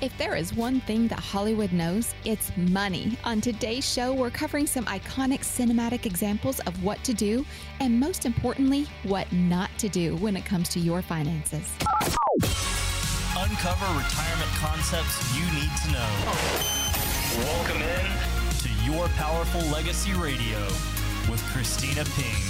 If 0.00 0.16
there 0.18 0.34
is 0.34 0.52
one 0.52 0.80
thing 0.80 1.06
that 1.08 1.20
Hollywood 1.20 1.72
knows, 1.72 2.12
it's 2.24 2.50
money. 2.56 3.16
On 3.22 3.40
today's 3.40 3.88
show, 3.88 4.12
we're 4.12 4.30
covering 4.30 4.66
some 4.66 4.84
iconic 4.86 5.40
cinematic 5.40 6.06
examples 6.06 6.58
of 6.60 6.82
what 6.82 7.02
to 7.04 7.14
do, 7.14 7.46
and 7.78 8.00
most 8.00 8.26
importantly, 8.26 8.86
what 9.04 9.30
not 9.32 9.70
to 9.78 9.88
do 9.88 10.16
when 10.16 10.36
it 10.36 10.44
comes 10.44 10.68
to 10.70 10.80
your 10.80 11.02
finances. 11.02 11.70
Uncover 13.38 13.86
retirement 13.96 14.50
concepts 14.58 15.36
you 15.36 15.44
need 15.54 15.70
to 15.84 15.92
know. 15.92 16.08
Welcome 17.44 17.82
in 17.82 18.06
to 18.58 18.68
Your 18.90 19.06
Powerful 19.10 19.60
Legacy 19.70 20.14
Radio 20.14 20.58
with 21.30 21.40
Kristina 21.52 22.04
Ping. 22.16 22.49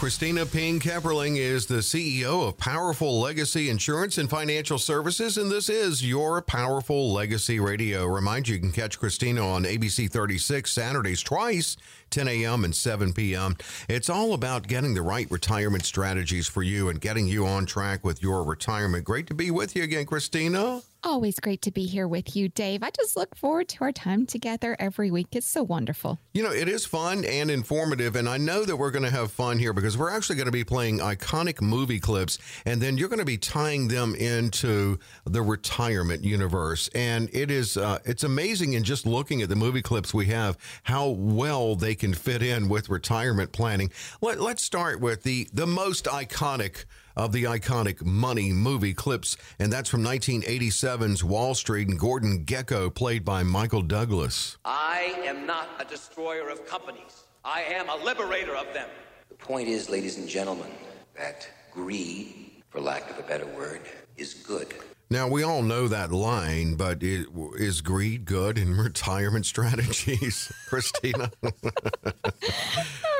Kristina 0.00 0.50
Ping 0.50 0.80
Kepperling 0.80 1.36
is 1.36 1.66
the 1.66 1.80
CEO 1.80 2.48
of 2.48 2.56
Powerful 2.56 3.20
Legacy 3.20 3.68
Insurance 3.68 4.16
and 4.16 4.30
Financial 4.30 4.78
Services, 4.78 5.36
and 5.36 5.50
this 5.50 5.68
is 5.68 6.02
your 6.02 6.40
Powerful 6.40 7.12
Legacy 7.12 7.60
Radio. 7.60 8.06
Remind 8.06 8.48
you, 8.48 8.54
you 8.54 8.62
can 8.62 8.72
catch 8.72 8.98
Kristina 8.98 9.44
on 9.44 9.64
ABC 9.64 10.10
36 10.10 10.72
Saturdays 10.72 11.22
twice, 11.22 11.76
10 12.10 12.28
a.m. 12.28 12.64
and 12.64 12.74
7 12.74 13.12
p.m. 13.12 13.56
It's 13.88 14.10
all 14.10 14.34
about 14.34 14.66
getting 14.66 14.94
the 14.94 15.02
right 15.02 15.30
retirement 15.30 15.84
strategies 15.84 16.48
for 16.48 16.62
you 16.62 16.88
and 16.88 17.00
getting 17.00 17.26
you 17.26 17.46
on 17.46 17.66
track 17.66 18.04
with 18.04 18.22
your 18.22 18.44
retirement. 18.44 19.04
Great 19.04 19.26
to 19.28 19.34
be 19.34 19.50
with 19.50 19.76
you 19.76 19.82
again, 19.82 20.06
Kristina. 20.06 20.82
Always 21.02 21.40
great 21.40 21.62
to 21.62 21.70
be 21.70 21.86
here 21.86 22.06
with 22.06 22.36
you, 22.36 22.50
Dave. 22.50 22.82
I 22.82 22.90
just 22.90 23.16
look 23.16 23.34
forward 23.34 23.68
to 23.68 23.84
our 23.84 23.92
time 23.92 24.26
together 24.26 24.76
every 24.78 25.10
week. 25.10 25.28
It's 25.32 25.48
so 25.48 25.62
wonderful. 25.62 26.18
You 26.34 26.42
know, 26.42 26.52
it 26.52 26.68
is 26.68 26.84
fun 26.84 27.24
and 27.24 27.50
informative, 27.50 28.16
and 28.16 28.28
I 28.28 28.36
know 28.36 28.66
that 28.66 28.76
we're 28.76 28.90
going 28.90 29.04
to 29.04 29.10
have 29.10 29.32
fun 29.32 29.58
here 29.58 29.72
because 29.72 29.96
we're 29.96 30.10
actually 30.10 30.36
going 30.36 30.46
to 30.46 30.52
be 30.52 30.62
playing 30.62 30.98
iconic 30.98 31.62
movie 31.62 32.00
clips, 32.00 32.38
and 32.66 32.82
then 32.82 32.98
you're 32.98 33.08
going 33.08 33.18
to 33.18 33.24
be 33.24 33.38
tying 33.38 33.88
them 33.88 34.14
into 34.14 34.98
the 35.24 35.40
retirement 35.40 36.22
universe. 36.22 36.90
And 36.94 37.30
it 37.32 37.50
is 37.50 37.78
uh, 37.78 38.00
it's 38.04 38.22
amazing 38.22 38.74
in 38.74 38.84
just 38.84 39.06
looking 39.06 39.40
at 39.40 39.48
the 39.48 39.56
movie 39.56 39.82
clips 39.82 40.12
we 40.12 40.26
have 40.26 40.58
how 40.82 41.08
well 41.08 41.76
they 41.76 41.94
can 42.00 42.14
fit 42.14 42.42
in 42.42 42.68
with 42.68 42.88
retirement 42.88 43.52
planning. 43.52 43.92
Let, 44.20 44.40
let's 44.40 44.62
start 44.62 45.00
with 45.00 45.22
the 45.22 45.48
the 45.52 45.66
most 45.66 46.06
iconic 46.06 46.86
of 47.16 47.32
the 47.32 47.44
iconic 47.44 48.02
Money 48.02 48.52
movie 48.52 48.94
clips, 48.94 49.36
and 49.58 49.72
that's 49.72 49.88
from 49.88 50.02
1987's 50.02 51.22
Wall 51.22 51.54
Street 51.54 51.88
and 51.88 51.98
Gordon 51.98 52.44
Gekko, 52.44 52.92
played 52.92 53.24
by 53.24 53.42
Michael 53.42 53.82
Douglas. 53.82 54.56
I 54.64 55.14
am 55.24 55.46
not 55.46 55.68
a 55.78 55.84
destroyer 55.84 56.48
of 56.48 56.66
companies. 56.66 57.24
I 57.44 57.62
am 57.62 57.88
a 57.88 57.96
liberator 57.96 58.56
of 58.56 58.72
them. 58.72 58.88
The 59.28 59.34
point 59.34 59.68
is, 59.68 59.90
ladies 59.90 60.16
and 60.16 60.28
gentlemen, 60.28 60.70
that 61.16 61.48
greed, 61.72 62.62
for 62.70 62.80
lack 62.80 63.10
of 63.10 63.18
a 63.18 63.22
better 63.22 63.46
word, 63.46 63.82
is 64.16 64.34
good. 64.34 64.74
Now, 65.12 65.26
we 65.26 65.42
all 65.42 65.62
know 65.62 65.88
that 65.88 66.12
line, 66.12 66.76
but 66.76 67.02
it, 67.02 67.26
is 67.56 67.80
greed 67.80 68.24
good 68.24 68.56
in 68.56 68.76
retirement 68.76 69.44
strategies, 69.44 70.52
Kristina? 70.70 71.32
I 71.42 71.50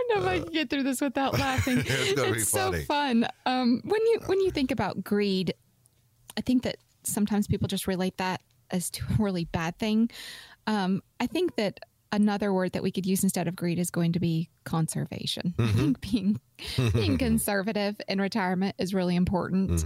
don't 0.08 0.14
know 0.14 0.22
if 0.22 0.26
I 0.26 0.38
can 0.38 0.52
get 0.52 0.70
through 0.70 0.84
this 0.84 1.00
without 1.00 1.34
laughing. 1.34 1.82
it's 1.84 2.22
be 2.22 2.40
so 2.40 2.70
funny. 2.70 2.84
fun. 2.84 3.26
Um, 3.44 3.80
when 3.84 4.00
you 4.06 4.20
when 4.26 4.40
you 4.40 4.52
think 4.52 4.70
about 4.70 5.02
greed, 5.02 5.52
I 6.36 6.42
think 6.42 6.62
that 6.62 6.76
sometimes 7.02 7.48
people 7.48 7.66
just 7.66 7.88
relate 7.88 8.18
that 8.18 8.40
as 8.70 8.88
to 8.90 9.04
a 9.10 9.22
really 9.22 9.46
bad 9.46 9.76
thing. 9.78 10.10
Um, 10.68 11.02
I 11.18 11.26
think 11.26 11.56
that 11.56 11.80
another 12.12 12.52
word 12.52 12.72
that 12.72 12.84
we 12.84 12.92
could 12.92 13.06
use 13.06 13.24
instead 13.24 13.48
of 13.48 13.56
greed 13.56 13.78
is 13.80 13.90
going 13.90 14.12
to 14.12 14.20
be 14.20 14.48
conservation. 14.64 15.54
I 15.58 15.66
think 15.72 16.00
being 16.00 16.40
being 16.92 17.18
conservative 17.18 18.00
in 18.08 18.20
retirement 18.20 18.76
is 18.78 18.94
really 18.94 19.16
important. 19.16 19.84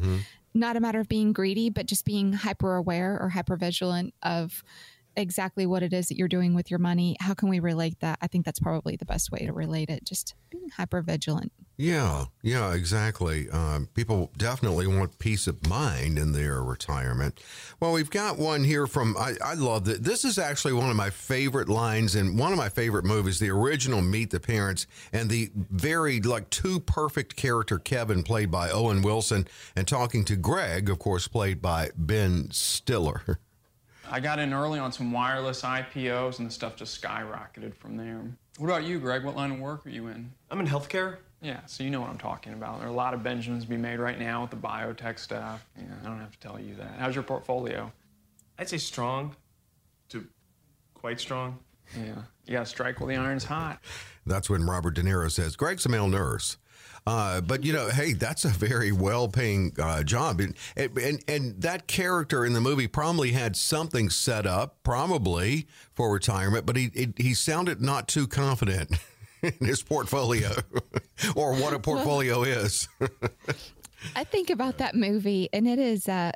Not 0.55 0.77
a 0.77 0.81
matter 0.81 1.01
of 1.01 1.09
being 1.09 1.33
greedy, 1.33 1.69
but 1.69 1.87
just 1.87 2.05
being 2.05 2.33
hyper 2.33 2.77
aware 2.77 3.19
or 3.21 3.29
hyper 3.29 3.57
vigilant 3.57 4.15
of 4.23 4.63
exactly 5.17 5.67
what 5.67 5.83
it 5.83 5.93
is 5.93 6.09
that 6.09 6.17
you're 6.17 6.29
doing 6.29 6.55
with 6.55 6.71
your 6.71 6.79
money. 6.79 7.17
How 7.21 7.35
can 7.35 7.49
we 7.49 7.61
relate 7.61 8.01
that? 8.01 8.19
I 8.21 8.27
think 8.27 8.45
that's 8.45 8.61
probably 8.61 8.97
the 8.97 9.05
best 9.05 9.31
way 9.31 9.41
to 9.41 9.53
relate 9.53 9.91
it. 9.91 10.05
Just 10.05 10.35
being 10.51 10.69
hyper 10.71 11.03
vigilant. 11.03 11.53
Yeah, 11.77 12.27
yeah, 12.43 12.73
exactly. 12.73 13.51
Um, 13.51 13.89
people 13.95 14.31
definitely 14.37 14.87
want 14.87 15.19
peace 15.19 15.49
of 15.49 15.67
mind 15.67 16.19
in 16.19 16.31
their 16.31 16.63
retirement. 16.63 17.41
Well, 17.81 17.93
we've 17.93 18.11
got 18.11 18.39
one 18.39 18.63
here 18.63 18.87
from, 18.87 19.17
I, 19.19 19.35
I 19.45 19.55
love 19.55 19.85
that. 19.87 20.05
This 20.05 20.25
is 20.25 20.39
actually 20.39 20.75
one 20.75 20.89
of 20.89 20.95
my 20.95 21.11
favorite 21.11 21.69
lines 21.69 22.15
in 22.15 22.37
one 22.37 22.53
of 22.53 22.59
my 22.59 22.69
favorite 22.69 23.05
movies, 23.05 23.41
the 23.41 23.51
original 23.51 24.03
Meet 24.03 24.31
the 24.31 24.39
Parents, 24.39 24.87
and 25.13 25.29
the 25.29 25.51
very, 25.55 26.21
like, 26.21 26.49
two 26.51 26.79
perfect 26.79 27.35
character 27.35 27.81
Kevin, 27.81 28.23
played 28.23 28.53
by 28.53 28.71
Owen 28.71 29.03
Wilson, 29.03 29.49
and 29.75 29.89
talking 29.89 30.25
to 30.27 30.37
Greg, 30.37 30.89
of 30.89 31.01
course, 31.01 31.27
played 31.27 31.61
by 31.61 31.91
Ben 31.97 32.51
Stiller. 32.53 33.41
I 34.11 34.21
got 34.21 34.39
in 34.39 34.53
early 34.53 34.79
on 34.79 34.93
some 34.93 35.13
wireless 35.13 35.63
IPOs 35.63 36.39
and 36.39 36.47
the 36.47 36.53
stuff 36.53 36.77
just 36.77 37.01
skyrocketed 37.01 37.75
from 37.75 37.97
there. 37.97 38.21
What 38.59 38.69
about 38.69 38.85
you, 38.85 38.99
Greg? 38.99 39.25
What 39.25 39.37
line 39.37 39.51
of 39.53 39.59
work 39.59 39.87
are 39.87 39.91
you 39.91 40.07
in? 40.09 40.31
I'm 40.51 40.61
in 40.61 40.67
healthcare. 40.67 41.17
Yeah, 41.41 41.61
so 41.67 41.85
you 41.85 41.91
know 41.91 42.01
what 42.01 42.11
I'm 42.11 42.19
talking 42.19 42.55
about. 42.55 42.79
There 42.79 42.89
are 42.89 42.91
a 42.91 42.95
lot 42.95 43.13
of 43.13 43.23
Benjamins 43.23 43.65
to 43.65 43.71
be 43.71 43.77
made 43.77 43.99
right 43.99 44.19
now 44.19 44.43
with 44.43 44.51
the 44.51 44.57
biotech 44.57 45.19
stuff. 45.19 45.67
Yeah, 45.77 45.85
I 46.03 46.07
don't 46.07 46.21
have 46.21 46.33
to 46.33 46.39
tell 46.39 46.59
you 46.59 46.75
that. 46.77 46.95
How's 46.99 47.15
your 47.15 47.25
portfolio? 47.25 47.93
I'd 48.59 48.69
say 48.69 48.79
strong 48.79 49.35
to 50.11 50.27
quite 50.95 51.21
strong. 51.21 51.59
Yeah, 51.97 52.23
you 52.47 52.53
gotta 52.53 52.67
strike 52.67 53.01
while 53.01 53.09
the 53.09 53.17
iron's 53.17 53.45
hot. 53.45 53.81
That's 54.25 54.49
when 54.49 54.65
Robert 54.65 54.95
De 54.95 55.03
Niro 55.03 55.31
says, 55.31 55.55
Greg's 55.55 55.85
a 55.85 55.91
male 55.91 56.09
nurse. 56.09 56.57
Uh, 57.07 57.41
but 57.43 57.65
you 57.65 57.73
know, 57.73 57.89
hey, 57.91 58.15
that's 58.15 58.47
a 58.47 58.49
very 58.49 58.91
well-paying 58.91 59.73
uh, 59.79 60.03
job, 60.03 60.41
and, 60.41 60.55
and 60.77 61.23
and 61.29 61.61
that 61.61 61.87
character 61.87 62.47
in 62.47 62.55
the 62.55 62.61
movie 62.63 62.87
probably 62.87 63.33
had 63.33 63.57
something 63.57 64.09
set 64.09 64.47
up, 64.47 64.83
probably 64.83 65.67
for 65.93 66.11
retirement, 66.11 66.65
but 66.65 66.77
he 66.77 66.91
he, 66.95 67.13
he 67.19 67.35
sounded 67.35 67.83
not 67.83 68.09
too 68.09 68.27
confident 68.27 68.91
in 69.43 69.53
his 69.61 69.83
portfolio 69.83 70.51
or 71.37 71.55
what 71.57 71.75
a 71.75 71.79
portfolio 71.79 72.43
is. 72.43 72.89
I 74.17 74.25
think 74.25 74.49
about 74.49 74.79
that 74.79 74.95
movie, 74.95 75.51
and 75.53 75.69
it 75.69 75.79
is 75.79 76.09
a 76.09 76.33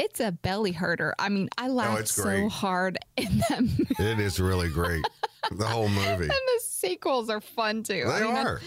it's 0.00 0.18
a 0.18 0.32
belly 0.32 0.72
hurter. 0.72 1.14
I 1.20 1.28
mean, 1.28 1.48
I 1.56 1.68
laughed 1.68 2.00
Oh, 2.18 2.22
so 2.24 2.48
hard 2.48 2.98
in 3.16 3.38
that 3.48 3.60
movie. 3.60 3.86
it 4.00 4.18
is 4.18 4.40
really 4.40 4.68
great, 4.68 5.04
the 5.52 5.66
whole 5.66 5.88
movie. 5.88 6.24
and 6.24 6.30
the 6.30 6.60
sequels 6.60 7.30
are 7.30 7.40
fun 7.40 7.84
too. 7.84 8.02
They 8.04 8.10
I 8.10 8.20
mean, 8.22 8.36
are. 8.36 8.60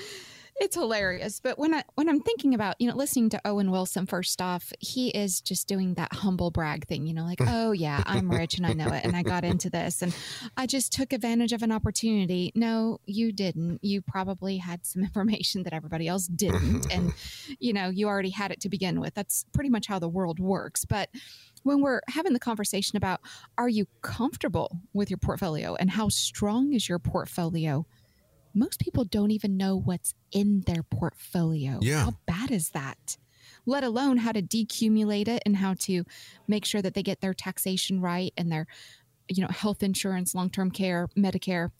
It's 0.62 0.76
hilarious. 0.76 1.40
But 1.40 1.58
when 1.58 1.74
I 1.74 1.84
when 1.96 2.08
I'm 2.08 2.20
thinking 2.20 2.54
about, 2.54 2.76
you 2.80 2.88
know, 2.88 2.96
listening 2.96 3.30
to 3.30 3.42
Owen 3.46 3.72
Wilson 3.72 4.06
first 4.06 4.40
off, 4.44 4.72
he 4.80 5.10
is 5.10 5.42
just 5.42 5.68
doing 5.68 5.96
that 5.96 6.14
humble 6.14 6.52
brag 6.52 6.86
thing, 6.86 7.08
you 7.08 7.16
know, 7.16 7.24
like, 7.24 7.42
oh 7.48 7.72
yeah, 7.72 8.04
I'm 8.06 8.30
rich 8.30 8.58
and 8.58 8.68
I 8.68 8.74
know 8.74 8.90
it 8.90 9.04
and 9.04 9.16
I 9.16 9.24
got 9.24 9.44
into 9.44 9.72
this 9.72 10.04
and 10.04 10.16
I 10.56 10.68
just 10.68 10.94
took 10.94 11.14
advantage 11.14 11.52
of 11.52 11.64
an 11.64 11.72
opportunity. 11.72 12.52
No, 12.54 13.00
you 13.08 13.32
didn't. 13.32 13.84
You 13.84 14.04
probably 14.04 14.58
had 14.58 14.86
some 14.86 15.02
information 15.02 15.64
that 15.64 15.74
everybody 15.74 16.08
else 16.08 16.28
didn't. 16.28 16.92
and, 16.94 17.12
you 17.58 17.74
know, 17.74 17.90
you 17.90 18.08
already 18.08 18.30
had 18.30 18.52
it 18.52 18.62
to 18.62 18.70
begin 18.70 19.00
with. 19.00 19.16
That's 19.16 19.48
pretty 19.54 19.72
much 19.72 19.88
how 19.88 19.98
the 19.98 20.10
world 20.10 20.40
works. 20.40 20.86
But 20.86 21.10
when 21.64 21.82
we're 21.82 22.02
having 22.08 22.34
the 22.34 22.40
conversation 22.40 22.98
about 22.98 23.22
are 23.58 23.70
you 23.70 23.88
comfortable 24.04 24.78
with 24.94 25.10
your 25.10 25.18
portfolio 25.18 25.74
and 25.74 25.90
how 25.90 26.10
strong 26.10 26.74
is 26.74 26.88
your 26.88 27.00
portfolio? 27.00 27.88
Most 28.53 28.79
people 28.79 29.03
don't 29.03 29.31
even 29.31 29.57
know 29.57 29.78
what's 29.78 30.13
in 30.31 30.62
their 30.66 30.84
portfolio. 30.84 31.79
Yeah. 31.81 32.06
How 32.06 32.13
bad 32.25 32.51
is 32.51 32.69
that? 32.69 33.17
Let 33.66 33.84
alone 33.84 34.17
how 34.17 34.31
to 34.31 34.41
decumulate 34.41 35.28
it 35.28 35.44
and 35.45 35.56
how 35.56 35.75
to 35.79 36.03
make 36.47 36.66
sure 36.66 36.81
that 36.81 36.94
they 36.94 37.03
get 37.03 37.22
their 37.22 37.34
taxation 37.34 38.01
right 38.01 38.34
and 38.38 38.51
their, 38.51 38.67
you 39.28 39.41
know, 39.41 39.50
health 39.50 39.84
insurance, 39.84 40.34
long 40.34 40.50
term 40.50 40.72
care, 40.72 41.07
Medicare, 41.17 41.72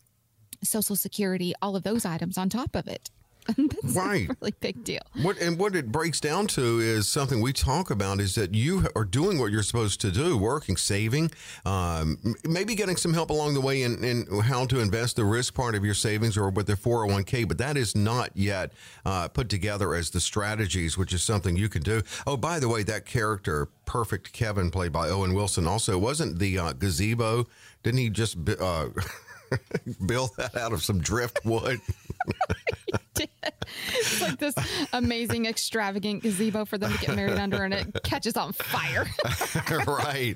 Social 0.62 0.96
Security, 0.96 1.54
all 1.60 1.74
of 1.74 1.82
those 1.82 2.04
items 2.04 2.38
on 2.38 2.48
top 2.48 2.76
of 2.76 2.86
it. 2.86 3.10
That's 3.56 3.94
Right. 3.96 4.28
a 4.30 4.36
really 4.40 4.54
big 4.60 4.84
deal. 4.84 5.00
What 5.20 5.38
and 5.38 5.58
what 5.58 5.74
it 5.74 5.90
breaks 5.90 6.20
down 6.20 6.46
to 6.48 6.78
is 6.80 7.08
something 7.08 7.40
we 7.40 7.52
talk 7.52 7.90
about 7.90 8.20
is 8.20 8.34
that 8.36 8.54
you 8.54 8.86
are 8.94 9.04
doing 9.04 9.38
what 9.38 9.50
you're 9.50 9.62
supposed 9.62 10.00
to 10.02 10.10
do, 10.12 10.36
working, 10.38 10.76
saving, 10.76 11.30
um, 11.66 12.18
maybe 12.44 12.74
getting 12.74 12.96
some 12.96 13.12
help 13.14 13.30
along 13.30 13.54
the 13.54 13.60
way 13.60 13.82
in, 13.82 14.02
in 14.04 14.26
how 14.42 14.64
to 14.66 14.78
invest 14.80 15.16
the 15.16 15.24
risk 15.24 15.54
part 15.54 15.74
of 15.74 15.84
your 15.84 15.94
savings 15.94 16.36
or 16.36 16.50
with 16.50 16.66
the 16.66 16.74
401k, 16.74 17.46
but 17.48 17.58
that 17.58 17.76
is 17.76 17.96
not 17.96 18.30
yet 18.34 18.72
uh, 19.04 19.28
put 19.28 19.48
together 19.48 19.94
as 19.94 20.10
the 20.10 20.20
strategies, 20.20 20.96
which 20.96 21.12
is 21.12 21.22
something 21.22 21.56
you 21.56 21.68
can 21.68 21.82
do. 21.82 22.02
Oh, 22.26 22.36
by 22.36 22.58
the 22.60 22.68
way, 22.68 22.82
that 22.84 23.06
character, 23.06 23.68
Perfect 23.86 24.32
Kevin, 24.32 24.70
played 24.70 24.92
by 24.92 25.08
Owen 25.08 25.34
Wilson, 25.34 25.66
also 25.66 25.98
wasn't 25.98 26.38
the 26.38 26.58
uh, 26.58 26.72
gazebo. 26.74 27.46
Didn't 27.82 27.98
he 27.98 28.08
just 28.10 28.36
uh, 28.48 28.88
build 30.06 30.30
that 30.36 30.56
out 30.56 30.72
of 30.72 30.82
some 30.82 31.00
driftwood? 31.00 31.80
It's 33.88 34.20
like 34.20 34.38
this 34.38 34.54
amazing, 34.92 35.46
extravagant 35.46 36.22
gazebo 36.22 36.64
for 36.64 36.78
them 36.78 36.92
to 36.92 36.98
get 36.98 37.16
married 37.16 37.38
under, 37.38 37.64
and 37.64 37.74
it 37.74 38.02
catches 38.02 38.36
on 38.36 38.52
fire. 38.52 39.06
right. 39.86 40.34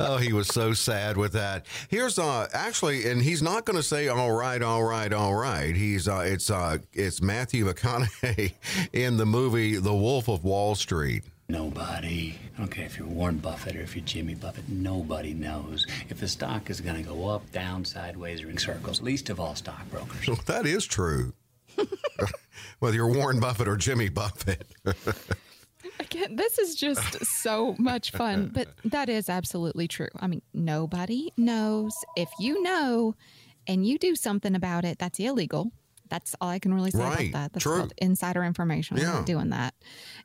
Oh, 0.00 0.16
he 0.16 0.32
was 0.32 0.48
so 0.48 0.72
sad 0.72 1.16
with 1.16 1.32
that. 1.32 1.66
Here's 1.88 2.18
uh 2.18 2.48
actually, 2.52 3.08
and 3.08 3.22
he's 3.22 3.42
not 3.42 3.64
going 3.64 3.76
to 3.76 3.82
say 3.82 4.08
all 4.08 4.32
right, 4.32 4.62
all 4.62 4.84
right, 4.84 5.12
all 5.12 5.34
right. 5.34 5.74
He's 5.74 6.08
uh 6.08 6.24
it's 6.26 6.50
uh 6.50 6.78
it's 6.92 7.20
Matthew 7.22 7.66
McConaughey 7.66 8.54
in 8.92 9.16
the 9.16 9.26
movie 9.26 9.76
The 9.76 9.94
Wolf 9.94 10.28
of 10.28 10.44
Wall 10.44 10.74
Street. 10.74 11.24
Nobody. 11.48 12.38
I 12.54 12.58
don't 12.58 12.70
care 12.70 12.86
if 12.86 12.98
you're 12.98 13.06
Warren 13.06 13.36
Buffett 13.36 13.76
or 13.76 13.80
if 13.80 13.94
you're 13.94 14.04
Jimmy 14.04 14.34
Buffett. 14.34 14.68
Nobody 14.68 15.34
knows 15.34 15.86
if 16.08 16.18
the 16.18 16.28
stock 16.28 16.70
is 16.70 16.80
going 16.80 16.96
to 16.96 17.02
go 17.02 17.28
up, 17.28 17.50
down, 17.52 17.84
sideways, 17.84 18.42
or 18.42 18.48
in 18.48 18.56
circles. 18.56 19.02
Least 19.02 19.28
of 19.28 19.38
all 19.38 19.54
stockbrokers. 19.54 20.26
Well, 20.26 20.40
that 20.46 20.64
is 20.64 20.86
true. 20.86 21.34
Whether 22.78 22.96
you're 22.96 23.12
Warren 23.12 23.40
Buffett 23.40 23.68
or 23.68 23.76
Jimmy 23.76 24.08
Buffett. 24.08 24.66
Again, 26.00 26.36
this 26.36 26.58
is 26.58 26.74
just 26.74 27.24
so 27.24 27.74
much 27.78 28.10
fun, 28.10 28.50
but 28.52 28.68
that 28.84 29.08
is 29.08 29.28
absolutely 29.28 29.86
true. 29.86 30.08
I 30.18 30.26
mean, 30.26 30.42
nobody 30.52 31.30
knows. 31.36 31.92
If 32.16 32.28
you 32.40 32.62
know 32.62 33.14
and 33.66 33.86
you 33.86 33.98
do 33.98 34.16
something 34.16 34.54
about 34.54 34.84
it, 34.84 34.98
that's 34.98 35.18
illegal. 35.20 35.70
That's 36.08 36.34
all 36.40 36.48
I 36.48 36.58
can 36.58 36.74
really 36.74 36.90
say 36.90 36.98
Right. 36.98 37.28
about 37.30 37.32
that. 37.44 37.52
That's 37.54 37.62
True. 37.62 37.78
called 37.78 37.92
insider 37.98 38.44
information. 38.44 38.96
I'm 38.96 39.02
Yeah. 39.02 39.12
not 39.12 39.26
doing 39.26 39.50
that. 39.50 39.74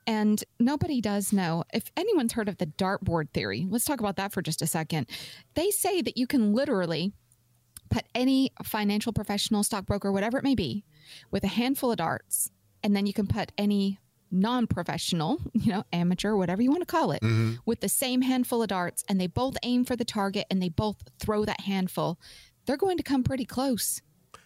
And 0.07 0.43
nobody 0.59 1.01
does 1.01 1.31
know. 1.31 1.63
If 1.73 1.91
anyone's 1.95 2.33
heard 2.33 2.49
of 2.49 2.57
the 2.57 2.65
dartboard 2.67 3.29
theory, 3.31 3.65
let's 3.69 3.85
talk 3.85 3.99
about 3.99 4.15
that 4.17 4.33
for 4.33 4.41
just 4.41 4.61
a 4.61 4.67
second. 4.67 5.07
They 5.55 5.71
say 5.71 6.01
that 6.01 6.17
you 6.17 6.27
can 6.27 6.53
literally 6.53 7.13
put 7.89 8.03
any 8.13 8.51
financial 8.63 9.13
professional, 9.13 9.63
stockbroker, 9.63 10.11
whatever 10.11 10.37
it 10.37 10.43
may 10.43 10.53
be, 10.55 10.83
with 11.31 11.43
a 11.43 11.47
handful 11.47 11.91
of 11.91 11.97
darts, 11.97 12.51
and 12.83 12.95
then 12.95 13.05
you 13.05 13.13
can 13.13 13.27
put 13.27 13.51
any 13.57 13.99
non-professional, 14.31 15.39
you 15.53 15.71
know, 15.71 15.83
amateur, 15.91 16.35
whatever 16.35 16.61
you 16.61 16.69
want 16.69 16.81
to 16.81 16.85
call 16.85 17.11
it, 17.11 17.21
mm-hmm. 17.21 17.55
with 17.65 17.81
the 17.81 17.89
same 17.89 18.21
handful 18.21 18.61
of 18.61 18.69
darts, 18.69 19.03
and 19.07 19.19
they 19.19 19.27
both 19.27 19.57
aim 19.63 19.85
for 19.85 19.95
the 19.95 20.05
target 20.05 20.45
and 20.49 20.61
they 20.61 20.69
both 20.69 20.97
throw 21.19 21.45
that 21.45 21.61
handful. 21.61 22.19
They're 22.65 22.77
going 22.77 22.97
to 22.97 23.03
come 23.03 23.23
pretty 23.23 23.45
close. 23.45 24.01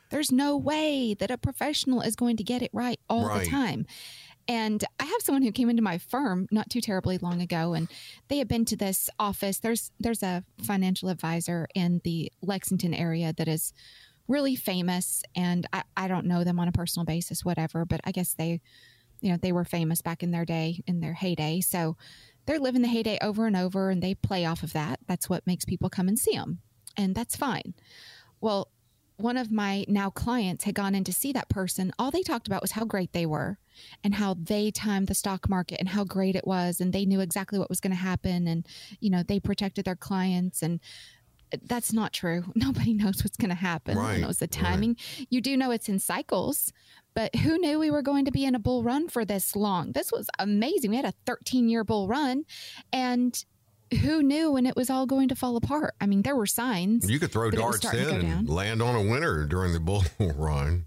There's 0.09 0.31
no 0.31 0.55
way 0.55 1.15
that 1.15 1.31
a 1.31 1.37
professional 1.37 2.01
is 2.01 2.15
going 2.15 2.37
to 2.37 2.43
get 2.43 2.61
it 2.61 2.69
right 2.71 2.99
all 3.09 3.27
Right. 3.27 3.43
the 3.43 3.49
time. 3.49 3.85
And 4.47 4.83
I 4.99 5.05
have 5.05 5.21
someone 5.21 5.41
who 5.41 5.51
came 5.51 5.69
into 5.69 5.81
my 5.81 5.97
firm 5.97 6.47
not 6.51 6.69
too 6.69 6.81
terribly 6.81 7.17
long 7.17 7.41
ago, 7.41 7.73
and 7.73 7.87
they 8.27 8.37
had 8.37 8.47
been 8.47 8.65
to 8.65 8.75
this 8.75 9.09
office. 9.17 9.59
There's 9.59 9.91
there's 9.99 10.21
a 10.21 10.43
financial 10.61 11.09
advisor 11.09 11.67
in 11.73 12.01
the 12.03 12.31
Lexington 12.41 12.93
area 12.93 13.33
that 13.37 13.47
is 13.47 13.73
really 14.27 14.55
famous, 14.55 15.23
and 15.35 15.67
I, 15.73 15.83
I 15.95 16.07
don't 16.07 16.25
know 16.25 16.43
them 16.43 16.59
on 16.59 16.67
a 16.67 16.71
personal 16.71 17.05
basis, 17.05 17.43
whatever. 17.43 17.85
But 17.85 18.01
I 18.03 18.11
guess 18.11 18.33
they, 18.33 18.61
you 19.21 19.31
know, 19.31 19.37
they 19.37 19.51
were 19.51 19.65
famous 19.65 20.01
back 20.01 20.23
in 20.23 20.31
their 20.31 20.45
day, 20.45 20.81
in 20.87 20.99
their 20.99 21.13
heyday. 21.13 21.61
So 21.61 21.97
they're 22.45 22.59
living 22.59 22.81
the 22.81 22.87
heyday 22.87 23.17
over 23.21 23.47
and 23.47 23.55
over, 23.55 23.89
and 23.89 24.01
they 24.01 24.15
play 24.15 24.45
off 24.45 24.63
of 24.63 24.73
that. 24.73 24.99
That's 25.07 25.29
what 25.29 25.47
makes 25.47 25.65
people 25.65 25.89
come 25.89 26.07
and 26.07 26.19
see 26.19 26.35
them, 26.35 26.59
and 26.97 27.15
that's 27.15 27.35
fine. 27.35 27.73
Well, 28.41 28.69
one 29.17 29.37
of 29.37 29.51
my 29.51 29.85
now 29.87 30.09
clients 30.09 30.63
had 30.63 30.75
gone 30.75 30.95
in 30.95 31.03
to 31.03 31.13
see 31.13 31.31
that 31.33 31.47
person. 31.47 31.93
All 31.99 32.11
they 32.11 32.23
talked 32.23 32.47
about 32.47 32.61
was 32.61 32.71
how 32.71 32.83
great 32.83 33.13
they 33.13 33.25
were 33.25 33.59
and 34.03 34.15
how 34.15 34.33
they 34.33 34.71
timed 34.71 35.07
the 35.07 35.15
stock 35.15 35.47
market 35.47 35.79
and 35.79 35.89
how 35.89 36.03
great 36.03 36.35
it 36.35 36.47
was. 36.47 36.81
And 36.81 36.91
they 36.91 37.05
knew 37.05 37.21
exactly 37.21 37.59
what 37.59 37.69
was 37.69 37.79
going 37.79 37.91
to 37.91 37.97
happen. 37.97 38.47
And, 38.47 38.67
you 38.99 39.09
know, 39.09 39.23
they 39.23 39.39
protected 39.39 39.85
their 39.85 39.95
clients. 39.95 40.61
And 40.61 40.79
that's 41.63 41.93
not 41.93 42.13
true. 42.13 42.43
Nobody 42.55 42.93
knows 42.93 43.23
what's 43.23 43.37
going 43.37 43.49
to 43.49 43.55
happen. 43.55 43.97
Right, 43.97 44.19
knows 44.19 44.37
the 44.37 44.47
timing? 44.47 44.97
You 45.29 45.41
do 45.41 45.55
know 45.57 45.71
it's 45.71 45.89
in 45.89 45.99
cycles, 45.99 46.73
but 47.13 47.35
who 47.35 47.57
knew 47.57 47.79
we 47.79 47.91
were 47.91 48.01
going 48.01 48.25
to 48.25 48.31
be 48.31 48.45
in 48.45 48.55
a 48.55 48.59
bull 48.59 48.83
run 48.83 49.07
for 49.07 49.25
this 49.25 49.55
long? 49.55 49.91
This 49.91 50.11
was 50.11 50.27
amazing. 50.39 50.91
We 50.91 50.97
had 50.97 51.05
a 51.05 51.13
13 51.25 51.69
year 51.69 51.83
bull 51.83 52.07
run. 52.07 52.45
And 52.91 53.43
who 54.01 54.23
knew 54.23 54.51
when 54.51 54.65
it 54.65 54.75
was 54.75 54.89
all 54.89 55.05
going 55.05 55.29
to 55.29 55.35
fall 55.35 55.55
apart? 55.55 55.93
I 56.01 56.07
mean, 56.07 56.23
there 56.23 56.35
were 56.35 56.47
signs. 56.47 57.09
You 57.09 57.19
could 57.19 57.31
throw 57.31 57.49
but 57.49 57.59
it 57.59 57.65
was 57.65 57.79
darts 57.79 57.97
in 57.97 58.25
and 58.25 58.49
land 58.49 58.81
on 58.81 58.95
a 58.95 59.01
winner 59.01 59.45
during 59.45 59.73
the 59.73 59.79
bull 59.79 60.03
run. 60.19 60.85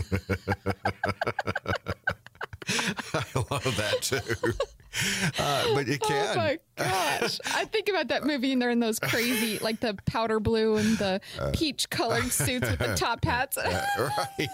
I 3.13 3.25
love 3.36 3.75
that 3.75 3.98
too. 4.00 4.54
Uh, 5.39 5.75
but 5.75 5.88
it 5.88 6.01
can. 6.01 6.34
Oh 6.34 6.36
my 6.36 6.60
gosh. 6.78 7.39
I 7.54 7.66
think 7.66 7.89
about 7.89 8.07
that 8.07 8.25
movie 8.25 8.51
and 8.54 8.62
they're 8.62 8.72
in 8.72 8.80
those 8.80 9.00
crazy, 9.00 9.60
like 9.60 9.80
the 9.80 9.95
powder 10.06 10.39
blue 10.39 10.78
and 10.78 10.98
the 10.98 11.22
peach 11.54 11.89
colored 11.89 12.31
suits 12.31 12.68
with 12.69 12.80
the 12.80 12.95
top 12.98 13.24
hats. 13.24 13.57
right. 13.57 14.50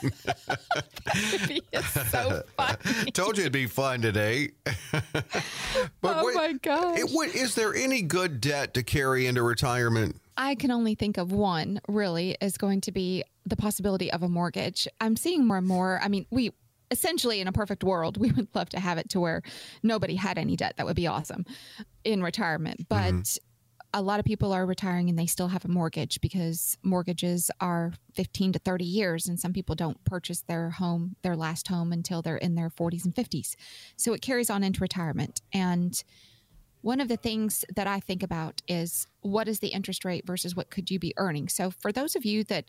movie 1.32 1.62
is 1.72 1.86
so 2.10 2.44
funny. 2.58 3.12
Told 3.12 3.38
you 3.38 3.44
it'd 3.44 3.54
be 3.54 3.68
fun 3.68 4.02
today. 4.02 4.50
but 4.92 5.24
Oh 6.04 6.34
my 6.34 6.54
gosh. 6.54 7.00
It, 7.00 7.10
what, 7.12 7.34
is 7.34 7.56
there 7.56 7.74
any 7.74 8.02
good 8.02 8.42
debt 8.42 8.74
to 8.74 8.84
carry 8.84 9.26
into 9.26 9.42
retirement? 9.44 10.20
I 10.36 10.56
can 10.56 10.72
only 10.72 10.96
think 10.96 11.18
of 11.18 11.32
one 11.32 11.80
really 11.88 12.36
is 12.42 12.58
going 12.58 12.82
to 12.82 12.92
be 12.92 13.24
the 13.46 13.56
possibility 13.56 14.12
of 14.12 14.24
a 14.24 14.30
mortgage. 14.30 14.88
I'm 15.00 15.16
seeing 15.16 15.46
more 15.46 15.58
and 15.58 15.68
more. 15.68 16.00
I 16.04 16.08
mean, 16.08 16.26
we 16.32 16.52
essentially 16.94 17.42
in 17.42 17.48
a 17.48 17.52
perfect 17.52 17.84
world, 17.84 18.18
we 18.24 18.32
would 18.32 18.48
love 18.54 18.70
to 18.70 18.80
have 18.80 18.98
it 18.98 19.10
to 19.10 19.20
where 19.20 19.42
nobody 19.82 20.16
had 20.16 20.38
any 20.38 20.56
debt. 20.56 20.76
That 20.78 20.86
would 20.86 20.96
be 20.96 21.08
awesome 21.08 21.46
in 22.06 22.24
retirement. 22.24 22.88
Mm-hmm. 22.88 23.18
But 23.18 23.38
a 23.96 24.02
lot 24.02 24.20
of 24.20 24.26
people 24.26 24.52
are 24.54 24.66
retiring 24.66 25.10
and 25.10 25.20
they 25.20 25.28
still 25.28 25.50
have 25.50 25.66
a 25.66 25.68
mortgage 25.68 26.20
because 26.20 26.78
mortgages 26.82 27.52
are 27.60 27.94
15 28.16 28.54
to 28.54 28.60
30 28.60 28.86
years 28.86 29.28
and 29.28 29.40
some 29.40 29.54
people 29.54 29.76
don't 29.76 30.04
purchase 30.04 30.42
their 30.42 30.72
home, 30.72 31.16
their 31.22 31.36
last 31.36 31.68
home 31.68 31.92
until 31.92 32.22
they're 32.22 32.38
in 32.38 32.56
their 32.56 32.70
40s 32.70 33.06
and 33.06 33.14
50s. 33.14 33.56
So 33.96 34.14
it 34.14 34.22
carries 34.22 34.50
on 34.50 34.64
into 34.64 34.80
retirement 34.80 35.42
and 35.54 36.04
one 36.82 37.00
of 37.00 37.08
the 37.08 37.16
things 37.16 37.64
that 37.74 37.88
I 37.88 38.02
think 38.02 38.24
about 38.24 38.62
is 38.68 39.08
what 39.22 39.48
is 39.48 39.60
the 39.60 39.70
interest 39.70 40.04
rate 40.04 40.28
versus 40.28 40.54
what 40.54 40.70
could 40.70 40.92
you 40.92 41.00
be 41.00 41.14
earning? 41.16 41.48
So 41.48 41.72
for 41.72 41.94
those 41.94 42.14
of 42.18 42.26
you 42.26 42.44
that 42.46 42.66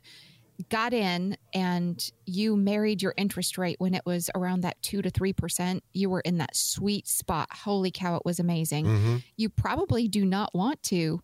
got 0.68 0.92
in 0.92 1.37
and 1.52 2.11
you 2.26 2.56
married 2.56 3.02
your 3.02 3.14
interest 3.16 3.58
rate 3.58 3.76
when 3.78 3.94
it 3.94 4.02
was 4.06 4.30
around 4.34 4.61
that 4.61 4.80
2 4.82 5.02
to 5.02 5.11
3%, 5.11 5.80
you 5.92 6.08
were 6.08 6.20
in 6.20 6.38
that 6.38 6.54
sweet 6.54 7.08
spot. 7.08 7.49
Holy 7.52 7.90
cow, 7.90 8.16
it 8.16 8.25
was 8.25 8.38
amazing. 8.38 8.87
Mm-hmm. 8.87 9.16
You 9.37 9.49
probably 9.49 10.08
do 10.08 10.25
not 10.25 10.54
want 10.54 10.82
to 10.84 11.20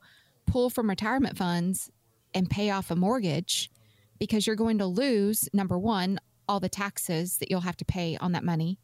pull 0.47 0.71
from 0.71 0.89
retirement 0.89 1.37
funds 1.37 1.91
and 2.35 2.51
pay 2.51 2.71
off 2.71 2.91
a 2.91 2.97
mortgage 2.97 3.71
because 4.19 4.47
you're 4.47 4.57
going 4.57 4.79
to 4.79 4.87
lose 4.87 5.49
number 5.53 5.79
1 5.79 6.19
all 6.49 6.61
the 6.61 6.69
taxes 6.69 7.39
that 7.39 7.51
you'll 7.51 7.61
have 7.61 7.77
to 7.77 7.85
pay 7.85 8.17
on 8.21 8.33
that 8.33 8.43
money 8.43 8.79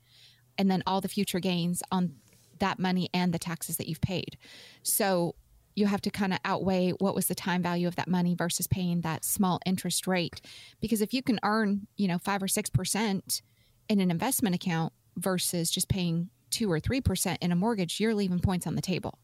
and 0.56 0.70
then 0.70 0.82
all 0.86 1.00
the 1.00 1.08
future 1.08 1.40
gains 1.40 1.82
on 1.90 2.14
that 2.58 2.78
money 2.78 3.08
and 3.12 3.34
the 3.34 3.38
taxes 3.38 3.76
that 3.76 3.88
you've 3.88 4.00
paid. 4.00 4.38
So 4.82 5.34
you 5.76 5.86
have 5.86 6.00
to 6.00 6.10
kind 6.10 6.32
of 6.32 6.40
outweigh 6.44 6.90
what 6.98 7.14
was 7.14 7.26
the 7.26 7.34
time 7.34 7.62
value 7.62 7.86
of 7.86 7.94
that 7.94 8.08
money 8.08 8.34
versus 8.34 8.66
paying 8.66 9.02
that 9.02 9.24
small 9.24 9.60
interest 9.64 10.08
rate. 10.08 10.40
Because 10.80 11.00
if 11.00 11.14
you 11.14 11.22
can 11.22 11.38
earn, 11.44 11.86
you 11.96 12.08
know, 12.08 12.18
five 12.18 12.42
or 12.42 12.48
six 12.48 12.68
percent 12.68 13.42
in 13.88 14.00
an 14.00 14.10
investment 14.10 14.56
account 14.56 14.92
versus 15.16 15.70
just 15.70 15.88
paying 15.88 16.30
two 16.50 16.72
or 16.72 16.80
three 16.80 17.00
percent 17.00 17.38
in 17.42 17.52
a 17.52 17.56
mortgage, 17.56 18.00
you're 18.00 18.14
leaving 18.14 18.40
points 18.40 18.66
on 18.66 18.74
the 18.74 18.82
table. 18.82 19.18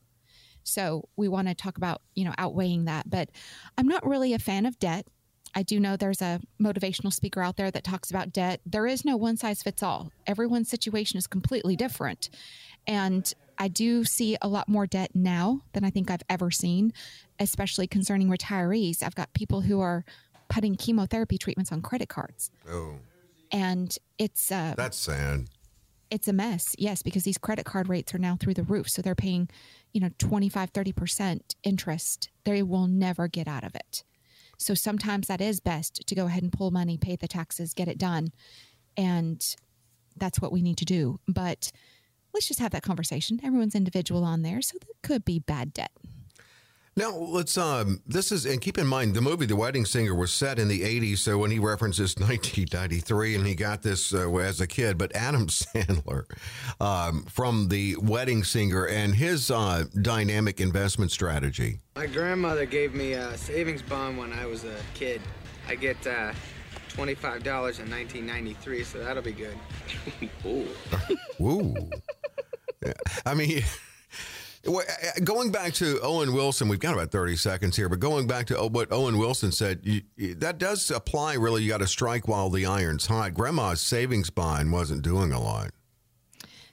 So 0.62 1.08
we 1.16 1.26
want 1.26 1.48
to 1.48 1.54
talk 1.54 1.76
about, 1.76 2.02
you 2.14 2.24
know, 2.24 2.34
outweighing 2.38 2.84
that. 2.84 3.10
But 3.10 3.30
I'm 3.76 3.88
not 3.88 4.06
really 4.06 4.34
a 4.34 4.38
fan 4.38 4.66
of 4.66 4.78
debt. 4.78 5.08
I 5.54 5.62
do 5.62 5.80
know 5.80 5.96
there's 5.96 6.22
a 6.22 6.40
motivational 6.60 7.12
speaker 7.12 7.42
out 7.42 7.56
there 7.56 7.70
that 7.70 7.84
talks 7.84 8.10
about 8.10 8.32
debt. 8.32 8.60
There 8.64 8.86
is 8.86 9.04
no 9.04 9.16
one 9.16 9.36
size 9.36 9.62
fits 9.62 9.82
all. 9.82 10.10
Everyone's 10.26 10.68
situation 10.68 11.18
is 11.18 11.26
completely 11.26 11.76
different. 11.76 12.30
And 12.86 13.32
I 13.64 13.68
do 13.68 14.04
see 14.04 14.36
a 14.42 14.48
lot 14.48 14.66
more 14.68 14.86
debt 14.86 15.10
now 15.14 15.62
than 15.72 15.84
I 15.84 15.90
think 15.90 16.10
I've 16.10 16.26
ever 16.28 16.50
seen, 16.50 16.92
especially 17.38 17.86
concerning 17.86 18.28
retirees. 18.28 19.02
I've 19.02 19.14
got 19.14 19.32
people 19.34 19.60
who 19.62 19.80
are 19.80 20.04
putting 20.48 20.74
chemotherapy 20.76 21.38
treatments 21.38 21.70
on 21.72 21.80
credit 21.80 22.08
cards. 22.08 22.50
Oh, 22.68 22.96
And 23.50 23.96
it's 24.18 24.50
uh, 24.50 24.74
that's 24.76 24.96
sad. 24.98 25.46
it's 26.10 26.28
a 26.28 26.32
mess 26.32 26.74
yes 26.78 27.02
because 27.02 27.24
these 27.24 27.38
credit 27.38 27.64
card 27.64 27.88
rates 27.88 28.14
are 28.14 28.18
now 28.28 28.36
through 28.38 28.54
the 28.60 28.62
roof 28.74 28.86
so 28.88 29.00
they're 29.00 29.14
paying 29.14 29.48
you 29.94 30.00
know 30.02 30.10
25 30.18 30.72
30% 30.72 31.40
interest 31.62 32.28
they 32.44 32.62
will 32.62 32.86
never 33.06 33.28
get 33.38 33.46
out 33.48 33.64
of 33.64 33.74
it 33.74 34.04
So 34.58 34.74
sometimes 34.74 35.26
that 35.28 35.40
is 35.40 35.60
best 35.60 35.92
to 36.08 36.14
go 36.14 36.26
ahead 36.26 36.42
and 36.42 36.52
pull 36.52 36.70
money, 36.70 36.96
pay 36.98 37.16
the 37.16 37.28
taxes, 37.38 37.74
get 37.80 37.88
it 37.88 37.98
done. 37.98 38.24
And 38.96 39.40
that's 40.22 40.40
what 40.42 40.52
we 40.52 40.60
need 40.62 40.78
to 40.78 40.84
do. 40.98 41.18
But 41.26 41.72
let's 42.34 42.46
just 42.46 42.60
have 42.60 42.72
that 42.72 42.82
conversation. 42.82 43.40
Everyone's 43.42 43.74
individual 43.74 44.24
on 44.24 44.42
there. 44.42 44.62
So 44.62 44.78
there 44.80 44.94
could 45.02 45.24
be 45.24 45.38
bad 45.38 45.72
debt. 45.72 45.92
Now 46.94 47.16
let's 47.16 47.56
um 47.56 48.02
this 48.06 48.30
is 48.30 48.44
and 48.44 48.60
keep 48.60 48.76
in 48.76 48.86
mind 48.86 49.14
the 49.14 49.22
movie 49.22 49.46
The 49.46 49.56
Wedding 49.56 49.86
Singer 49.86 50.14
was 50.14 50.30
set 50.30 50.58
in 50.58 50.68
the 50.68 50.82
80s 50.82 51.18
so 51.18 51.38
when 51.38 51.50
he 51.50 51.58
references 51.58 52.14
1993 52.18 53.34
and 53.36 53.46
he 53.46 53.54
got 53.54 53.80
this 53.80 54.12
uh, 54.12 54.30
as 54.36 54.60
a 54.60 54.66
kid 54.66 54.98
but 54.98 55.14
Adam 55.16 55.46
Sandler 55.48 56.24
um, 56.82 57.24
from 57.24 57.68
The 57.68 57.96
Wedding 57.96 58.44
Singer 58.44 58.86
and 58.86 59.14
his 59.14 59.50
uh, 59.50 59.84
dynamic 60.02 60.60
investment 60.60 61.10
strategy. 61.10 61.80
My 61.96 62.04
grandmother 62.06 62.66
gave 62.66 62.92
me 62.92 63.14
a 63.14 63.38
savings 63.38 63.80
bond 63.80 64.18
when 64.18 64.30
I 64.34 64.44
was 64.44 64.64
a 64.64 64.76
kid. 64.92 65.22
I 65.66 65.76
get 65.76 65.96
uh, 66.06 66.34
$25 66.90 67.36
in 67.46 67.90
1993 67.90 68.84
so 68.84 68.98
that'll 68.98 69.22
be 69.22 69.32
good. 69.32 69.56
Ooh. 70.44 70.68
Ooh. 71.40 71.90
I 73.26 73.34
mean 73.34 73.62
going 75.24 75.50
back 75.50 75.72
to 75.74 76.00
Owen 76.00 76.32
Wilson, 76.32 76.68
we've 76.68 76.78
got 76.78 76.94
about 76.94 77.10
30 77.10 77.36
seconds 77.36 77.76
here, 77.76 77.88
but 77.88 77.98
going 78.00 78.26
back 78.26 78.46
to 78.46 78.56
what 78.68 78.92
Owen 78.92 79.18
Wilson 79.18 79.50
said, 79.50 79.80
you, 79.82 80.34
that 80.36 80.58
does 80.58 80.90
apply 80.90 81.34
really. 81.34 81.62
You 81.62 81.68
got 81.68 81.78
to 81.78 81.86
strike 81.86 82.28
while 82.28 82.48
the 82.48 82.66
iron's 82.66 83.06
hot. 83.06 83.34
Grandma's 83.34 83.80
savings 83.80 84.30
bond 84.30 84.72
wasn't 84.72 85.02
doing 85.02 85.32
a 85.32 85.40
lot. 85.40 85.70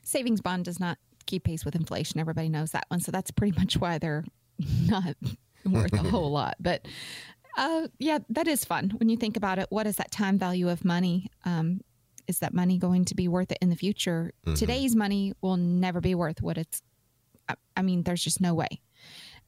Savings 0.04 0.42
bond 0.42 0.66
does 0.66 0.80
not 0.80 0.98
keep 1.26 1.44
pace 1.44 1.66
with 1.66 1.76
inflation. 1.76 2.20
Everybody 2.20 2.50
knows 2.50 2.72
that 2.72 2.86
one. 2.90 3.00
So 3.00 3.12
that's 3.12 3.32
pretty 3.32 3.58
much 3.58 3.78
why 3.78 3.98
they're 3.98 4.26
not 4.86 5.16
worth 5.66 5.94
a 5.94 5.98
whole 5.98 6.32
lot. 6.32 6.56
But 6.60 6.88
uh, 7.58 7.88
yeah, 7.98 8.20
that 8.30 8.48
is 8.48 8.66
fun 8.66 8.92
when 8.98 9.10
you 9.10 9.18
think 9.18 9.36
about 9.36 9.58
it. 9.58 9.68
What 9.70 9.88
is 9.88 9.96
that 9.98 10.12
time 10.12 10.38
value 10.38 10.70
of 10.70 10.86
money? 10.86 11.30
Um, 11.44 11.82
is 12.30 12.40
that 12.40 12.54
money 12.54 12.78
going 12.78 13.04
to 13.06 13.16
be 13.16 13.28
worth 13.28 13.52
it 13.52 13.58
in 13.62 13.70
the 13.70 13.76
future? 13.76 14.32
Mm-hmm. 14.46 14.54
Today's 14.54 14.96
money 14.96 15.34
will 15.42 15.58
never 15.58 16.00
be 16.00 16.16
worth 16.16 16.42
what 16.42 16.58
it's 16.58 16.82
I 17.76 17.82
mean, 17.82 18.04
there's 18.04 18.24
just 18.24 18.42
no 18.42 18.54
way. 18.54 18.82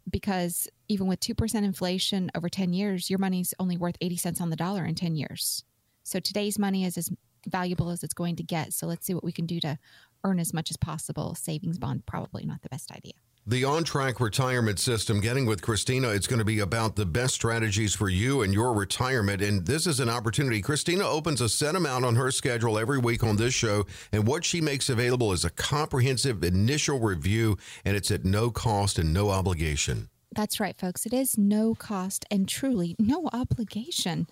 Because 0.09 0.67
even 0.87 1.07
with 1.07 1.19
2% 1.19 1.55
inflation 1.55 2.31
over 2.33 2.49
10 2.49 2.73
years, 2.73 3.09
your 3.09 3.19
money's 3.19 3.53
only 3.59 3.77
worth 3.77 3.95
80 4.01 4.17
cents 4.17 4.41
on 4.41 4.49
the 4.49 4.55
dollar 4.55 4.85
in 4.85 4.95
10 4.95 5.15
years. 5.15 5.63
So 6.03 6.19
today's 6.19 6.57
money 6.57 6.83
is 6.83 6.97
as 6.97 7.09
valuable 7.47 7.89
as 7.89 8.03
it's 8.03 8.13
going 8.13 8.35
to 8.37 8.43
get. 8.43 8.73
So 8.73 8.87
let's 8.87 9.05
see 9.05 9.13
what 9.13 9.23
we 9.23 9.31
can 9.31 9.45
do 9.45 9.59
to 9.59 9.77
earn 10.23 10.39
as 10.39 10.53
much 10.53 10.71
as 10.71 10.77
possible. 10.77 11.35
Savings 11.35 11.77
bond, 11.77 12.05
probably 12.07 12.45
not 12.45 12.63
the 12.63 12.69
best 12.69 12.91
idea. 12.91 13.13
The 13.47 13.63
on 13.63 13.83
track 13.83 14.19
retirement 14.19 14.77
system, 14.77 15.19
getting 15.19 15.47
with 15.47 15.63
Kristina, 15.63 16.15
it's 16.15 16.27
going 16.27 16.37
to 16.37 16.45
be 16.45 16.59
about 16.59 16.95
the 16.95 17.07
best 17.07 17.33
strategies 17.33 17.95
for 17.95 18.07
you 18.07 18.43
and 18.43 18.53
your 18.53 18.71
retirement. 18.71 19.41
And 19.41 19.65
this 19.65 19.87
is 19.87 19.99
an 19.99 20.09
opportunity. 20.09 20.61
Kristina 20.61 21.01
opens 21.01 21.41
a 21.41 21.49
set 21.49 21.75
amount 21.75 22.05
on 22.05 22.15
her 22.17 22.29
schedule 22.29 22.77
every 22.77 22.99
week 22.99 23.23
on 23.23 23.37
this 23.37 23.55
show. 23.55 23.87
And 24.11 24.27
what 24.27 24.45
she 24.45 24.61
makes 24.61 24.91
available 24.91 25.33
is 25.33 25.43
a 25.43 25.49
comprehensive 25.49 26.43
initial 26.43 26.99
review, 26.99 27.57
and 27.83 27.97
it's 27.97 28.11
at 28.11 28.25
no 28.25 28.51
cost 28.51 28.99
and 28.99 29.11
no 29.11 29.31
obligation. 29.31 30.09
That's 30.33 30.59
right, 30.59 30.77
folks. 30.77 31.07
It 31.07 31.13
is 31.13 31.35
no 31.35 31.73
cost 31.73 32.25
and 32.29 32.47
truly 32.47 32.95
no 32.99 33.27
obligation. 33.33 34.27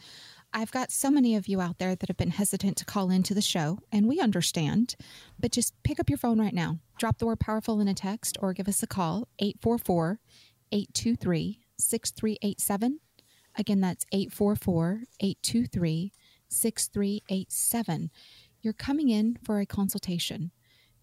I've 0.51 0.71
got 0.71 0.91
so 0.91 1.11
many 1.11 1.35
of 1.35 1.47
you 1.47 1.61
out 1.61 1.77
there 1.77 1.95
that 1.95 2.09
have 2.09 2.17
been 2.17 2.31
hesitant 2.31 2.77
to 2.77 2.85
call 2.85 3.11
into 3.11 3.33
the 3.33 3.41
show, 3.41 3.79
and 3.91 4.07
we 4.07 4.19
understand. 4.19 4.95
But 5.39 5.51
just 5.51 5.73
pick 5.83 5.99
up 5.99 6.09
your 6.09 6.17
phone 6.17 6.39
right 6.39 6.53
now, 6.53 6.79
drop 6.97 7.19
the 7.19 7.27
word 7.27 7.39
powerful 7.39 7.79
in 7.79 7.87
a 7.87 7.93
text, 7.93 8.37
or 8.41 8.53
give 8.53 8.67
us 8.67 8.81
a 8.81 8.87
call 8.87 9.27
844 9.39 10.19
823 10.71 11.59
6387. 11.77 12.99
Again, 13.57 13.81
that's 13.81 14.05
844 14.11 15.03
823 15.19 16.11
6387. 16.49 18.09
You're 18.61 18.73
coming 18.73 19.09
in 19.09 19.37
for 19.43 19.59
a 19.59 19.65
consultation. 19.65 20.51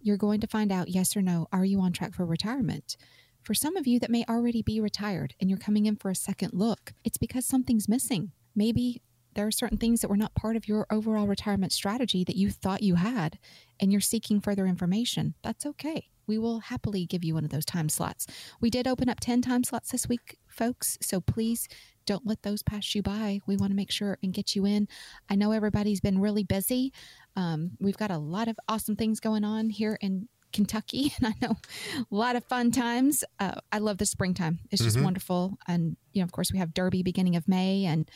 You're 0.00 0.16
going 0.16 0.40
to 0.40 0.46
find 0.46 0.72
out 0.72 0.88
yes 0.88 1.16
or 1.16 1.22
no, 1.22 1.46
are 1.52 1.64
you 1.64 1.80
on 1.80 1.92
track 1.92 2.14
for 2.14 2.26
retirement? 2.26 2.96
For 3.42 3.54
some 3.54 3.76
of 3.76 3.86
you 3.86 4.00
that 4.00 4.10
may 4.10 4.24
already 4.28 4.60
be 4.60 4.80
retired 4.80 5.34
and 5.40 5.48
you're 5.48 5.58
coming 5.58 5.86
in 5.86 5.96
for 5.96 6.10
a 6.10 6.16
second 6.16 6.52
look, 6.52 6.92
it's 7.04 7.16
because 7.16 7.46
something's 7.46 7.88
missing. 7.88 8.32
Maybe 8.54 9.02
there 9.36 9.46
are 9.46 9.52
certain 9.52 9.78
things 9.78 10.00
that 10.00 10.08
were 10.08 10.16
not 10.16 10.34
part 10.34 10.56
of 10.56 10.66
your 10.66 10.86
overall 10.90 11.28
retirement 11.28 11.72
strategy 11.72 12.24
that 12.24 12.36
you 12.36 12.50
thought 12.50 12.82
you 12.82 12.96
had, 12.96 13.38
and 13.78 13.92
you're 13.92 14.00
seeking 14.00 14.40
further 14.40 14.66
information. 14.66 15.34
That's 15.42 15.66
okay. 15.66 16.08
We 16.26 16.38
will 16.38 16.60
happily 16.60 17.06
give 17.06 17.22
you 17.22 17.34
one 17.34 17.44
of 17.44 17.50
those 17.50 17.64
time 17.64 17.88
slots. 17.88 18.26
We 18.60 18.70
did 18.70 18.88
open 18.88 19.08
up 19.08 19.20
10 19.20 19.42
time 19.42 19.62
slots 19.62 19.90
this 19.90 20.08
week, 20.08 20.38
folks, 20.48 20.98
so 21.00 21.20
please 21.20 21.68
don't 22.06 22.26
let 22.26 22.42
those 22.42 22.62
pass 22.62 22.94
you 22.94 23.02
by. 23.02 23.40
We 23.46 23.56
want 23.56 23.70
to 23.72 23.76
make 23.76 23.90
sure 23.90 24.18
and 24.22 24.32
get 24.32 24.56
you 24.56 24.64
in. 24.64 24.88
I 25.28 25.34
know 25.34 25.52
everybody's 25.52 26.00
been 26.00 26.20
really 26.20 26.44
busy. 26.44 26.92
Um, 27.36 27.72
we've 27.78 27.96
got 27.96 28.10
a 28.10 28.18
lot 28.18 28.48
of 28.48 28.56
awesome 28.68 28.96
things 28.96 29.20
going 29.20 29.44
on 29.44 29.70
here 29.70 29.98
in 30.00 30.28
Kentucky, 30.52 31.12
and 31.18 31.26
I 31.26 31.46
know 31.46 31.56
a 31.98 32.14
lot 32.14 32.36
of 32.36 32.44
fun 32.44 32.70
times. 32.70 33.22
Uh, 33.38 33.60
I 33.70 33.78
love 33.78 33.98
the 33.98 34.06
springtime; 34.06 34.60
it's 34.70 34.82
just 34.82 34.96
mm-hmm. 34.96 35.04
wonderful. 35.04 35.58
And 35.68 35.96
you 36.12 36.22
know, 36.22 36.24
of 36.24 36.32
course, 36.32 36.52
we 36.52 36.58
have 36.58 36.72
Derby 36.72 37.02
beginning 37.02 37.36
of 37.36 37.46
May, 37.46 37.84
and 37.84 38.10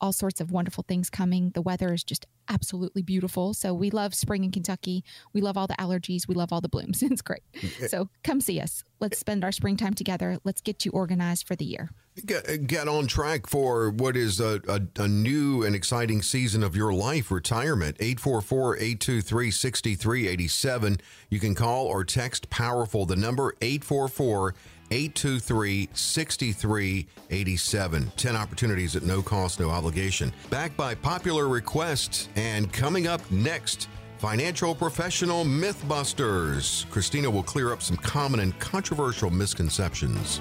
all 0.00 0.12
sorts 0.12 0.40
of 0.40 0.50
wonderful 0.50 0.84
things 0.86 1.10
coming. 1.10 1.50
The 1.50 1.62
weather 1.62 1.92
is 1.92 2.04
just 2.04 2.26
absolutely 2.48 3.02
beautiful. 3.02 3.54
So 3.54 3.72
we 3.72 3.90
love 3.90 4.14
spring 4.14 4.44
in 4.44 4.50
Kentucky. 4.50 5.04
We 5.32 5.40
love 5.40 5.56
all 5.56 5.66
the 5.66 5.74
allergies. 5.74 6.28
We 6.28 6.34
love 6.34 6.52
all 6.52 6.60
the 6.60 6.68
blooms. 6.68 7.02
It's 7.14 7.22
great. 7.22 7.42
So 7.86 8.08
come 8.24 8.40
see 8.40 8.60
us. 8.60 8.82
Let's 8.98 9.18
spend 9.18 9.44
our 9.44 9.52
springtime 9.52 9.94
together. 9.94 10.38
Let's 10.42 10.60
get 10.60 10.84
you 10.84 10.90
organized 10.90 11.46
for 11.46 11.54
the 11.54 11.64
year. 11.64 11.90
Get, 12.26 12.66
get 12.66 12.88
on 12.88 13.06
track 13.06 13.46
for 13.46 13.90
what 13.90 14.16
is 14.16 14.40
a, 14.40 14.60
a, 14.68 14.80
a, 15.02 15.06
new 15.06 15.62
and 15.64 15.76
exciting 15.76 16.22
season 16.22 16.62
of 16.64 16.74
your 16.74 16.92
life 16.92 17.30
retirement. 17.30 17.96
844 18.00 18.76
823 18.76 19.50
6387. 19.50 20.98
You 21.28 21.40
can 21.40 21.54
call 21.54 21.86
or 21.86 22.04
text 22.04 22.50
Powerful, 22.50 23.06
the 23.06 23.16
number 23.16 23.54
844 23.60 24.54
823 24.90 25.88
6387. 25.92 28.12
10 28.16 28.36
opportunities 28.36 28.96
at 28.96 29.02
no 29.02 29.22
cost, 29.22 29.60
no 29.60 29.70
obligation. 29.70 30.32
Backed 30.50 30.76
by 30.76 30.94
popular 30.94 31.48
request. 31.48 32.28
And 32.36 32.72
coming 32.72 33.06
up 33.06 33.20
next, 33.30 33.88
Financial 34.18 34.74
Professional 34.74 35.44
Mythbusters. 35.44 36.86
Kristina 36.86 37.30
will 37.30 37.42
clear 37.42 37.72
up 37.72 37.82
some 37.82 37.96
common 37.96 38.40
and 38.40 38.58
controversial 38.58 39.30
misconceptions. 39.30 40.40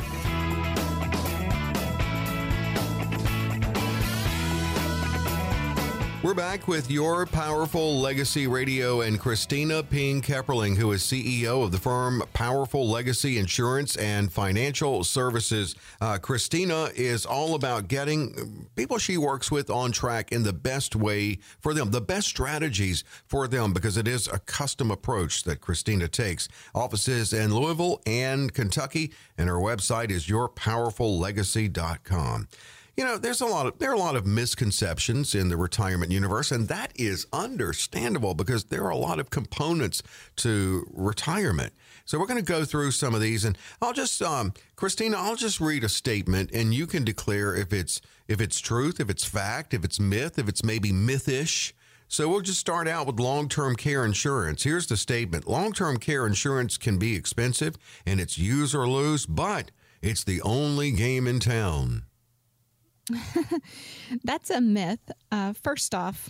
We're 6.24 6.34
back 6.34 6.68
with 6.70 6.90
your 6.90 7.26
powerful 7.26 8.00
legacy 8.00 8.48
radio 8.48 9.02
and 9.02 9.20
Kristina 9.20 9.84
Ping 9.90 10.22
Kepperling, 10.22 10.78
who 10.78 10.94
is 10.94 11.04
CEO 11.04 11.66
of 11.66 11.74
the 11.74 11.78
firm 11.78 12.24
Powerful 12.32 12.90
Legacy 12.90 13.38
Insurance 13.38 13.98
and 13.98 14.32
Financial 14.32 15.04
Services. 15.04 15.76
Uh, 16.00 16.18
Kristina 16.20 16.94
is 16.94 17.26
all 17.26 17.56
about 17.56 17.90
getting 17.90 18.70
people 18.78 19.00
she 19.00 19.18
works 19.18 19.52
with 19.52 19.70
on 19.70 19.92
track 19.92 20.32
in 20.32 20.44
the 20.44 20.54
best 20.54 20.96
way 20.96 21.40
for 21.60 21.74
them, 21.74 21.92
the 21.92 22.00
best 22.00 22.30
strategies 22.30 23.04
for 23.26 23.46
them, 23.46 23.74
because 23.74 23.98
it 23.98 24.08
is 24.08 24.30
a 24.30 24.40
custom 24.40 24.92
approach 24.92 25.44
that 25.44 25.60
Kristina 25.60 26.10
takes. 26.10 26.48
Offices 26.74 27.34
in 27.34 27.54
Louisville 27.54 28.02
and 28.06 28.54
Kentucky, 28.54 29.12
and 29.38 29.50
her 29.50 29.56
website 29.56 30.10
is 30.10 30.28
yourpowerfullegacy.com. 30.28 32.48
You 32.96 33.04
know, 33.04 33.18
there's 33.18 33.42
a 33.42 33.48
lot 33.48 33.66
of 33.66 33.80
there 33.80 33.90
are 33.90 33.96
a 33.96 34.00
lot 34.00 34.16
of 34.16 34.28
misconceptions 34.28 35.34
in 35.34 35.50
the 35.50 35.58
retirement 35.58 36.12
universe, 36.12 36.52
and 36.52 36.68
that 36.68 36.92
is 36.96 37.26
understandable 37.34 38.36
because 38.36 38.66
there 38.66 38.84
are 38.84 38.92
a 38.92 38.98
lot 38.98 39.20
of 39.20 39.32
components 39.32 40.04
to 40.38 40.88
retirement. 40.94 41.74
So 42.06 42.20
we're 42.20 42.28
going 42.28 42.44
to 42.44 42.52
go 42.52 42.66
through 42.66 42.92
some 42.92 43.16
of 43.16 43.22
these, 43.22 43.46
and 43.46 43.58
I'll 43.82 43.94
just, 43.94 44.22
um, 44.22 44.54
Kristina, 44.76 45.16
I'll 45.16 45.36
just 45.36 45.60
read 45.60 45.84
a 45.84 45.90
statement, 45.90 46.52
and 46.54 46.72
you 46.72 46.86
can 46.86 47.04
declare 47.04 47.56
if 47.56 47.74
it's 47.74 48.00
if 48.28 48.40
it's 48.40 48.60
truth, 48.60 49.00
if 49.00 49.10
it's 49.10 49.26
fact, 49.26 49.74
if 49.74 49.84
it's 49.84 50.00
myth, 50.00 50.38
if 50.38 50.48
it's 50.48 50.64
maybe 50.64 50.92
mythish. 50.92 51.74
So 52.08 52.30
we'll 52.30 52.42
just 52.42 52.60
start 52.60 52.88
out 52.88 53.08
with 53.08 53.20
long 53.20 53.50
term 53.50 53.76
care 53.76 54.06
insurance. 54.06 54.62
Here's 54.62 54.86
the 54.86 54.98
statement 54.98 55.48
Long 55.48 55.74
term 55.74 55.98
care 55.98 56.28
insurance 56.28 56.78
can 56.78 57.00
be 57.00 57.16
expensive 57.16 57.76
and 58.06 58.20
it's 58.20 58.38
use 58.38 58.76
or 58.76 58.88
lose, 58.88 59.26
but 59.26 59.72
it's 60.00 60.24
the 60.24 60.44
only 60.44 60.92
game 60.92 61.26
in 61.26 61.40
town. 61.40 62.04
That's 64.24 64.50
a 64.50 64.62
myth. 64.62 65.12
Uh, 65.32 65.54
first 65.54 65.94
off, 65.94 66.30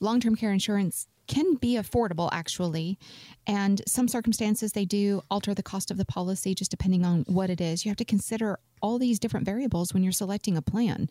long 0.00 0.20
term 0.20 0.36
care 0.36 0.52
insurance 0.52 1.06
can 1.26 1.54
be 1.56 1.74
affordable 1.74 2.28
actually 2.32 2.98
and 3.46 3.82
some 3.86 4.06
circumstances 4.06 4.72
they 4.72 4.84
do 4.84 5.20
alter 5.30 5.54
the 5.54 5.62
cost 5.62 5.90
of 5.90 5.96
the 5.96 6.04
policy 6.04 6.54
just 6.54 6.70
depending 6.70 7.04
on 7.04 7.24
what 7.26 7.50
it 7.50 7.60
is 7.60 7.84
you 7.84 7.90
have 7.90 7.96
to 7.96 8.04
consider 8.04 8.58
all 8.80 8.98
these 8.98 9.18
different 9.18 9.44
variables 9.44 9.92
when 9.92 10.02
you're 10.02 10.12
selecting 10.12 10.56
a 10.56 10.62
plan 10.62 11.08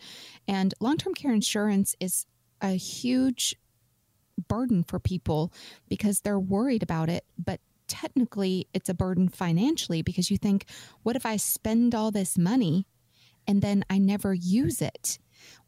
and 0.47 0.73
long-term 0.79 1.13
care 1.13 1.33
insurance 1.33 1.95
is 1.99 2.25
a 2.61 2.71
huge 2.71 3.55
burden 4.47 4.83
for 4.83 4.99
people 4.99 5.51
because 5.89 6.21
they're 6.21 6.39
worried 6.39 6.83
about 6.83 7.09
it 7.09 7.25
but 7.37 7.59
technically 7.87 8.67
it's 8.73 8.89
a 8.89 8.93
burden 8.93 9.27
financially 9.27 10.01
because 10.01 10.31
you 10.31 10.37
think 10.37 10.65
what 11.03 11.15
if 11.15 11.25
i 11.25 11.35
spend 11.35 11.93
all 11.93 12.11
this 12.11 12.37
money 12.37 12.85
and 13.47 13.61
then 13.61 13.83
I 13.89 13.97
never 13.97 14.33
use 14.33 14.81
it. 14.81 15.19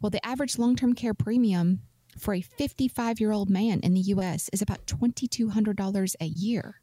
Well, 0.02 0.10
the 0.10 0.26
average 0.26 0.58
long 0.58 0.76
term 0.76 0.94
care 0.94 1.14
premium 1.14 1.82
for 2.18 2.34
a 2.34 2.42
55 2.42 3.20
year 3.20 3.32
old 3.32 3.50
man 3.50 3.80
in 3.82 3.94
the 3.94 4.00
US 4.02 4.50
is 4.52 4.62
about 4.62 4.86
$2,200 4.88 6.16
a 6.20 6.26
year. 6.26 6.82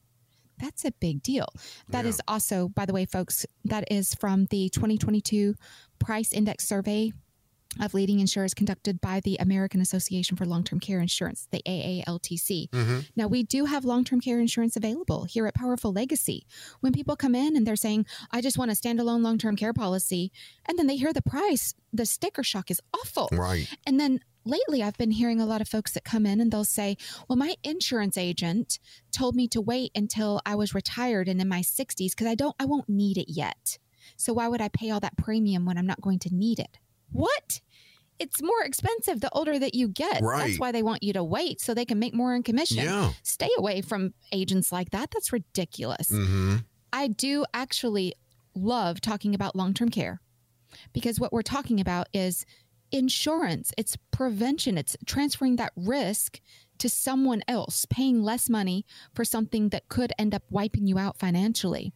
That's 0.59 0.85
a 0.85 0.93
big 0.93 1.23
deal. 1.23 1.49
That 1.89 2.05
Yeah. 2.05 2.11
is 2.11 2.21
also, 2.29 2.69
by 2.69 2.87
the 2.87 2.93
way, 2.93 3.05
folks, 3.07 3.45
that 3.65 3.91
is 3.91 4.15
from 4.15 4.47
the 4.51 4.69
2022 4.69 5.57
Price 5.99 6.33
Index 6.33 6.67
Survey 6.69 7.13
of 7.81 7.93
leading 7.93 8.21
insurers 8.21 8.55
conducted 8.55 9.01
by 9.01 9.21
the 9.21 9.37
American 9.41 9.81
Association 9.81 10.37
for 10.37 10.47
Long 10.47 10.63
Term 10.63 10.79
Care 10.79 11.01
Insurance, 11.01 11.49
the 11.51 11.63
AALTC. 11.67 12.69
Mhm. 12.71 13.09
Now, 13.17 13.27
we 13.27 13.43
do 13.43 13.65
have 13.65 13.85
long 13.85 14.05
term 14.05 14.21
care 14.21 14.39
insurance 14.41 14.77
available 14.77 15.25
here 15.25 15.47
at 15.47 15.55
Powerful 15.55 15.93
Legacy. 15.93 16.47
When 16.81 16.93
people 16.93 17.17
come 17.17 17.35
in 17.35 17.57
and 17.57 17.67
they're 17.67 17.77
saying, 17.77 18.07
I 18.31 18.41
just 18.41 18.59
want 18.59 18.71
a 18.71 18.75
standalone 18.75 19.23
long 19.23 19.39
term 19.39 19.57
care 19.57 19.73
policy, 19.73 20.31
and 20.67 20.79
then 20.79 20.87
they 20.87 20.97
hear 20.97 21.13
the 21.13 21.23
price, 21.23 21.75
the 21.93 22.07
sticker 22.07 22.43
shock 22.43 22.71
is 22.71 22.81
awful. 22.95 23.29
Right. 23.33 23.69
And 23.87 23.99
then 23.99 24.21
lately, 24.45 24.83
I've 24.83 24.97
been 24.97 25.11
hearing 25.11 25.41
a 25.41 25.47
lot 25.47 25.61
of 25.61 25.69
folks 25.69 25.93
that 25.93 26.05
come 26.05 26.27
in 26.27 26.41
and 26.41 26.53
they'll 26.53 26.65
say, 26.65 26.97
Well, 27.29 27.37
my 27.37 27.57
insurance 27.65 28.17
agent 28.17 28.79
told 29.11 29.35
me 29.35 29.49
to 29.49 29.61
wait 29.61 29.91
until 29.97 30.41
I 30.47 30.55
was 30.55 30.75
retired 30.75 31.29
and 31.29 31.41
in 31.41 31.49
my 31.49 31.61
60s 31.61 32.11
because 32.11 32.27
I 32.29 32.35
don't, 32.37 32.55
I 32.61 32.67
won't 32.67 32.89
need 32.89 33.19
it 33.19 33.33
yet. 33.33 33.79
So 34.17 34.33
why 34.35 34.49
would 34.49 34.61
I 34.61 34.69
pay 34.69 34.91
all 34.91 35.01
that 35.01 35.17
premium 35.17 35.65
when 35.65 35.79
I'm 35.79 35.87
not 35.87 36.01
going 36.01 36.19
to 36.21 36.35
need 36.35 36.59
it? 36.61 36.79
What? 37.15 37.61
It's 38.19 38.43
more 38.43 38.63
expensive 38.63 39.21
the 39.21 39.31
older 39.31 39.59
that 39.59 39.75
you 39.75 39.89
get. 39.89 40.23
Right. 40.23 40.47
That's 40.47 40.61
why 40.61 40.73
they 40.73 40.83
want 40.83 41.03
you 41.03 41.13
to 41.15 41.25
wait 41.25 41.61
so 41.61 41.75
they 41.75 41.85
can 41.85 41.99
make 41.99 42.15
more 42.15 42.35
in 42.35 42.43
commission. 42.43 42.85
Yeah. 42.85 43.13
Stay 43.23 43.51
away 43.59 43.81
from 43.81 44.15
agents 44.33 44.71
like 44.71 44.91
that. 44.91 45.11
That's 45.11 45.33
ridiculous. 45.33 46.11
Mm-hmm. 46.11 46.59
I 46.93 47.09
do 47.09 47.45
actually 47.53 48.15
love 48.55 49.01
talking 49.01 49.35
about 49.35 49.57
long 49.57 49.75
term 49.75 49.89
care 49.89 50.21
because 50.93 51.19
what 51.19 51.33
we're 51.33 51.43
talking 51.43 51.81
about 51.81 52.09
is 52.13 52.45
insurance, 52.93 53.73
it's 53.77 53.97
prevention, 54.13 54.79
it's 54.79 54.97
transferring 55.07 55.57
that 55.57 55.73
risk 55.77 56.41
to 56.79 56.89
someone 56.89 57.43
else, 57.49 57.87
paying 57.89 58.23
less 58.23 58.49
money 58.49 58.85
for 59.15 59.25
something 59.25 59.69
that 59.71 59.89
could 59.89 60.13
end 60.19 60.35
up 60.35 60.43
wiping 60.51 60.87
you 60.87 60.99
out 60.99 61.19
financially. 61.19 61.93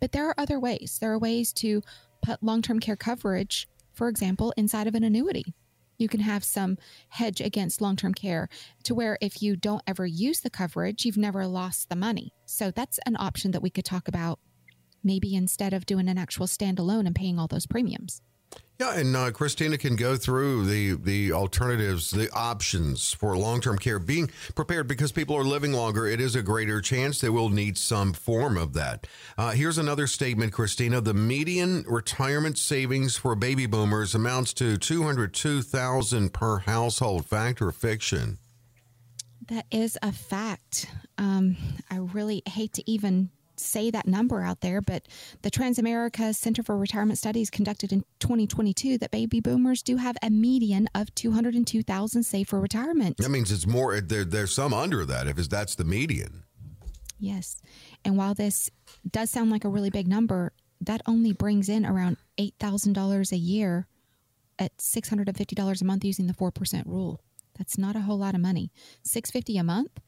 But 0.00 0.12
there 0.12 0.26
are 0.28 0.34
other 0.38 0.60
ways. 0.60 0.98
There 1.00 1.12
are 1.12 1.18
ways 1.18 1.52
to 1.54 1.82
put 2.22 2.42
long 2.42 2.62
term 2.62 2.80
care 2.80 2.96
coverage, 2.96 3.66
for 3.98 4.08
example, 4.08 4.54
inside 4.56 4.86
of 4.86 4.94
an 4.94 5.02
annuity. 5.02 5.52
You 5.98 6.08
can 6.08 6.20
have 6.20 6.44
some 6.44 6.78
hedge 7.08 7.40
against 7.40 7.80
long 7.80 7.96
term 7.96 8.14
care 8.14 8.48
to 8.84 8.94
where 8.94 9.18
if 9.20 9.42
you 9.42 9.56
don't 9.56 9.82
ever 9.88 10.06
use 10.06 10.40
the 10.40 10.50
coverage, 10.50 11.04
you've 11.04 11.16
never 11.16 11.48
lost 11.48 11.88
the 11.88 11.96
money. 11.96 12.32
So 12.46 12.70
that's 12.70 13.00
an 13.04 13.16
option 13.18 13.50
that 13.50 13.60
we 13.60 13.70
could 13.70 13.84
talk 13.84 14.06
about 14.06 14.38
maybe 15.02 15.34
instead 15.34 15.72
of 15.72 15.84
doing 15.84 16.08
an 16.08 16.16
actual 16.16 16.46
standalone 16.46 17.06
and 17.06 17.14
paying 17.14 17.40
all 17.40 17.48
those 17.48 17.66
premiums. 17.66 18.22
Yeah, 18.80 18.96
and 18.96 19.16
uh, 19.16 19.32
Kristina 19.32 19.76
can 19.76 19.96
go 19.96 20.16
through 20.16 20.66
the 20.66 20.92
the 20.92 21.32
alternatives, 21.32 22.12
the 22.12 22.30
options 22.30 23.12
for 23.12 23.36
long 23.36 23.60
term 23.60 23.76
care. 23.76 23.98
Being 23.98 24.30
prepared 24.54 24.86
because 24.86 25.10
people 25.10 25.36
are 25.36 25.42
living 25.42 25.72
longer, 25.72 26.06
it 26.06 26.20
is 26.20 26.36
a 26.36 26.42
greater 26.42 26.80
chance 26.80 27.20
they 27.20 27.28
will 27.28 27.48
need 27.48 27.76
some 27.76 28.12
form 28.12 28.56
of 28.56 28.74
that. 28.74 29.08
Uh, 29.36 29.50
here's 29.50 29.78
another 29.78 30.06
statement, 30.06 30.52
Kristina: 30.52 31.02
the 31.02 31.12
median 31.12 31.84
retirement 31.88 32.56
savings 32.56 33.16
for 33.16 33.34
baby 33.34 33.66
boomers 33.66 34.14
amounts 34.14 34.52
to 34.54 34.76
two 34.76 35.02
hundred 35.02 35.34
two 35.34 35.60
thousand 35.60 36.32
per 36.32 36.58
household. 36.58 37.26
Fact 37.26 37.60
or 37.60 37.72
fiction? 37.72 38.38
That 39.48 39.66
is 39.72 39.98
a 40.02 40.12
fact. 40.12 40.86
Um, 41.16 41.56
I 41.90 41.96
really 41.96 42.42
hate 42.46 42.74
to 42.74 42.88
even 42.88 43.30
say 43.60 43.90
that 43.90 44.06
number 44.06 44.42
out 44.42 44.60
there, 44.60 44.80
but 44.80 45.06
the 45.42 45.50
Transamerica 45.50 46.34
Center 46.34 46.62
for 46.62 46.76
Retirement 46.76 47.18
Studies 47.18 47.50
conducted 47.50 47.92
in 47.92 48.04
2022 48.20 48.98
that 48.98 49.10
baby 49.10 49.40
boomers 49.40 49.82
do 49.82 49.96
have 49.96 50.16
a 50.22 50.30
median 50.30 50.88
of 50.94 51.14
202,000 51.14 52.22
saved 52.22 52.48
for 52.48 52.60
retirement. 52.60 53.16
That 53.18 53.30
means 53.30 53.50
it's 53.52 53.66
more. 53.66 54.00
There, 54.00 54.24
there's 54.24 54.54
some 54.54 54.72
under 54.72 55.04
that 55.04 55.26
if 55.26 55.38
it's, 55.38 55.48
that's 55.48 55.74
the 55.74 55.84
median. 55.84 56.44
Yes. 57.18 57.60
And 58.04 58.16
while 58.16 58.34
this 58.34 58.70
does 59.10 59.30
sound 59.30 59.50
like 59.50 59.64
a 59.64 59.68
really 59.68 59.90
big 59.90 60.06
number, 60.06 60.52
that 60.80 61.02
only 61.06 61.32
brings 61.32 61.68
in 61.68 61.84
around 61.84 62.16
$8,000 62.38 63.32
a 63.32 63.36
year 63.36 63.86
at 64.58 64.76
$650 64.78 65.80
a 65.80 65.84
month 65.84 66.04
using 66.04 66.26
the 66.26 66.34
4% 66.34 66.86
rule. 66.86 67.20
That's 67.56 67.76
not 67.76 67.96
a 67.96 68.00
whole 68.00 68.18
lot 68.18 68.34
of 68.34 68.40
money. 68.40 68.70
650 69.02 69.58
a 69.58 69.64
month 69.64 69.98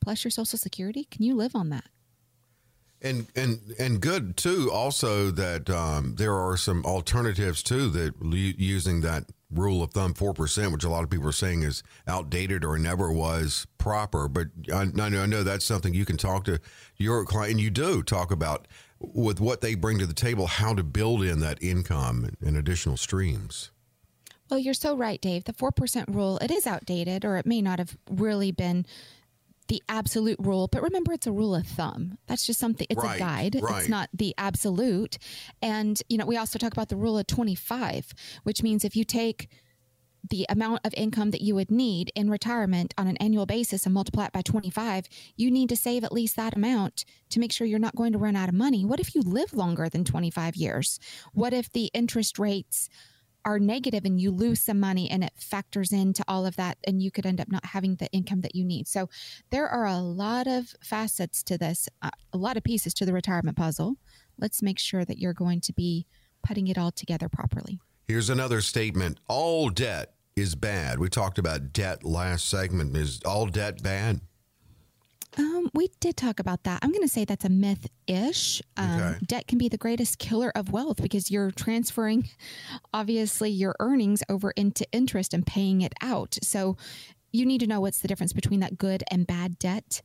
plus 0.00 0.24
your 0.24 0.30
social 0.30 0.58
security, 0.58 1.04
can 1.10 1.22
you 1.22 1.34
live 1.34 1.54
on 1.54 1.68
that? 1.70 1.84
And 3.02 3.28
and 3.34 3.74
and 3.78 4.00
good 4.00 4.36
too. 4.36 4.70
Also, 4.70 5.30
that 5.30 5.70
um, 5.70 6.16
there 6.16 6.34
are 6.34 6.56
some 6.56 6.84
alternatives 6.84 7.62
too 7.62 7.88
that 7.90 8.14
using 8.22 9.00
that 9.00 9.24
rule 9.50 9.82
of 9.82 9.92
thumb 9.92 10.12
four 10.12 10.34
percent, 10.34 10.72
which 10.72 10.84
a 10.84 10.90
lot 10.90 11.02
of 11.02 11.08
people 11.08 11.28
are 11.28 11.32
saying 11.32 11.62
is 11.62 11.82
outdated 12.06 12.62
or 12.62 12.78
never 12.78 13.10
was 13.10 13.66
proper. 13.78 14.28
But 14.28 14.48
I, 14.70 14.82
I 14.82 15.08
know 15.08 15.22
I 15.22 15.26
know 15.26 15.42
that's 15.42 15.64
something 15.64 15.94
you 15.94 16.04
can 16.04 16.18
talk 16.18 16.44
to 16.44 16.60
your 16.96 17.24
client, 17.24 17.52
and 17.52 17.60
you 17.60 17.70
do 17.70 18.02
talk 18.02 18.30
about 18.30 18.68
with 19.00 19.40
what 19.40 19.62
they 19.62 19.74
bring 19.74 19.98
to 19.98 20.06
the 20.06 20.14
table, 20.14 20.46
how 20.46 20.74
to 20.74 20.82
build 20.82 21.22
in 21.22 21.40
that 21.40 21.62
income 21.62 22.30
and 22.44 22.56
additional 22.56 22.98
streams. 22.98 23.70
Well, 24.50 24.58
you're 24.58 24.74
so 24.74 24.96
right, 24.96 25.20
Dave. 25.20 25.44
The 25.44 25.52
4% 25.52 26.14
rule, 26.14 26.36
it 26.38 26.50
is 26.50 26.66
outdated 26.66 27.24
or 27.24 27.36
it 27.36 27.46
may 27.46 27.62
not 27.62 27.78
have 27.78 27.96
really 28.10 28.50
been 28.50 28.84
the 29.70 29.82
absolute 29.88 30.36
rule, 30.40 30.66
but 30.66 30.82
remember 30.82 31.12
it's 31.12 31.28
a 31.28 31.32
rule 31.32 31.54
of 31.54 31.64
thumb. 31.66 32.18
That's 32.26 32.44
just 32.44 32.58
something 32.58 32.86
it's 32.90 33.02
Right, 33.02 33.16
a 33.16 33.18
guide. 33.18 33.56
right. 33.62 33.78
It's 33.80 33.88
not 33.88 34.10
the 34.12 34.34
absolute. 34.36 35.16
And 35.62 36.02
you 36.08 36.18
know, 36.18 36.26
we 36.26 36.36
also 36.36 36.58
talk 36.58 36.72
about 36.72 36.88
the 36.88 36.96
rule 36.96 37.16
of 37.16 37.26
25, 37.28 38.12
which 38.42 38.62
means 38.64 38.84
if 38.84 38.96
you 38.96 39.04
take 39.04 39.48
the 40.28 40.44
amount 40.50 40.80
of 40.84 40.92
income 40.96 41.30
that 41.30 41.40
you 41.40 41.54
would 41.54 41.70
need 41.70 42.10
in 42.14 42.28
retirement 42.28 42.92
on 42.98 43.06
an 43.06 43.16
annual 43.18 43.46
basis 43.46 43.86
and 43.86 43.94
multiply 43.94 44.26
it 44.26 44.32
by 44.32 44.42
25, 44.42 45.08
you 45.36 45.50
need 45.50 45.68
to 45.68 45.76
save 45.76 46.04
at 46.04 46.12
least 46.12 46.36
that 46.36 46.54
amount 46.56 47.04
to 47.30 47.40
make 47.40 47.52
sure 47.52 47.66
you're 47.66 47.78
not 47.78 47.96
going 47.96 48.12
to 48.12 48.18
run 48.18 48.36
out 48.36 48.48
of 48.48 48.54
money. 48.54 48.84
What 48.84 49.00
if 49.00 49.14
you 49.14 49.22
live 49.22 49.54
longer 49.54 49.88
than 49.88 50.04
25 50.04 50.56
years? 50.56 50.98
What 51.32 51.54
if 51.54 51.72
the 51.72 51.90
interest 51.94 52.38
rates 52.38 52.88
are 53.44 53.58
negative 53.58 54.04
and 54.04 54.20
you 54.20 54.30
lose 54.30 54.60
some 54.60 54.80
money 54.80 55.10
and 55.10 55.24
it 55.24 55.32
factors 55.36 55.92
into 55.92 56.22
all 56.28 56.46
of 56.46 56.56
that 56.56 56.78
and 56.84 57.02
you 57.02 57.10
could 57.10 57.26
end 57.26 57.40
up 57.40 57.50
not 57.50 57.64
having 57.64 57.96
the 57.96 58.10
income 58.12 58.40
that 58.42 58.54
you 58.54 58.64
need. 58.64 58.86
So 58.88 59.08
there 59.50 59.68
are 59.68 59.86
a 59.86 59.98
lot 59.98 60.46
of 60.46 60.74
facets 60.82 61.42
to 61.44 61.58
this, 61.58 61.88
uh, 62.02 62.10
a 62.32 62.38
lot 62.38 62.56
of 62.56 62.64
pieces 62.64 62.94
to 62.94 63.06
the 63.06 63.12
retirement 63.12 63.56
puzzle. 63.56 63.96
Let's 64.38 64.62
make 64.62 64.78
sure 64.78 65.04
that 65.04 65.18
you're 65.18 65.34
going 65.34 65.60
to 65.62 65.72
be 65.72 66.06
putting 66.46 66.68
it 66.68 66.78
all 66.78 66.90
together 66.90 67.28
properly. 67.28 67.78
Here's 68.08 68.30
another 68.30 68.60
statement: 68.60 69.20
all 69.28 69.68
debt 69.70 70.14
is 70.34 70.54
bad. 70.54 70.98
We 70.98 71.08
talked 71.08 71.38
about 71.38 71.72
debt 71.72 72.02
last 72.02 72.48
segment. 72.48 72.96
Is 72.96 73.20
all 73.24 73.46
debt 73.46 73.82
bad? 73.82 74.20
Um, 75.38 75.70
we 75.74 75.88
did 76.00 76.16
talk 76.16 76.40
about 76.40 76.64
that. 76.64 76.80
I'm 76.82 76.90
going 76.90 77.02
to 77.02 77.08
say 77.08 77.24
that's 77.24 77.44
a 77.44 77.48
myth 77.50 77.86
ish. 78.06 78.60
Um, 78.76 78.90
Okay. 79.00 79.18
Debt 79.26 79.46
can 79.46 79.58
be 79.58 79.68
the 79.68 79.78
greatest 79.78 80.18
killer 80.18 80.50
of 80.54 80.72
wealth 80.72 81.00
because 81.00 81.30
you're 81.30 81.50
transferring, 81.52 82.28
obviously, 82.92 83.50
your 83.50 83.74
earnings 83.78 84.22
over 84.28 84.50
into 84.52 84.86
interest 84.92 85.32
and 85.32 85.46
paying 85.46 85.82
it 85.82 85.92
out. 86.02 86.36
So 86.42 86.76
you 87.32 87.46
need 87.46 87.60
to 87.60 87.66
know 87.66 87.80
what's 87.80 88.00
the 88.00 88.08
difference 88.08 88.32
between 88.32 88.60
that 88.60 88.76
good 88.76 89.04
and 89.10 89.26
bad 89.26 89.58
debt. 89.58 90.02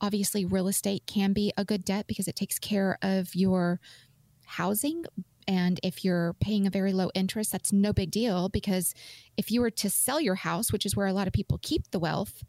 Obviously, 0.00 0.44
real 0.44 0.68
estate 0.68 1.04
can 1.06 1.32
be 1.32 1.52
a 1.56 1.64
good 1.64 1.84
debt 1.84 2.06
because 2.06 2.28
it 2.28 2.36
takes 2.36 2.58
care 2.58 2.98
of 3.00 3.34
your 3.34 3.80
housing. 4.44 5.04
And 5.48 5.80
if 5.82 6.04
you're 6.04 6.34
paying 6.34 6.66
a 6.66 6.70
very 6.70 6.92
low 6.92 7.10
interest, 7.14 7.52
that's 7.52 7.72
no 7.72 7.92
big 7.94 8.10
deal 8.10 8.48
because 8.50 8.92
if 9.38 9.50
you 9.50 9.60
were 9.62 9.70
to 9.70 9.88
sell 9.88 10.20
your 10.20 10.34
house, 10.34 10.70
which 10.70 10.84
is 10.84 10.94
where 10.94 11.06
a 11.06 11.12
lot 11.14 11.26
of 11.26 11.32
people 11.32 11.58
keep 11.62 11.90
the 11.92 11.98
wealth, 11.98 12.42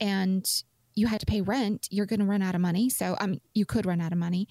and 0.00 0.48
you 0.98 1.06
had 1.06 1.20
to 1.20 1.26
pay 1.26 1.40
rent, 1.40 1.86
you're 1.90 2.06
going 2.06 2.20
to 2.20 2.26
run 2.26 2.42
out 2.42 2.54
of 2.54 2.60
money. 2.60 2.90
So 2.90 3.16
um, 3.20 3.40
you 3.54 3.64
could 3.64 3.86
run 3.86 4.00
out 4.00 4.12
of 4.12 4.18
money. 4.18 4.48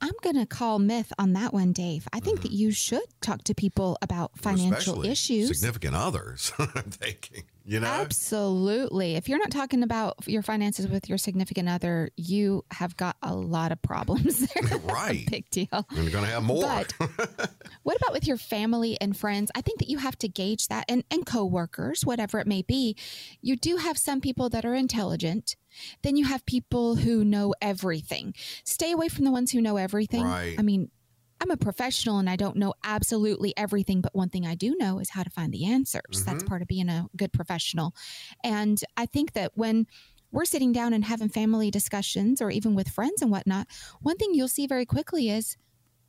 I'm 0.00 0.14
going 0.22 0.36
to 0.36 0.46
call 0.46 0.78
myth 0.78 1.12
on 1.18 1.32
that 1.34 1.52
one, 1.52 1.72
Dave. 1.72 2.06
I 2.12 2.20
think 2.20 2.42
that 2.42 2.48
mm-hmm. 2.48 2.56
you 2.56 2.70
should 2.72 3.04
talk 3.20 3.44
to 3.44 3.54
people 3.54 3.98
about 4.02 4.38
financial 4.38 4.74
Especially 4.76 5.10
issues. 5.10 5.58
Significant 5.58 5.94
others, 5.94 6.52
I'm 6.58 6.68
thinking. 6.90 7.44
You 7.68 7.80
know? 7.80 7.88
Absolutely. 7.88 9.16
If 9.16 9.28
you're 9.28 9.40
not 9.40 9.50
talking 9.50 9.82
about 9.82 10.14
your 10.26 10.42
finances 10.42 10.86
with 10.86 11.08
your 11.08 11.18
significant 11.18 11.68
other, 11.68 12.10
you 12.16 12.64
have 12.70 12.96
got 12.96 13.16
a 13.22 13.34
lot 13.34 13.72
of 13.72 13.82
problems 13.82 14.38
there. 14.54 14.78
right. 14.84 15.28
Big 15.28 15.50
deal. 15.50 15.68
And 15.72 15.98
you're 15.98 16.12
going 16.12 16.24
to 16.24 16.30
have 16.30 16.44
more. 16.44 16.62
But 16.62 16.92
what 17.82 17.96
about 17.96 18.12
with 18.12 18.26
your 18.26 18.36
family 18.36 18.96
and 19.00 19.16
friends? 19.16 19.50
I 19.56 19.62
think 19.62 19.80
that 19.80 19.88
you 19.88 19.98
have 19.98 20.16
to 20.18 20.28
gauge 20.28 20.68
that 20.68 20.84
and, 20.88 21.02
and 21.10 21.26
coworkers, 21.26 22.06
whatever 22.06 22.38
it 22.38 22.46
may 22.46 22.62
be. 22.62 22.96
You 23.42 23.56
do 23.56 23.78
have 23.78 23.98
some 23.98 24.20
people 24.20 24.48
that 24.50 24.64
are 24.64 24.74
intelligent. 24.74 25.56
Then 26.02 26.16
you 26.16 26.24
have 26.24 26.46
people 26.46 26.94
who 26.94 27.24
know 27.24 27.52
everything. 27.60 28.34
Stay 28.64 28.92
away 28.92 29.08
from 29.08 29.24
the 29.24 29.32
ones 29.32 29.50
who 29.50 29.60
know 29.60 29.76
everything. 29.76 30.22
Right. 30.22 30.54
I 30.56 30.62
mean, 30.62 30.90
I'm 31.40 31.50
a 31.50 31.56
professional 31.56 32.18
and 32.18 32.30
I 32.30 32.36
don't 32.36 32.56
know 32.56 32.74
absolutely 32.82 33.54
everything, 33.56 34.00
but 34.00 34.14
one 34.14 34.30
thing 34.30 34.46
I 34.46 34.54
do 34.54 34.74
know 34.78 34.98
is 34.98 35.10
how 35.10 35.22
to 35.22 35.30
find 35.30 35.52
the 35.52 35.66
answers. 35.66 36.22
That's 36.24 36.42
Mhm. 36.42 36.46
part 36.46 36.62
of 36.62 36.68
being 36.68 36.88
a 36.88 37.08
good 37.16 37.32
professional. 37.32 37.94
And 38.42 38.82
I 38.96 39.06
think 39.06 39.32
that 39.32 39.52
when 39.56 39.86
we're 40.32 40.44
sitting 40.46 40.72
down 40.72 40.92
and 40.92 41.04
having 41.04 41.28
family 41.28 41.70
discussions 41.70 42.40
or 42.40 42.50
even 42.50 42.74
with 42.74 42.88
friends 42.88 43.22
and 43.22 43.30
whatnot, 43.30 43.68
one 44.00 44.16
thing 44.16 44.34
you'll 44.34 44.48
see 44.48 44.66
very 44.66 44.86
quickly 44.86 45.28
is 45.30 45.56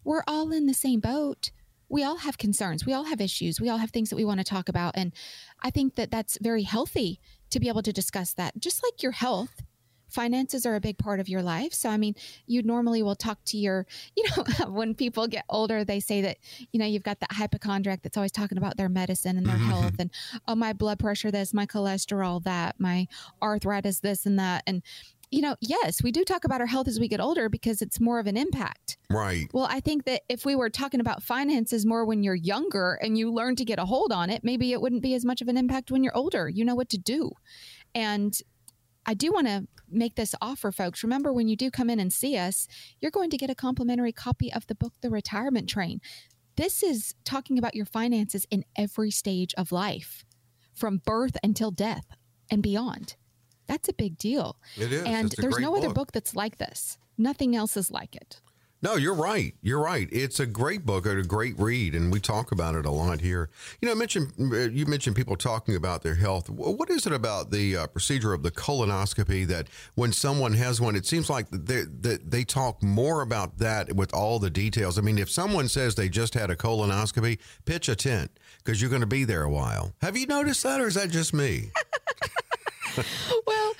we're 0.04 0.24
all 0.28 0.52
in 0.52 0.66
the 0.66 0.74
same 0.74 1.00
boat. 1.02 1.52
We 1.90 2.04
all 2.04 2.18
have 2.18 2.38
concerns. 2.38 2.86
We 2.86 2.94
all 2.94 3.06
have 3.06 3.22
issues. 3.22 3.62
We 3.62 3.70
all 3.70 3.78
have 3.78 3.92
things 3.92 4.10
that 4.10 4.16
we 4.16 4.26
want 4.26 4.40
to 4.40 4.44
talk 4.44 4.68
about. 4.70 4.96
And 4.98 5.14
I 5.62 5.70
think 5.72 5.96
that 5.96 6.12
that's 6.12 6.38
very 6.42 6.64
healthy 6.64 7.20
to 7.50 7.60
be 7.60 7.68
able 7.70 7.84
to 7.84 7.94
discuss 7.94 8.34
that. 8.34 8.58
Just 8.60 8.84
like 8.84 9.02
your 9.04 9.14
health, 9.14 9.62
finances 10.08 10.66
are 10.66 10.76
a 10.76 10.80
big 10.80 10.98
part 10.98 11.20
of 11.20 11.30
your 11.30 11.42
life. 11.42 11.74
So, 11.74 11.90
I 11.90 11.98
mean, 11.98 12.16
you 12.46 12.64
normally 12.64 13.04
will 13.04 13.16
talk 13.16 13.40
to 13.46 13.58
your, 13.58 13.86
you 14.16 14.24
know, 14.30 14.44
when 14.70 14.96
people 14.96 15.28
get 15.28 15.46
older, 15.50 15.84
they 15.84 16.00
say 16.00 16.22
that, 16.22 16.38
you 16.72 16.80
know, 16.80 16.86
you've 16.86 17.04
got 17.04 17.20
that 17.20 17.32
hypochondriac 17.32 18.02
that's 18.02 18.18
always 18.18 18.32
talking 18.32 18.58
about 18.58 18.78
their 18.78 18.90
medicine 18.90 19.38
and 19.38 19.46
their 19.46 19.56
mm-hmm. 19.56 19.70
health 19.70 19.96
and, 20.00 20.12
oh, 20.48 20.56
my 20.56 20.74
blood 20.74 21.00
pressure, 21.00 21.32
this, 21.32 21.54
my 21.54 21.66
cholesterol, 21.66 22.44
that, 22.44 22.76
my 22.80 23.08
arthritis, 23.42 24.00
this 24.00 24.26
and 24.26 24.40
that. 24.40 24.64
And, 24.66 24.82
you 25.30 25.42
know, 25.42 25.56
yes, 25.60 26.02
we 26.02 26.12
do 26.12 26.24
talk 26.24 26.46
about 26.46 26.62
our 26.62 26.68
health 26.68 26.88
as 26.88 27.00
we 27.00 27.08
get 27.08 27.20
older 27.20 27.50
because 27.50 27.82
it's 27.82 28.00
more 28.00 28.20
of 28.20 28.28
an 28.28 28.38
impact. 28.38 28.98
Right. 29.10 29.48
Well, 29.54 29.68
I 29.70 29.82
think 29.82 30.06
that 30.06 30.22
if 30.30 30.46
we 30.46 30.56
were 30.56 30.70
talking 30.70 31.02
about 31.02 31.22
finances 31.22 31.86
more 31.86 32.06
when 32.06 32.24
you're 32.24 32.36
younger 32.36 32.98
and 33.02 33.18
you 33.18 33.32
learn 33.32 33.56
to 33.58 33.66
get 33.66 33.80
a 33.80 33.86
hold 33.86 34.14
on 34.14 34.30
it, 34.30 34.44
maybe 34.44 34.72
it 34.72 34.82
wouldn't 34.82 35.02
be 35.02 35.14
as 35.16 35.26
much 35.26 35.42
of 35.42 35.50
an 35.50 35.58
impact 35.58 35.92
when 35.92 36.04
you're 36.04 36.16
older. 36.16 36.48
You 36.48 36.64
know 36.64 36.76
what 36.76 36.90
to 36.90 36.98
do. 36.98 37.32
And 37.94 38.40
I 39.08 39.14
do 39.14 39.32
want 39.32 39.48
to 39.48 39.68
make 39.90 40.16
this 40.16 40.36
offer, 40.42 40.72
folks. 40.72 41.02
Remember, 41.02 41.32
when 41.32 41.48
you 41.48 41.56
do 41.56 41.72
come 41.72 41.90
in 41.90 42.00
and 42.00 42.12
see 42.12 42.38
us, 42.38 42.68
you're 43.00 43.10
going 43.12 43.30
to 43.30 43.38
get 43.38 43.50
a 43.50 43.56
complimentary 43.56 44.12
copy 44.12 44.52
of 44.52 44.68
the 44.68 44.76
book, 44.76 44.94
The 45.02 45.10
Retirement 45.10 45.70
Train. 45.70 46.02
This 46.58 46.84
is 46.84 47.16
talking 47.24 47.58
about 47.58 47.74
your 47.74 47.86
finances 47.86 48.46
in 48.52 48.66
every 48.76 49.12
stage 49.12 49.54
of 49.58 49.72
life, 49.72 50.26
from 50.74 51.02
birth 51.06 51.38
until 51.42 51.72
death 51.72 52.06
and 52.52 52.62
beyond. 52.62 53.16
That's 53.68 53.88
a 53.88 53.94
big 53.94 54.18
deal. 54.18 54.58
It 54.76 54.92
is. 54.92 55.04
And 55.04 55.28
It's 55.32 55.42
there's 55.42 55.60
no 55.60 55.78
other 55.78 55.88
book. 55.88 55.96
book 55.96 56.12
that's 56.12 56.36
like 56.36 56.58
this. 56.58 56.98
Nothing 57.18 57.56
else 57.56 57.78
is 57.78 57.90
like 57.90 58.16
it. 58.16 58.42
No, 58.82 58.96
you're 58.96 59.16
right. 59.16 59.56
You're 59.62 59.82
right. 59.82 60.08
It's 60.12 60.40
a 60.40 60.46
great 60.46 60.86
book 60.86 61.08
a 61.08 61.24
great 61.24 61.58
read, 61.58 61.96
and 61.96 62.12
we 62.12 62.20
talk 62.20 62.52
about 62.52 62.76
it 62.76 62.86
a 62.86 62.92
lot 62.92 63.22
here. 63.22 63.50
You 63.82 63.88
know, 63.88 63.94
I 63.94 63.96
mentioned 63.96 64.34
you 64.38 64.86
mentioned 64.86 65.16
people 65.16 65.36
talking 65.36 65.76
about 65.76 66.04
their 66.04 66.16
health. 66.16 66.50
What 66.50 66.90
is 66.90 67.08
it 67.08 67.14
about 67.14 67.50
the 67.50 67.76
uh, 67.76 67.88
procedure 67.88 68.34
of 68.34 68.44
the 68.44 68.52
colonoscopy 68.52 69.48
that 69.48 69.68
when 69.96 70.12
someone 70.12 70.54
has 70.54 70.80
one, 70.80 70.96
it 70.96 71.06
seems 71.06 71.30
like 71.30 71.50
they, 71.50 71.84
that 72.02 72.30
they 72.30 72.44
talk 72.44 72.84
more 72.84 73.22
about 73.22 73.58
that 73.58 73.94
with 73.94 74.14
all 74.14 74.38
the 74.38 74.50
details. 74.50 75.00
I 75.00 75.02
mean, 75.02 75.18
if 75.18 75.30
someone 75.30 75.70
says 75.70 75.96
they 75.96 76.10
just 76.10 76.36
had 76.36 76.52
a 76.52 76.56
colonoscopy, 76.56 77.40
pitch 77.66 77.90
a 77.90 77.96
tent 77.96 78.32
because 78.64 78.82
you're 78.82 78.90
going 78.92 79.02
to 79.02 79.08
be 79.08 79.24
there 79.24 79.44
a 79.44 79.50
while. 79.50 79.94
Have 80.02 80.16
you 80.18 80.28
noticed 80.28 80.64
that, 80.64 80.82
or 80.82 80.88
is 80.88 80.96
that 80.96 81.10
just 81.10 81.34
me? 81.34 81.72
well, 82.98 83.74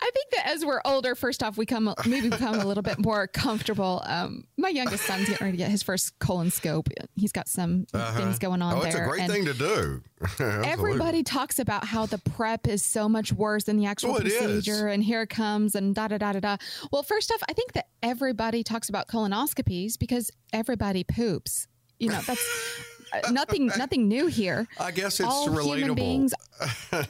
I 0.00 0.10
think 0.12 0.30
that 0.32 0.46
as 0.46 0.64
we're 0.64 0.80
older, 0.84 1.14
first 1.14 1.42
off, 1.42 1.56
we 1.56 1.66
come 1.66 1.92
maybe 2.06 2.28
become 2.30 2.54
a 2.60 2.64
little 2.64 2.82
bit 2.82 2.98
more 2.98 3.26
comfortable. 3.26 4.02
Um, 4.06 4.44
my 4.56 4.68
youngest 4.68 5.04
son's 5.04 5.28
getting 5.28 5.44
ready 5.44 5.56
to 5.58 5.64
get 5.64 5.70
his 5.70 5.82
first 5.82 6.18
colonoscope. 6.18 6.86
He's 7.16 7.32
got 7.32 7.48
some 7.48 7.86
Uh-huh. 7.92 8.16
things 8.18 8.38
going 8.38 8.62
on 8.62 8.74
Oh, 8.74 8.78
there. 8.80 8.86
it's 8.88 8.96
a 8.96 9.04
great 9.04 9.22
and 9.22 9.32
thing 9.32 9.44
to 9.46 9.54
do. 9.54 10.02
Everybody 10.64 11.22
talks 11.22 11.58
about 11.58 11.84
how 11.84 12.06
the 12.06 12.18
prep 12.18 12.66
is 12.66 12.82
so 12.84 13.08
much 13.08 13.32
worse 13.32 13.64
than 13.64 13.76
the 13.76 13.86
actual 13.86 14.12
Oh, 14.16 14.20
procedure, 14.20 14.88
and 14.88 15.02
here 15.02 15.22
it 15.22 15.30
comes, 15.30 15.74
and 15.74 15.94
da 15.94 16.08
da 16.08 16.18
da 16.18 16.32
da 16.32 16.40
da. 16.40 16.56
Well, 16.92 17.02
first 17.02 17.30
off, 17.32 17.42
I 17.48 17.52
think 17.52 17.72
that 17.72 17.86
everybody 18.02 18.62
talks 18.62 18.88
about 18.88 19.08
colonoscopies 19.08 19.98
because 19.98 20.30
everybody 20.52 21.04
poops. 21.04 21.66
You 21.98 22.10
know, 22.10 22.20
that's 22.26 22.44
uh, 23.12 23.30
nothing 23.32 23.66
nothing 23.78 24.06
new 24.08 24.26
here. 24.28 24.66
I 24.78 24.90
guess 24.92 25.18
it's 25.20 25.28
all 25.28 25.48
relatable. 25.48 25.76
human 25.78 25.94
beings, 25.94 26.34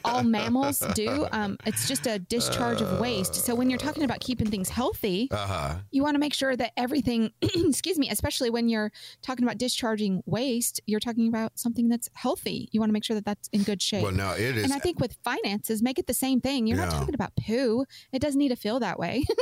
all 0.05 0.23
mammals 0.23 0.81
do. 0.95 1.27
Um, 1.33 1.57
it's 1.67 1.89
just 1.89 2.07
a 2.07 2.19
discharge 2.19 2.81
of 2.81 3.01
waste. 3.01 3.35
So 3.35 3.55
when 3.55 3.71
you're 3.71 3.79
talking 3.79 4.03
about 4.05 4.21
keeping 4.21 4.49
things 4.51 4.69
healthy, 4.69 5.29
Uh 5.31 5.37
huh. 5.47 5.75
you 5.91 6.03
want 6.03 6.15
to 6.15 6.19
make 6.19 6.35
sure 6.35 6.57
that 6.57 6.73
everything, 6.77 7.31
excuse 7.43 7.99
me, 7.99 8.09
especially 8.11 8.51
when 8.51 8.69
you're 8.69 8.91
talking 9.23 9.45
about 9.45 9.59
discharging 9.59 10.23
waste, 10.27 10.81
you're 10.87 11.01
talking 11.01 11.29
about 11.29 11.59
something 11.59 11.89
that's 11.89 12.09
healthy. 12.15 12.69
You 12.73 12.81
want 12.81 12.91
to 12.91 12.93
make 12.95 13.05
sure 13.05 13.15
that 13.15 13.25
that's 13.25 13.49
in 13.53 13.63
good 13.63 13.81
shape. 13.83 14.03
Well, 14.03 14.13
no, 14.13 14.33
it 14.33 14.57
is. 14.57 14.65
And 14.65 14.73
I 14.73 14.79
think 14.79 15.01
with 15.01 15.17
finances, 15.25 15.83
make 15.83 15.99
it 15.99 16.07
the 16.07 16.15
same 16.15 16.41
thing. 16.41 16.67
You're 16.67 16.77
not 16.79 16.91
talking 16.91 17.15
about 17.15 17.33
poo. 17.37 17.85
It 18.13 18.21
doesn't 18.21 18.39
need 18.39 18.49
to 18.51 18.57
feel 18.57 18.81
that 18.81 18.99
way. 18.99 19.25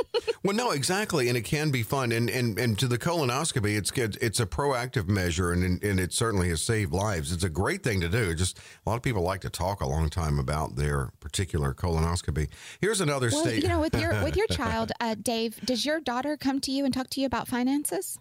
Well, 0.43 0.55
no, 0.55 0.71
exactly, 0.71 1.27
and 1.27 1.37
it 1.37 1.41
can 1.41 1.71
be 1.71 1.83
fun, 1.83 2.11
and 2.11 2.29
and 2.29 2.57
and 2.59 2.77
to 2.79 2.87
the 2.87 2.97
colonoscopy, 2.97 3.75
it's 3.77 3.91
good. 3.91 4.17
It's 4.21 4.39
a 4.39 4.45
proactive 4.45 5.07
measure, 5.07 5.51
and 5.51 5.83
and 5.83 5.99
it 5.99 6.13
certainly 6.13 6.47
has 6.49 6.61
saved 6.61 6.93
lives. 6.93 7.33
It's 7.33 7.43
a 7.43 7.49
great 7.49 7.83
thing 7.83 7.99
to 8.01 8.07
do. 8.07 8.33
Just 8.33 8.57
a 8.85 8.89
lot 8.89 8.95
of 8.95 9.01
people 9.01 9.23
like 9.23 9.41
to 9.41 9.49
talk 9.49 9.81
a 9.81 9.85
long 9.97 10.09
time 10.09 10.39
about 10.39 10.75
their 10.75 11.11
particular 11.19 11.73
colonoscopy. 11.73 12.49
Here's 12.79 13.01
another 13.01 13.29
well, 13.31 13.43
state. 13.43 13.63
you 13.63 13.69
know, 13.69 13.79
with 13.79 13.95
your 13.95 14.23
with 14.23 14.35
your 14.35 14.47
child, 14.51 14.91
uh, 14.99 15.15
Dave, 15.21 15.59
does 15.65 15.85
your 15.85 15.99
daughter 15.99 16.37
come 16.37 16.59
to 16.61 16.71
you 16.71 16.85
and 16.85 16.93
talk 16.93 17.09
to 17.11 17.21
you 17.21 17.27
about 17.27 17.47
finances? 17.47 18.19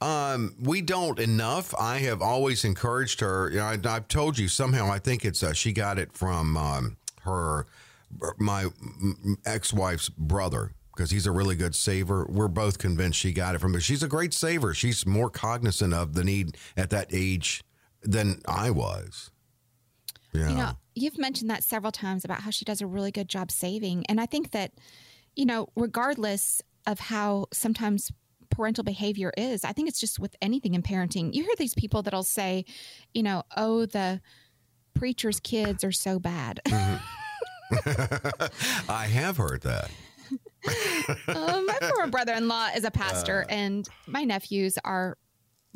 Um, 0.00 0.54
we 0.60 0.82
don't 0.82 1.18
enough. 1.18 1.74
I 1.78 1.98
have 1.98 2.20
always 2.20 2.64
encouraged 2.64 3.20
her. 3.20 3.50
You 3.50 3.56
know, 3.56 3.64
I, 3.64 3.78
I've 3.84 4.08
told 4.08 4.38
you 4.38 4.48
somehow. 4.48 4.90
I 4.90 4.98
think 4.98 5.24
it's 5.24 5.42
uh, 5.42 5.52
she 5.54 5.72
got 5.72 5.98
it 5.98 6.12
from 6.12 6.56
um, 6.56 6.96
her 7.22 7.66
my 8.38 8.66
ex 9.44 9.72
wife's 9.72 10.08
brother 10.08 10.72
because 10.94 11.10
he's 11.10 11.26
a 11.26 11.32
really 11.32 11.56
good 11.56 11.74
saver. 11.74 12.26
We're 12.28 12.48
both 12.48 12.78
convinced 12.78 13.18
she 13.18 13.32
got 13.32 13.54
it 13.54 13.58
from. 13.58 13.72
But 13.72 13.82
she's 13.82 14.02
a 14.02 14.08
great 14.08 14.32
saver. 14.32 14.74
She's 14.74 15.06
more 15.06 15.30
cognizant 15.30 15.92
of 15.92 16.14
the 16.14 16.24
need 16.24 16.56
at 16.76 16.90
that 16.90 17.08
age 17.12 17.62
than 18.02 18.40
I 18.46 18.70
was. 18.70 19.30
Yeah. 20.36 20.48
You 20.50 20.54
know, 20.56 20.72
you've 20.94 21.18
mentioned 21.18 21.50
that 21.50 21.62
several 21.64 21.92
times 21.92 22.24
about 22.24 22.40
how 22.40 22.50
she 22.50 22.64
does 22.64 22.80
a 22.80 22.86
really 22.86 23.10
good 23.10 23.28
job 23.28 23.50
saving. 23.50 24.04
And 24.08 24.20
I 24.20 24.26
think 24.26 24.50
that, 24.52 24.72
you 25.34 25.44
know, 25.46 25.68
regardless 25.76 26.62
of 26.86 26.98
how 27.00 27.46
sometimes 27.52 28.10
parental 28.50 28.84
behavior 28.84 29.32
is, 29.36 29.64
I 29.64 29.72
think 29.72 29.88
it's 29.88 30.00
just 30.00 30.18
with 30.18 30.34
anything 30.40 30.74
in 30.74 30.82
parenting. 30.82 31.34
You 31.34 31.42
hear 31.42 31.54
these 31.58 31.74
people 31.74 32.02
that'll 32.02 32.22
say, 32.22 32.64
you 33.12 33.22
know, 33.22 33.42
oh, 33.56 33.86
the 33.86 34.20
preacher's 34.94 35.40
kids 35.40 35.84
are 35.84 35.92
so 35.92 36.18
bad. 36.18 36.60
I 38.88 39.06
have 39.12 39.36
heard 39.36 39.62
that. 39.62 39.90
um, 41.28 41.66
my 41.66 41.78
former 41.88 42.06
brother-in-law 42.10 42.70
is 42.76 42.84
a 42.84 42.90
pastor, 42.90 43.42
Uh. 43.48 43.52
and 43.52 43.88
my 44.06 44.24
nephews 44.24 44.78
are 44.84 45.16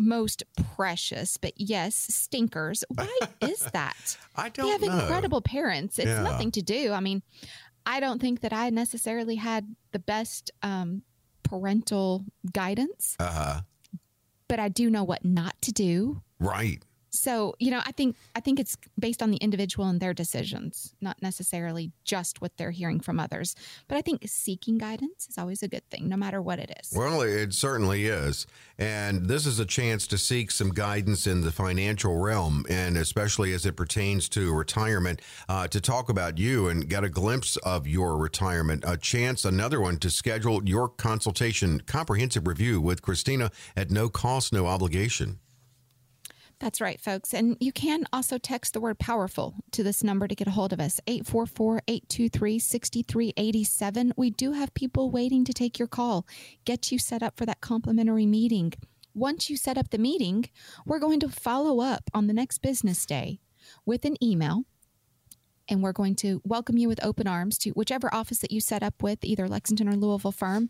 most 0.01 0.43
precious, 0.75 1.37
but 1.37 1.53
yes, 1.57 1.95
stinkers. 2.11 2.85
Why 2.89 3.19
is 3.41 3.61
that? 3.73 4.17
I 4.37 4.49
don't 4.49 4.67
They 4.67 4.73
have 4.73 4.83
know. 4.83 5.01
incredible 5.01 5.41
parents. 5.43 5.99
It's 5.99 6.07
Yeah. 6.09 6.23
nothing 6.23 6.51
to 6.53 6.63
do. 6.63 6.93
I 6.93 7.01
mean, 7.01 7.23
I 7.87 8.01
don't 8.01 8.21
think 8.21 8.41
that 8.41 8.53
I 8.53 8.71
necessarily 8.71 9.37
had 9.37 9.75
the 9.93 9.99
best 9.99 10.51
um, 10.63 11.03
parental 11.43 12.25
guidance, 12.53 13.17
Uh 13.19 13.31
huh. 13.31 13.61
but 14.49 14.59
I 14.59 14.69
do 14.69 14.91
know 14.91 15.05
what 15.05 15.25
not 15.25 15.61
to 15.63 15.73
do. 15.73 16.23
Right. 16.39 16.83
So, 17.11 17.55
you 17.59 17.70
know, 17.70 17.81
I 17.85 17.92
think 17.92 18.16
I 18.35 18.40
think 18.40 18.61
it's 18.61 18.77
based 18.99 19.23
on 19.23 19.31
the 19.31 19.37
individual 19.38 19.88
and 19.88 20.01
their 20.01 20.14
decisions, 20.14 20.94
not 21.01 21.20
necessarily 21.20 21.92
just 22.05 22.40
what 22.40 22.57
they're 22.57 22.70
hearing 22.70 23.01
from 23.01 23.18
others. 23.18 23.55
But 23.88 23.99
I 23.99 24.03
think 24.03 24.23
seeking 24.27 24.79
guidance 24.79 25.27
is 25.29 25.37
always 25.37 25.62
a 25.62 25.68
good 25.68 25.88
thing, 25.90 26.09
no 26.09 26.16
matter 26.16 26.40
what 26.40 26.59
it 26.59 26.73
is. 26.81 26.92
Well, 26.96 27.20
it 27.23 27.53
certainly 27.53 28.07
is. 28.07 28.46
And 28.79 29.27
this 29.27 29.44
is 29.44 29.59
a 29.59 29.66
chance 29.66 30.07
to 30.07 30.18
seek 30.18 30.51
some 30.51 30.70
guidance 30.70 31.27
in 31.27 31.42
the 31.42 31.53
financial 31.53 32.16
realm, 32.16 32.64
and 32.70 32.96
especially 32.96 33.53
as 33.53 33.66
it 33.66 33.77
pertains 33.77 34.29
to 34.31 34.55
retirement, 34.55 35.20
uh, 35.49 35.68
to 35.68 35.81
talk 35.81 36.09
about 36.09 36.38
you 36.38 36.68
and 36.68 36.88
get 36.88 37.05
a 37.05 37.09
glimpse 37.09 37.57
of 37.59 37.87
your 37.87 38.16
retirement. 38.16 38.85
A 38.87 38.96
chance, 38.96 39.44
another 39.44 39.81
one, 39.81 39.99
to 39.99 40.11
schedule 40.11 40.66
your 40.66 40.88
consultation 40.88 41.81
comprehensive 41.81 42.46
review 42.46 42.81
with 42.81 43.03
Kristina 43.03 43.53
at 43.77 43.90
no 43.90 44.09
cost, 44.09 44.53
no 44.53 44.66
obligation. 44.66 45.40
That's 46.61 46.81
right, 46.81 47.01
folks. 47.01 47.33
And 47.33 47.57
you 47.59 47.73
can 47.73 48.05
also 48.12 48.37
text 48.37 48.75
the 48.75 48.81
word 48.81 48.99
powerful 48.99 49.55
to 49.73 49.83
this 49.83 50.05
number 50.05 50.29
to 50.29 50.35
get 50.35 50.46
a 50.46 50.51
hold 50.51 50.75
of 50.75 50.81
us 50.81 51.01
844 51.07 51.81
823 51.88 52.59
6387. 52.59 54.12
We 54.14 54.29
do 54.29 54.53
have 54.53 54.75
people 54.75 55.11
waiting 55.11 55.42
to 55.46 55.55
take 55.55 55.79
your 55.79 55.88
call, 55.88 56.27
get 56.66 56.92
you 56.92 56.99
set 56.99 57.23
up 57.23 57.38
for 57.38 57.46
that 57.46 57.62
complimentary 57.62 58.27
meeting. 58.27 58.75
Once 59.14 59.49
you 59.49 59.57
set 59.57 59.79
up 59.79 59.88
the 59.88 59.96
meeting, 59.96 60.51
we're 60.85 60.99
going 60.99 61.18
to 61.20 61.31
follow 61.31 61.81
up 61.81 62.11
on 62.12 62.27
the 62.27 62.35
next 62.35 62.59
business 62.59 63.07
day 63.07 63.40
with 63.87 64.05
an 64.05 64.23
email 64.23 64.64
and 65.70 65.83
we're 65.83 65.92
going 65.92 66.16
to 66.16 66.42
welcome 66.44 66.76
you 66.76 66.88
with 66.88 67.02
open 67.04 67.28
arms 67.28 67.56
to 67.59 67.70
whichever 67.70 68.12
office 68.12 68.38
that 68.38 68.50
you 68.50 68.61
set 68.61 68.83
up 68.83 69.02
with, 69.02 69.24
either 69.24 69.48
Lexington 69.48 69.88
or 69.88 69.94
Louisville 69.94 70.33
firm, 70.33 70.68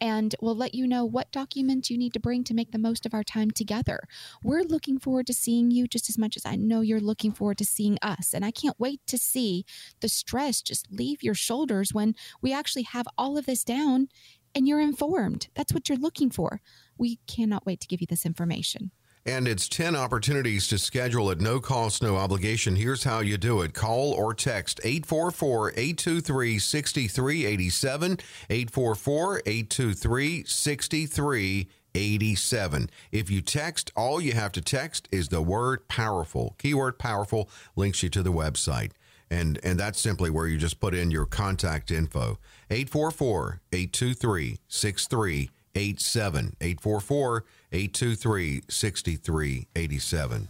and 0.00 0.34
we'll 0.42 0.54
let 0.54 0.74
you 0.74 0.86
know 0.86 1.06
what 1.06 1.32
documents 1.32 1.90
you 1.90 1.96
need 1.96 2.12
to 2.12 2.20
bring 2.20 2.44
to 2.44 2.54
make 2.54 2.70
the 2.70 2.78
most 2.78 3.06
of 3.06 3.14
our 3.14 3.24
time 3.24 3.50
together. 3.50 4.00
We're 4.44 4.62
looking 4.62 4.98
forward 4.98 5.26
to 5.28 5.34
seeing 5.34 5.70
you 5.70 5.88
just 5.88 6.10
as 6.10 6.18
much 6.18 6.36
as 6.36 6.44
I 6.44 6.56
know 6.56 6.82
you're 6.82 7.00
looking 7.00 7.32
forward 7.32 7.58
to 7.58 7.64
seeing 7.64 7.96
us, 8.02 8.34
and 8.34 8.44
I 8.44 8.50
can't 8.50 8.78
wait 8.78 9.00
to 9.06 9.16
see 9.16 9.64
the 10.00 10.08
stress 10.08 10.60
just 10.60 10.92
leave 10.92 11.22
your 11.22 11.34
shoulders 11.34 11.94
when 11.94 12.14
we 12.42 12.52
actually 12.52 12.82
have 12.82 13.08
all 13.16 13.38
of 13.38 13.46
this 13.46 13.64
down 13.64 14.08
and 14.54 14.68
you're 14.68 14.80
informed. 14.80 15.48
That's 15.54 15.72
what 15.72 15.88
you're 15.88 15.96
looking 15.96 16.30
for. 16.30 16.60
We 16.98 17.20
cannot 17.26 17.64
wait 17.64 17.80
to 17.80 17.88
give 17.88 18.02
you 18.02 18.06
this 18.06 18.26
information. 18.26 18.90
And 19.24 19.46
it's 19.46 19.68
10 19.68 19.94
opportunities 19.94 20.66
to 20.68 20.78
schedule 20.78 21.30
at 21.30 21.40
no 21.40 21.60
cost, 21.60 22.02
no 22.02 22.16
obligation. 22.16 22.74
Here's 22.74 23.04
how 23.04 23.20
you 23.20 23.38
do 23.38 23.62
it 23.62 23.72
call 23.72 24.12
or 24.12 24.34
text 24.34 24.80
844 24.82 25.74
823 25.76 26.58
6387. 26.58 28.18
844 28.50 29.42
823 29.46 30.44
6387. 30.44 32.90
If 33.12 33.30
you 33.30 33.42
text, 33.42 33.92
all 33.94 34.20
you 34.20 34.32
have 34.32 34.50
to 34.52 34.60
text 34.60 35.08
is 35.12 35.28
the 35.28 35.40
word 35.40 35.86
powerful. 35.86 36.56
Keyword 36.58 36.98
powerful 36.98 37.48
links 37.76 38.02
you 38.02 38.08
to 38.10 38.24
the 38.24 38.32
website. 38.32 38.90
And, 39.30 39.60
and 39.62 39.78
that's 39.78 40.00
simply 40.00 40.30
where 40.30 40.48
you 40.48 40.58
just 40.58 40.80
put 40.80 40.94
in 40.94 41.12
your 41.12 41.26
contact 41.26 41.92
info 41.92 42.40
844 42.70 43.60
823 43.72 44.58
6387. 44.66 46.56
844 46.60 47.44
823 47.72 48.62
6387. 48.68 50.48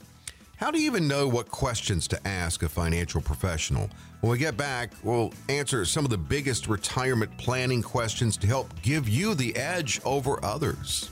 How 0.57 0.71
do 0.71 0.79
you 0.79 0.87
even 0.87 1.09
know 1.09 1.27
what 1.27 1.51
questions 1.51 2.07
to 2.09 2.27
ask 2.27 2.63
a 2.63 2.69
financial 2.69 3.21
professional? 3.21 3.91
When 4.21 4.31
we 4.31 4.39
get 4.39 4.57
back, 4.57 4.93
we'll 5.03 5.33
answer 5.49 5.85
some 5.85 6.05
of 6.05 6.11
the 6.11 6.19
biggest 6.19 6.69
retirement 6.69 7.37
planning 7.37 7.83
questions 7.83 8.37
to 8.37 8.47
help 8.47 8.71
give 8.81 9.09
you 9.09 9.35
the 9.35 9.57
edge 9.57 10.01
over 10.05 10.39
others. 10.45 11.11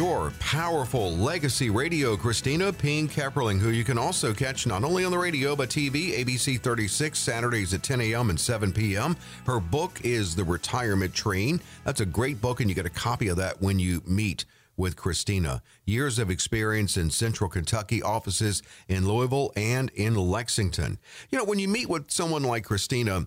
Your 0.00 0.32
powerful 0.38 1.14
legacy 1.14 1.68
radio, 1.68 2.16
Kristina 2.16 2.72
Ping 2.72 3.06
Kepperling, 3.06 3.58
who 3.58 3.68
you 3.68 3.84
can 3.84 3.98
also 3.98 4.32
catch 4.32 4.66
not 4.66 4.82
only 4.82 5.04
on 5.04 5.10
the 5.10 5.18
radio 5.18 5.54
but 5.54 5.68
TV, 5.68 6.24
ABC 6.24 6.58
36, 6.58 7.18
Saturdays 7.18 7.74
at 7.74 7.82
10 7.82 8.00
a.m. 8.00 8.30
and 8.30 8.40
7 8.40 8.72
p.m. 8.72 9.14
Her 9.44 9.60
book 9.60 10.00
is 10.02 10.34
The 10.34 10.42
Retirement 10.42 11.12
Train. 11.12 11.60
That's 11.84 12.00
a 12.00 12.06
great 12.06 12.40
book, 12.40 12.60
and 12.60 12.70
you 12.70 12.74
get 12.74 12.86
a 12.86 12.88
copy 12.88 13.28
of 13.28 13.36
that 13.36 13.60
when 13.60 13.78
you 13.78 14.02
meet 14.06 14.46
with 14.74 14.96
Kristina. 14.96 15.60
Years 15.84 16.18
of 16.18 16.30
experience 16.30 16.96
in 16.96 17.10
Central 17.10 17.50
Kentucky 17.50 18.02
offices 18.02 18.62
in 18.88 19.06
Louisville 19.06 19.52
and 19.54 19.90
in 19.90 20.14
Lexington. 20.14 20.98
You 21.28 21.36
know, 21.36 21.44
when 21.44 21.58
you 21.58 21.68
meet 21.68 21.90
with 21.90 22.10
someone 22.10 22.44
like 22.44 22.64
Kristina, 22.64 23.26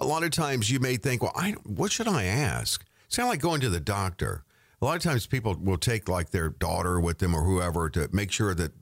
a 0.00 0.06
lot 0.06 0.24
of 0.24 0.32
times 0.32 0.72
you 0.72 0.80
may 0.80 0.96
think, 0.96 1.22
well, 1.22 1.30
I, 1.36 1.52
what 1.62 1.92
should 1.92 2.08
I 2.08 2.24
ask? 2.24 2.84
Of 3.16 3.26
like 3.26 3.40
going 3.40 3.60
to 3.60 3.68
the 3.68 3.78
doctor 3.78 4.42
a 4.84 4.86
lot 4.86 4.96
of 4.96 5.02
times 5.02 5.26
people 5.26 5.56
will 5.58 5.78
take 5.78 6.08
like 6.08 6.30
their 6.30 6.50
daughter 6.50 7.00
with 7.00 7.18
them 7.18 7.34
or 7.34 7.42
whoever 7.42 7.88
to 7.90 8.08
make 8.12 8.30
sure 8.30 8.54
that 8.54 8.72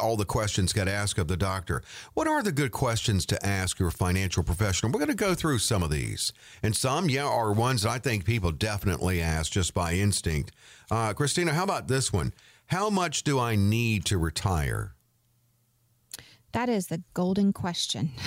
all 0.00 0.16
the 0.16 0.24
questions 0.24 0.72
get 0.72 0.86
asked 0.86 1.18
of 1.18 1.26
the 1.26 1.36
doctor. 1.36 1.82
What 2.14 2.28
are 2.28 2.42
the 2.42 2.52
good 2.52 2.70
questions 2.70 3.26
to 3.26 3.44
ask 3.46 3.80
your 3.80 3.90
financial 3.90 4.44
professional? 4.44 4.92
We're 4.92 5.00
going 5.00 5.08
to 5.08 5.14
go 5.16 5.34
through 5.34 5.58
some 5.58 5.82
of 5.82 5.90
these. 5.90 6.32
And 6.62 6.76
some, 6.76 7.08
yeah, 7.10 7.24
are 7.24 7.52
ones 7.52 7.82
that 7.82 7.90
I 7.90 7.98
think 7.98 8.24
people 8.24 8.52
definitely 8.52 9.20
ask 9.20 9.50
just 9.50 9.74
by 9.74 9.94
instinct. 9.94 10.52
Uh, 10.90 11.14
Christina, 11.14 11.52
how 11.52 11.64
about 11.64 11.88
this 11.88 12.12
one? 12.12 12.32
How 12.66 12.88
much 12.88 13.24
do 13.24 13.40
I 13.40 13.56
need 13.56 14.04
to 14.04 14.18
retire? 14.18 14.94
That 16.52 16.68
is 16.68 16.86
the 16.88 17.02
golden 17.14 17.52
question. 17.52 18.10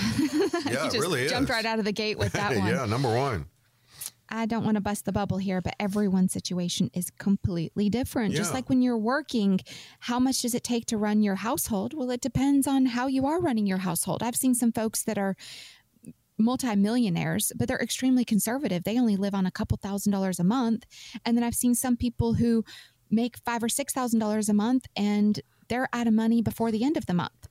Yeah, 0.66 0.86
it 0.86 0.94
really 0.94 1.28
jumped 1.28 1.50
is. 1.50 1.54
right 1.54 1.66
out 1.66 1.78
of 1.78 1.84
the 1.84 1.92
gate 1.92 2.18
with 2.18 2.32
that 2.32 2.56
one. 2.56 2.66
yeah, 2.66 2.86
number 2.86 3.14
one. 3.14 3.46
I 4.28 4.46
don't 4.46 4.64
want 4.64 4.76
to 4.76 4.80
bust 4.80 5.04
the 5.04 5.12
bubble 5.12 5.38
here, 5.38 5.60
but 5.60 5.74
everyone's 5.78 6.32
situation 6.32 6.90
is 6.94 7.10
completely 7.18 7.90
different. 7.90 8.34
Just 8.34 8.54
like 8.54 8.68
when 8.68 8.82
you're 8.82 8.98
working, 8.98 9.60
how 10.00 10.18
much 10.18 10.42
does 10.42 10.54
it 10.54 10.64
take 10.64 10.86
to 10.86 10.96
run 10.96 11.22
your 11.22 11.36
household? 11.36 11.94
Well, 11.94 12.10
it 12.10 12.20
depends 12.20 12.66
on 12.66 12.86
how 12.86 13.06
you 13.06 13.26
are 13.26 13.40
running 13.40 13.66
your 13.66 13.78
household. 13.78 14.22
I've 14.22 14.36
seen 14.36 14.54
some 14.54 14.72
folks 14.72 15.02
that 15.04 15.18
are 15.18 15.36
multimillionaires, 16.38 17.52
but 17.56 17.68
they're 17.68 17.78
extremely 17.80 18.24
conservative. 18.24 18.84
They 18.84 18.98
only 18.98 19.16
live 19.16 19.34
on 19.34 19.46
a 19.46 19.50
couple 19.50 19.78
thousand 19.80 20.12
dollars 20.12 20.40
a 20.40 20.44
month. 20.44 20.84
And 21.24 21.36
then 21.36 21.44
I've 21.44 21.54
seen 21.54 21.74
some 21.74 21.96
people 21.96 22.34
who 22.34 22.64
make 23.10 23.36
five 23.44 23.62
or 23.62 23.68
six 23.68 23.92
thousand 23.92 24.18
dollars 24.20 24.48
a 24.48 24.54
month 24.54 24.86
and 24.96 25.40
they're 25.68 25.88
out 25.92 26.06
of 26.06 26.12
money 26.12 26.42
before 26.42 26.70
the 26.70 26.84
end 26.84 26.96
of 26.96 27.06
the 27.06 27.14
month. 27.14 27.48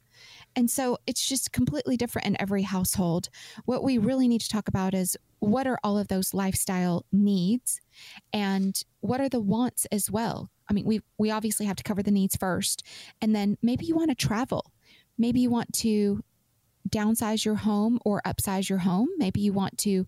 And 0.55 0.69
so 0.69 0.97
it's 1.07 1.27
just 1.27 1.51
completely 1.51 1.97
different 1.97 2.27
in 2.27 2.41
every 2.41 2.63
household. 2.63 3.29
What 3.65 3.83
we 3.83 3.97
really 3.97 4.27
need 4.27 4.41
to 4.41 4.49
talk 4.49 4.67
about 4.67 4.93
is 4.93 5.17
what 5.39 5.67
are 5.67 5.79
all 5.83 5.97
of 5.97 6.07
those 6.07 6.33
lifestyle 6.33 7.05
needs 7.11 7.81
and 8.31 8.81
what 9.01 9.19
are 9.19 9.29
the 9.29 9.41
wants 9.41 9.85
as 9.91 10.09
well? 10.09 10.49
I 10.69 10.73
mean, 10.73 10.85
we 10.85 11.01
we 11.17 11.31
obviously 11.31 11.65
have 11.65 11.75
to 11.77 11.83
cover 11.83 12.03
the 12.03 12.11
needs 12.11 12.35
first. 12.35 12.83
And 13.21 13.35
then 13.35 13.57
maybe 13.61 13.85
you 13.85 13.95
want 13.95 14.09
to 14.09 14.15
travel. 14.15 14.71
Maybe 15.17 15.41
you 15.41 15.49
want 15.49 15.73
to 15.73 16.23
downsize 16.89 17.45
your 17.45 17.55
home 17.55 17.99
or 18.05 18.21
upsize 18.25 18.69
your 18.69 18.79
home. 18.79 19.09
Maybe 19.17 19.41
you 19.41 19.53
want 19.53 19.77
to 19.79 20.05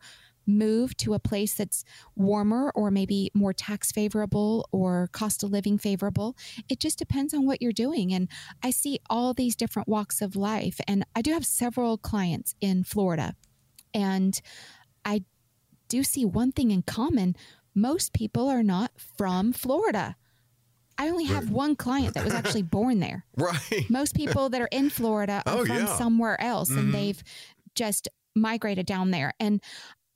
move 0.48 0.96
to 0.98 1.14
a 1.14 1.20
place 1.20 1.56
that's 1.56 1.84
warmer 2.16 2.72
or 2.76 2.92
maybe 2.92 3.32
more 3.34 3.54
tax 3.54 3.92
favorable 3.92 4.68
or 4.72 5.10
cost 5.12 5.44
of 5.44 5.52
living 5.52 5.78
favorable. 5.78 6.36
It 6.70 6.80
just 6.80 6.98
depends 7.00 7.34
on 7.34 7.46
what 7.46 7.62
you're 7.62 7.72
doing. 7.72 8.14
And 8.14 8.30
I 8.64 8.70
see 8.72 9.00
all 9.10 9.34
these 9.34 9.56
different 9.56 9.88
walks 9.88 10.22
of 10.22 10.36
life. 10.36 10.80
And 10.88 11.06
I 11.16 11.22
do 11.22 11.32
have 11.34 11.46
several 11.46 11.98
clients 11.98 12.56
in 12.62 12.84
Florida. 12.84 13.36
And 13.94 14.40
I 15.04 15.24
do 15.88 16.04
see 16.04 16.26
one 16.26 16.52
thing 16.52 16.72
in 16.72 16.82
common 16.82 17.36
most 17.74 18.14
people 18.14 18.48
are 18.50 18.64
not 18.64 18.92
from 18.98 19.52
Florida. 19.54 20.16
I 20.98 21.10
only 21.10 21.26
have 21.26 21.50
one 21.50 21.76
client 21.76 22.14
that 22.14 22.24
was 22.24 22.34
actually 22.34 22.62
born 22.78 23.00
there. 23.02 23.26
Right. 23.36 23.86
Most 23.90 24.16
people 24.16 24.50
that 24.50 24.62
are 24.62 24.70
in 24.72 24.90
Florida 24.90 25.44
are 25.46 25.58
Oh, 25.58 25.66
from 25.66 25.76
yeah. 25.78 25.98
somewhere 25.98 26.40
else 26.42 26.70
Mhm. 26.72 26.78
and 26.80 26.94
they've 26.94 27.22
just 27.76 28.08
migrated 28.34 28.86
down 28.86 29.12
there. 29.12 29.34
And 29.40 29.62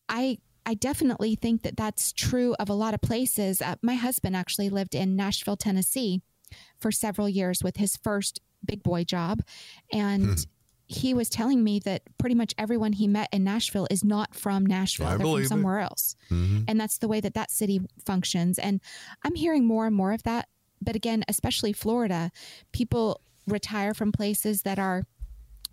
I 0.10 0.40
I 0.66 0.74
definitely 0.74 1.36
think 1.36 1.62
that 1.64 1.78
that's 1.78 2.12
true 2.12 2.54
of 2.60 2.70
a 2.70 2.74
lot 2.74 2.94
of 2.94 3.02
places. 3.02 3.62
Uh, 3.62 3.76
my 3.82 3.96
husband 3.96 4.36
actually 4.36 4.70
lived 4.70 4.94
in 4.94 5.16
Nashville, 5.16 5.56
Tennessee 5.58 6.22
for 6.80 6.92
several 6.92 7.28
years 7.30 7.64
with 7.64 7.78
his 7.78 7.96
first 7.98 8.40
big 8.66 8.84
boy 8.84 9.04
job 9.06 9.42
and 9.94 10.26
Hmm. 10.26 10.34
he 10.86 11.14
was 11.14 11.30
telling 11.30 11.64
me 11.64 11.80
that 11.80 12.02
pretty 12.18 12.36
much 12.36 12.54
everyone 12.58 12.94
he 12.94 13.08
met 13.08 13.30
in 13.32 13.44
Nashville 13.44 13.88
is 13.90 14.04
not 14.04 14.36
from 14.36 14.66
Nashville. 14.66 15.08
I 15.08 15.18
They're 15.18 15.26
from 15.26 15.42
it. 15.44 15.48
somewhere 15.48 15.80
else. 15.80 16.16
Mhm. 16.30 16.66
And 16.68 16.80
that's 16.80 16.98
the 16.98 17.08
way 17.08 17.20
that 17.22 17.36
that 17.36 17.52
city 17.52 17.80
functions. 18.06 18.60
And 18.60 18.82
I'm 19.24 19.36
hearing 19.36 19.66
more 19.66 19.86
and 19.88 19.96
more 19.96 20.12
of 20.12 20.24
that. 20.24 20.50
But 20.82 20.96
again, 20.96 21.24
especially 21.28 21.74
Florida, 21.74 22.32
people 22.74 23.22
retire 23.48 23.94
from 23.94 24.12
places 24.12 24.64
that 24.64 24.78
are 24.80 25.06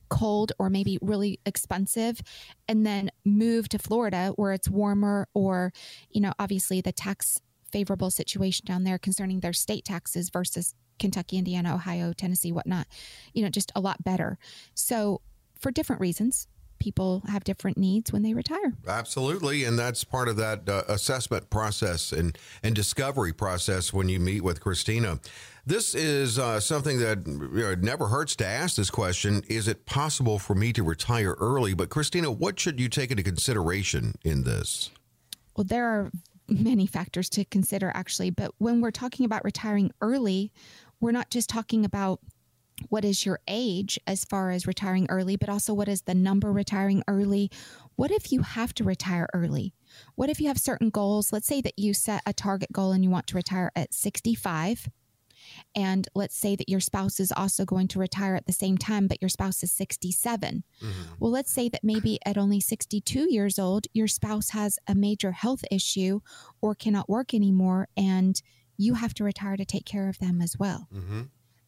cold 0.09 0.53
or 0.59 0.71
maybe 0.71 0.99
really 1.01 1.41
expensive 1.47 2.21
and 2.69 2.87
then 2.87 3.11
move 3.25 3.69
to 3.69 3.79
Florida 3.79 4.33
where 4.37 4.53
it's 4.53 4.69
warmer 4.69 5.29
or, 5.35 5.73
you 6.11 6.21
know, 6.21 6.33
obviously 6.39 6.81
the 6.81 6.93
tax 6.93 7.41
favorable 7.73 8.11
situation 8.11 8.65
down 8.67 8.85
there 8.85 8.99
concerning 8.99 9.41
their 9.41 9.53
state 9.53 9.85
taxes 9.85 10.31
versus 10.31 10.75
Kentucky, 10.99 11.37
Indiana, 11.37 11.75
Ohio, 11.75 12.13
Tennessee, 12.13 12.53
whatnot, 12.53 12.87
you 13.35 13.43
know, 13.43 13.51
just 13.51 13.73
a 13.75 13.81
lot 13.81 14.03
better. 14.03 14.39
So 14.75 15.21
for 15.59 15.71
different 15.71 16.01
reasons, 16.01 16.49
people 16.79 17.23
have 17.29 17.45
different 17.45 17.77
needs 17.77 18.13
when 18.13 18.23
they 18.23 18.35
retire. 18.35 18.75
Absolutely, 18.87 19.65
and 19.65 19.79
that's 19.79 20.05
part 20.05 20.29
of 20.29 20.37
that 20.37 20.69
uh, 20.69 20.83
assessment 20.89 21.51
process 21.51 22.13
and 22.13 22.39
and 22.63 22.75
discovery 22.75 23.33
process 23.33 23.93
when 23.93 24.09
you 24.09 24.21
meet 24.21 24.43
with 24.43 24.61
Kristina. 24.61 25.21
This 25.65 25.95
is 25.95 26.39
uh, 26.39 26.61
something 26.61 26.99
that 27.01 27.27
you 27.27 27.49
know, 27.49 27.71
it 27.71 27.83
never 27.83 28.07
hurts 28.07 28.37
to 28.37 28.47
ask 28.47 28.77
this 28.77 28.91
question: 28.91 29.43
Is 29.49 29.69
it 29.69 29.87
possible 29.87 30.39
for 30.39 30.55
me 30.55 30.73
to 30.73 30.83
retire 30.83 31.37
early? 31.39 31.75
But 31.75 31.89
Kristina, 31.89 32.37
what 32.37 32.59
should 32.61 32.81
you 32.81 32.89
take 32.89 33.11
into 33.11 33.23
consideration 33.23 34.15
in 34.25 34.45
this? 34.45 34.91
Well, 35.57 35.65
there 35.65 35.87
are 35.87 36.11
many 36.49 36.87
factors 36.87 37.29
to 37.31 37.45
consider 37.45 37.91
actually, 37.95 38.31
but 38.31 38.53
when 38.59 38.81
we're 38.81 38.91
talking 38.91 39.27
about 39.27 39.45
retiring 39.45 39.91
early, 40.01 40.53
we're 41.01 41.13
not 41.13 41.31
just 41.31 41.49
talking 41.49 41.85
about 41.85 42.21
what 42.89 43.05
is 43.05 43.25
your 43.25 43.41
age 43.49 43.99
as 44.07 44.25
far 44.25 44.51
as 44.51 44.67
retiring 44.67 45.07
early, 45.09 45.37
but 45.37 45.49
also 45.49 45.73
what 45.75 45.89
is 45.89 46.03
the 46.03 46.15
number 46.15 46.53
retiring 46.53 47.03
early? 47.09 47.51
What 47.97 48.11
if 48.11 48.33
you 48.33 48.43
have 48.43 48.75
to 48.75 48.85
retire 48.85 49.29
early? 49.33 49.75
What 50.15 50.29
if 50.29 50.41
you 50.41 50.49
have 50.49 50.59
certain 50.59 50.91
goals? 50.91 51.33
Let's 51.33 51.47
say 51.47 51.61
that 51.63 51.79
you 51.79 51.95
set 51.95 52.23
a 52.27 52.33
target 52.33 52.73
goal 52.73 52.93
and 52.93 53.03
you 53.03 53.11
want 53.11 53.27
to 53.29 53.37
retire 53.37 53.73
at 53.75 53.95
65. 53.95 54.89
And 55.75 56.09
let's 56.15 56.37
say 56.37 56.57
that 56.57 56.69
your 56.69 56.81
spouse 56.81 57.21
is 57.21 57.33
also 57.33 57.65
going 57.65 57.89
to 57.89 57.99
retire 57.99 58.35
at 58.35 58.47
the 58.47 58.53
same 58.53 58.77
time, 58.77 59.07
but 59.07 59.23
your 59.23 59.29
spouse 59.29 59.63
is 59.63 59.73
67. 59.73 60.65
Mm-hmm. 60.83 61.03
Well, 61.21 61.31
let's 61.31 61.53
say 61.53 61.69
that 61.69 61.85
maybe 61.85 62.19
at 62.27 62.37
only 62.37 62.61
62 62.61 63.33
years 63.33 63.59
old, 63.59 63.87
your 63.93 64.09
spouse 64.09 64.51
has 64.51 64.79
a 64.89 64.95
major 64.95 65.33
health 65.33 65.65
issue 65.71 66.21
or 66.61 66.75
cannot 66.75 67.09
work 67.09 67.33
anymore, 67.33 67.89
and 67.97 68.43
you 68.77 68.95
have 68.95 69.15
to 69.15 69.25
retire 69.25 69.57
to 69.57 69.65
take 69.65 69.87
care 69.87 70.09
of 70.09 70.19
them 70.19 70.43
as 70.43 70.57
well. 70.59 70.89
Mm-hmm 70.93 71.23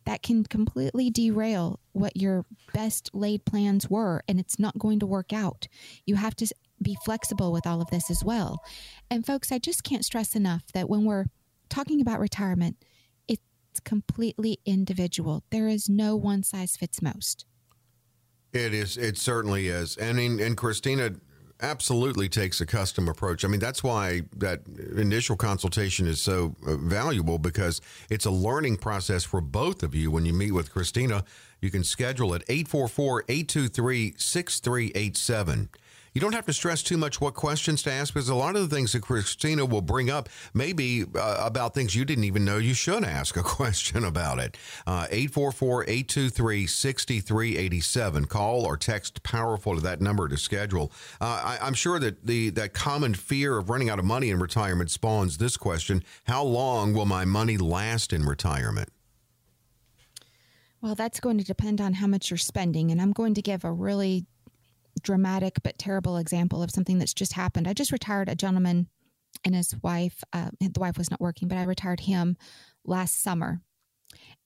that 0.09 0.23
can 0.23 0.43
completely 0.43 1.11
derail 1.11 1.79
what 1.93 2.17
your 2.17 2.47
best 2.73 3.11
laid 3.13 3.45
plans 3.45 3.91
were 3.91 4.23
and 4.27 4.41
it's 4.41 4.59
not 4.59 4.79
going 4.79 4.99
to 4.99 5.05
work 5.05 5.35
out. 5.35 5.69
You 6.07 6.15
have 6.15 6.35
to 6.37 6.47
be 6.81 6.97
flexible 7.05 7.53
with 7.53 7.67
all 7.67 7.83
of 7.83 7.91
this 7.91 8.11
as 8.11 8.25
well. 8.25 8.63
And 9.11 9.27
folks, 9.27 9.53
I 9.53 9.59
just 9.59 9.85
can't 9.85 10.07
stress 10.07 10.35
enough 10.35 10.63
that 10.73 10.89
when 10.89 11.05
we're 11.05 11.27
talking 11.69 12.01
about 12.01 12.21
retirement, 12.21 12.83
it's 13.29 13.43
completely 13.85 14.61
individual. 14.65 15.45
There 15.51 15.69
is 15.69 15.91
no 15.91 16.17
one 16.17 16.43
size 16.43 16.75
fits 16.75 17.03
most. 17.03 17.45
It 18.55 18.73
is. 18.73 18.97
It 18.97 19.19
certainly 19.19 19.69
is. 19.69 19.99
And 19.99 20.19
in, 20.19 20.41
and 20.41 20.57
Kristina 20.57 21.21
absolutely 21.61 22.29
takes 22.29 22.61
a 22.61 22.67
custom 22.67 23.09
approach. 23.09 23.45
I 23.45 23.49
mean, 23.49 23.61
that's 23.61 23.83
why 23.83 24.23
that 24.37 24.61
initial 24.97 25.37
consultation 25.37 26.07
is 26.07 26.21
so 26.21 26.55
uh, 26.67 26.77
valuable 26.77 27.39
because 27.39 27.81
it's 28.11 28.27
a 28.27 28.31
learning 28.31 28.77
process 28.77 29.25
for 29.25 29.41
both 29.41 29.83
of 29.83 29.95
you. 29.95 30.11
When 30.11 30.25
you 30.25 30.33
meet 30.33 30.53
with 30.53 30.73
Kristina, 30.73 31.25
you 31.61 31.71
can 31.71 31.85
schedule 31.85 32.35
at 32.35 32.43
844 32.49 33.25
823 33.29 34.15
6387. 34.17 35.69
You 36.15 36.21
don't 36.21 36.35
have 36.35 36.47
to 36.47 36.53
stress 36.53 36.83
too 36.83 36.97
much 36.97 37.21
what 37.21 37.35
questions 37.35 37.83
to 37.83 37.93
ask 37.93 38.15
because 38.15 38.29
a 38.29 38.35
lot 38.35 38.57
of 38.57 38.69
the 38.69 38.75
things 38.75 38.93
that 38.93 39.03
Kristina 39.03 39.69
will 39.69 39.83
bring 39.83 40.11
up 40.11 40.29
may 40.55 40.73
be 40.73 41.05
uh, 41.15 41.37
about 41.41 41.75
things 41.75 41.95
you 41.95 42.05
didn't 42.05 42.25
even 42.25 42.45
know 42.45 42.59
you 42.59 42.75
should 42.75 43.05
ask 43.05 43.37
a 43.37 43.43
question 43.45 44.05
about 44.05 44.39
it. 44.39 44.57
Uh, 44.87 45.07
844 45.11 45.85
823 45.85 46.67
6387. 46.67 48.25
Call 48.27 48.65
or 48.65 48.77
text 48.77 49.23
powerful 49.23 49.75
to 49.75 49.81
that 49.83 50.01
number 50.01 50.29
to 50.29 50.37
schedule. 50.37 50.93
Uh, 51.21 51.59
I, 51.61 51.67
am 51.67 51.75
sure 51.75 51.99
that 51.99 52.27
the 52.27 52.51
that 52.51 52.73
common 52.73 53.15
fear 53.15 53.59
of 53.59 53.71
running 53.71 53.91
out 53.91 53.99
of 53.99 54.05
money 54.05 54.31
in 54.31 54.39
retirement 54.39 54.91
spawns 54.91 55.39
this 55.39 55.57
question 55.57 56.03
How 56.25 56.43
long 56.43 56.95
will 56.95 57.07
my 57.07 57.25
money 57.25 57.57
last 57.57 58.13
in 58.13 58.25
retirement? 58.25 58.91
Well, 60.81 60.95
that's 60.95 61.19
going 61.19 61.39
to 61.39 61.45
depend 61.45 61.81
on 61.81 61.95
how 61.95 62.07
much 62.07 62.31
you're 62.31 62.39
spending. 62.39 62.91
And 62.93 63.03
I'm 63.03 63.13
going 63.13 63.35
to 63.35 63.43
give 63.43 63.65
a 63.65 63.73
really 63.73 64.27
dramatic 65.03 65.59
but 65.63 65.79
terrible 65.79 66.17
example 66.17 66.63
of 66.63 66.71
something 66.71 66.99
that's 66.99 67.15
just 67.15 67.35
happened. 67.35 67.69
I 67.69 67.73
just 67.73 67.93
retired 67.93 68.29
a 68.29 68.35
gentleman 68.35 68.89
and 69.45 69.55
his 69.55 69.75
wife. 69.83 70.23
Uh, 70.33 70.51
the 70.61 70.81
wife 70.81 70.99
was 70.99 71.11
not 71.11 71.21
working, 71.21 71.49
but 71.49 71.59
I 71.59 71.65
retired 71.65 72.01
him 72.01 72.37
last 72.85 73.23
summer. 73.23 73.61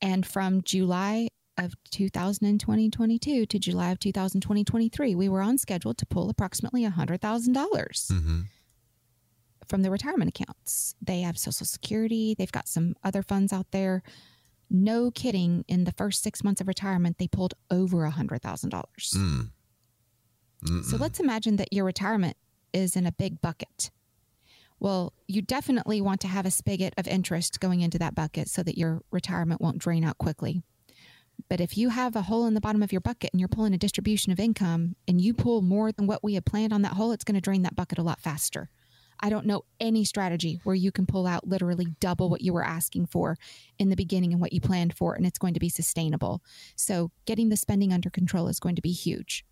And 0.00 0.26
from 0.26 0.62
July 0.62 1.28
of 1.58 1.74
2022 1.90 3.46
to 3.46 3.58
July 3.58 3.90
of 3.90 3.98
2023, 3.98 5.14
we 5.14 5.28
were 5.28 5.42
on 5.42 5.58
schedule 5.58 5.94
to 5.94 6.06
pull 6.06 6.30
approximately 6.30 6.84
$100,000 6.84 7.18
mm-hmm. 7.20 8.40
from 9.66 9.82
the 9.82 9.90
retirement 9.90 10.30
accounts. 10.30 10.94
They 11.00 11.20
have 11.20 11.38
Social 11.38 11.66
Security, 11.66 12.34
they've 12.36 12.52
got 12.52 12.68
some 12.68 12.94
other 13.04 13.22
funds 13.22 13.52
out 13.52 13.70
there. 13.70 14.02
No 14.70 15.10
kidding, 15.10 15.64
in 15.68 15.84
the 15.84 15.92
first 15.92 16.22
six 16.22 16.42
months 16.42 16.62
of 16.62 16.68
retirement, 16.68 17.18
they 17.18 17.28
pulled 17.28 17.52
over 17.70 17.98
$100,000. 18.08 18.40
Mm. 18.70 19.50
Mm-mm. 20.64 20.84
So 20.84 20.96
let's 20.96 21.20
imagine 21.20 21.56
that 21.56 21.72
your 21.72 21.84
retirement 21.84 22.36
is 22.72 22.96
in 22.96 23.06
a 23.06 23.12
big 23.12 23.40
bucket. 23.40 23.90
Well, 24.78 25.12
you 25.28 25.42
definitely 25.42 26.00
want 26.00 26.20
to 26.22 26.28
have 26.28 26.44
a 26.44 26.50
spigot 26.50 26.94
of 26.98 27.06
interest 27.06 27.60
going 27.60 27.82
into 27.82 27.98
that 27.98 28.14
bucket 28.14 28.48
so 28.48 28.62
that 28.64 28.76
your 28.76 29.02
retirement 29.10 29.60
won't 29.60 29.78
drain 29.78 30.04
out 30.04 30.18
quickly. 30.18 30.62
But 31.48 31.60
if 31.60 31.76
you 31.76 31.90
have 31.90 32.16
a 32.16 32.22
hole 32.22 32.46
in 32.46 32.54
the 32.54 32.60
bottom 32.60 32.82
of 32.82 32.92
your 32.92 33.00
bucket 33.00 33.30
and 33.32 33.40
you're 33.40 33.48
pulling 33.48 33.74
a 33.74 33.78
distribution 33.78 34.32
of 34.32 34.40
income 34.40 34.96
and 35.06 35.20
you 35.20 35.34
pull 35.34 35.62
more 35.62 35.92
than 35.92 36.06
what 36.06 36.22
we 36.22 36.34
had 36.34 36.44
planned 36.44 36.72
on 36.72 36.82
that 36.82 36.94
hole, 36.94 37.12
it's 37.12 37.24
going 37.24 37.34
to 37.34 37.40
drain 37.40 37.62
that 37.62 37.76
bucket 37.76 37.98
a 37.98 38.02
lot 38.02 38.20
faster. 38.20 38.70
I 39.20 39.30
don't 39.30 39.46
know 39.46 39.62
any 39.78 40.04
strategy 40.04 40.60
where 40.64 40.74
you 40.74 40.90
can 40.90 41.06
pull 41.06 41.28
out 41.28 41.46
literally 41.46 41.86
double 42.00 42.28
what 42.28 42.40
you 42.40 42.52
were 42.52 42.64
asking 42.64 43.06
for 43.06 43.38
in 43.78 43.88
the 43.88 43.96
beginning 43.96 44.32
and 44.32 44.40
what 44.40 44.52
you 44.52 44.60
planned 44.60 44.96
for, 44.96 45.14
and 45.14 45.24
it's 45.24 45.38
going 45.38 45.54
to 45.54 45.60
be 45.60 45.68
sustainable. 45.68 46.42
So, 46.74 47.12
getting 47.24 47.48
the 47.48 47.56
spending 47.56 47.92
under 47.92 48.10
control 48.10 48.48
is 48.48 48.58
going 48.58 48.74
to 48.74 48.82
be 48.82 48.90
huge. 48.90 49.44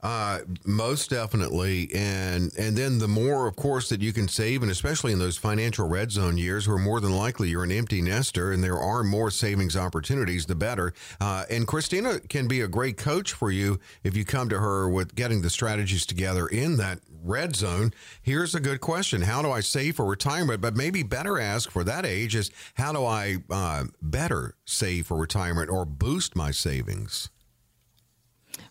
Uh, 0.00 0.38
most 0.64 1.10
definitely, 1.10 1.90
and 1.92 2.52
and 2.56 2.76
then 2.76 2.98
the 2.98 3.08
more, 3.08 3.48
of 3.48 3.56
course, 3.56 3.88
that 3.88 4.00
you 4.00 4.12
can 4.12 4.28
save, 4.28 4.62
and 4.62 4.70
especially 4.70 5.12
in 5.12 5.18
those 5.18 5.36
financial 5.36 5.88
red 5.88 6.12
zone 6.12 6.38
years, 6.38 6.68
where 6.68 6.78
more 6.78 7.00
than 7.00 7.16
likely 7.16 7.48
you're 7.48 7.64
an 7.64 7.72
empty 7.72 8.00
nester, 8.00 8.52
and 8.52 8.62
there 8.62 8.78
are 8.78 9.02
more 9.02 9.28
savings 9.28 9.76
opportunities, 9.76 10.46
the 10.46 10.54
better. 10.54 10.94
Uh, 11.20 11.46
and 11.50 11.66
Kristina 11.66 12.26
can 12.28 12.46
be 12.46 12.60
a 12.60 12.68
great 12.68 12.96
coach 12.96 13.32
for 13.32 13.50
you 13.50 13.80
if 14.04 14.16
you 14.16 14.24
come 14.24 14.48
to 14.50 14.60
her 14.60 14.88
with 14.88 15.16
getting 15.16 15.42
the 15.42 15.50
strategies 15.50 16.06
together 16.06 16.46
in 16.46 16.76
that 16.76 17.00
red 17.24 17.56
zone. 17.56 17.92
Here's 18.22 18.54
a 18.54 18.60
good 18.60 18.80
question: 18.80 19.22
How 19.22 19.42
do 19.42 19.50
I 19.50 19.58
save 19.58 19.96
for 19.96 20.04
retirement? 20.04 20.60
But 20.60 20.76
maybe 20.76 21.02
better 21.02 21.40
ask 21.40 21.72
for 21.72 21.82
that 21.82 22.06
age 22.06 22.36
is 22.36 22.52
how 22.74 22.92
do 22.92 23.04
I 23.04 23.38
uh, 23.50 23.86
better 24.00 24.54
save 24.64 25.08
for 25.08 25.16
retirement 25.16 25.70
or 25.70 25.84
boost 25.84 26.36
my 26.36 26.52
savings? 26.52 27.30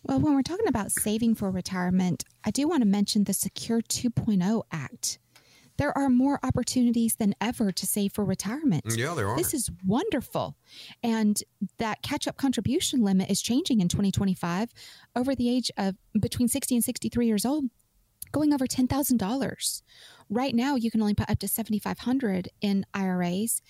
Well, 0.02 0.20
when 0.20 0.34
we're 0.34 0.42
talking 0.42 0.68
about 0.68 0.90
saving 0.92 1.34
for 1.34 1.50
retirement, 1.50 2.24
I 2.44 2.50
do 2.50 2.68
want 2.68 2.82
to 2.82 2.88
mention 2.88 3.24
the 3.24 3.32
Secure 3.32 3.80
2.0 3.80 4.62
Act. 4.72 5.18
There 5.78 5.96
are 5.96 6.08
more 6.08 6.40
opportunities 6.42 7.14
than 7.16 7.34
ever 7.40 7.70
to 7.70 7.86
save 7.86 8.12
for 8.12 8.24
retirement. 8.24 8.84
Yeah, 8.88 9.14
there 9.14 9.28
are. 9.28 9.36
This 9.36 9.54
is 9.54 9.70
wonderful. 9.86 10.56
And 11.04 11.40
that 11.78 12.02
catch 12.02 12.26
up 12.26 12.36
contribution 12.36 13.02
limit 13.02 13.30
is 13.30 13.40
changing 13.40 13.80
in 13.80 13.88
2025 13.88 14.70
over 15.14 15.36
the 15.36 15.48
age 15.48 15.70
of 15.78 15.94
between 16.20 16.48
60 16.48 16.74
and 16.74 16.84
63 16.84 17.26
years 17.26 17.46
old, 17.46 17.66
going 18.32 18.52
over 18.52 18.66
$10,000. 18.66 19.82
Right 20.28 20.54
now, 20.54 20.74
you 20.74 20.90
can 20.90 21.00
only 21.00 21.14
put 21.14 21.30
up 21.30 21.38
to 21.38 21.48
7500 21.48 22.48
in 22.60 22.84
IRAs 22.92 23.62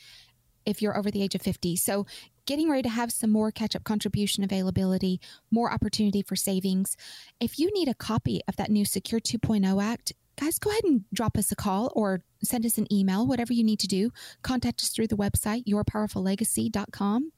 if 0.64 0.80
you're 0.80 0.96
over 0.96 1.10
the 1.10 1.22
age 1.22 1.34
of 1.34 1.42
50. 1.42 1.76
So 1.76 2.06
getting 2.48 2.70
ready 2.70 2.82
to 2.82 2.88
have 2.88 3.12
some 3.12 3.30
more 3.30 3.52
catch 3.52 3.76
up 3.76 3.84
contribution 3.84 4.42
availability, 4.42 5.20
more 5.50 5.70
opportunity 5.70 6.22
for 6.22 6.34
savings. 6.34 6.96
If 7.40 7.58
you 7.58 7.70
need 7.74 7.88
a 7.88 7.94
copy 7.94 8.40
of 8.48 8.56
that 8.56 8.70
new 8.70 8.86
Secure 8.86 9.20
2.0 9.20 9.84
Act, 9.84 10.14
guys, 10.40 10.58
go 10.58 10.70
ahead 10.70 10.84
and 10.84 11.04
drop 11.12 11.36
us 11.36 11.52
a 11.52 11.56
call 11.56 11.92
or 11.94 12.22
send 12.42 12.64
us 12.64 12.78
an 12.78 12.90
email, 12.90 13.26
whatever 13.26 13.52
you 13.52 13.62
need 13.62 13.80
to 13.80 13.86
do. 13.86 14.10
Contact 14.40 14.80
us 14.80 14.88
through 14.88 15.08
the 15.08 15.16
website, 15.16 15.66
yourpowerfullegacy.com. 15.66 17.32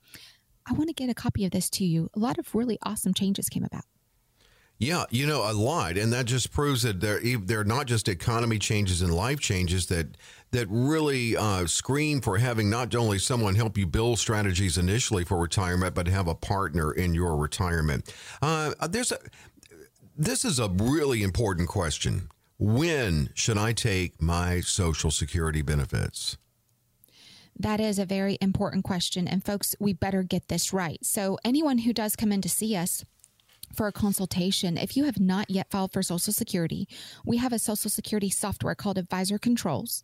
I 0.67 0.73
want 0.75 0.89
to 0.91 0.95
get 0.95 1.11
a 1.11 1.15
copy 1.15 1.45
of 1.45 1.51
this 1.51 1.69
to 1.71 1.85
you. 1.85 2.09
A 2.15 2.21
lot 2.21 2.39
of 2.39 2.55
really 2.55 2.79
awesome 2.85 3.13
changes 3.13 3.49
came 3.49 3.65
about. 3.65 3.90
Yeah, 4.81 5.05
you 5.11 5.27
know, 5.27 5.43
a 5.49 5.53
lot, 5.53 5.99
and 5.99 6.11
that 6.15 6.25
just 6.25 6.53
proves 6.53 6.85
that 6.85 7.03
they're 7.03 7.21
they're 7.37 7.65
not 7.65 7.87
just 7.87 8.09
economy 8.09 8.59
changes 8.59 9.03
and 9.03 9.15
life 9.15 9.39
changes 9.39 9.87
that 9.87 10.17
that 10.53 10.67
really 10.71 11.37
uh, 11.37 11.67
scream 11.67 12.23
for 12.23 12.39
having 12.39 12.71
not 12.71 12.95
only 12.95 13.19
someone 13.19 13.57
help 13.57 13.77
you 13.77 13.87
build 13.87 14.19
strategies 14.19 14.79
initially 14.79 15.23
for 15.23 15.37
retirement, 15.37 15.95
but 15.95 16.09
have 16.09 16.27
a 16.27 16.35
partner 16.35 16.93
in 16.93 17.13
your 17.13 17.37
retirement. 17.37 18.11
Uh, 18.41 18.73
there's 18.89 19.13
a 19.13 19.19
this 20.17 20.47
is 20.47 20.59
a 20.59 20.71
really 20.71 21.23
important 21.23 21.69
question. 21.69 22.31
When 22.59 23.29
should 23.35 23.59
I 23.59 23.75
take 23.75 24.23
my 24.23 24.61
Social 24.61 25.11
Security 25.11 25.61
benefits? 25.61 26.39
That 27.59 27.81
is 27.81 27.99
a 27.99 28.07
very 28.07 28.39
important 28.41 28.85
question. 28.85 29.29
And 29.29 29.45
folks, 29.45 29.77
we 29.79 29.93
better 29.93 30.23
get 30.23 30.49
this 30.49 30.73
right. 30.73 31.05
So, 31.05 31.39
anyone 31.45 31.79
who 31.79 31.93
does 31.93 32.17
come 32.17 32.33
in 32.33 32.41
to 32.41 32.49
see 32.49 32.75
us, 32.75 33.05
for 33.75 33.87
a 33.87 33.93
consultation. 33.93 34.77
If 34.77 34.97
you 34.97 35.05
have 35.05 35.21
not 35.21 35.51
yet 35.51 35.71
filed 35.71 35.93
for 35.93 36.03
Social 36.03 36.33
Security, 36.33 36.89
we 37.25 37.37
have 37.39 37.53
a 37.53 37.59
Social 37.59 37.91
Security 37.91 38.31
software 38.31 38.75
called 38.75 38.99
Advisor 38.99 39.39
Controls, 39.39 40.03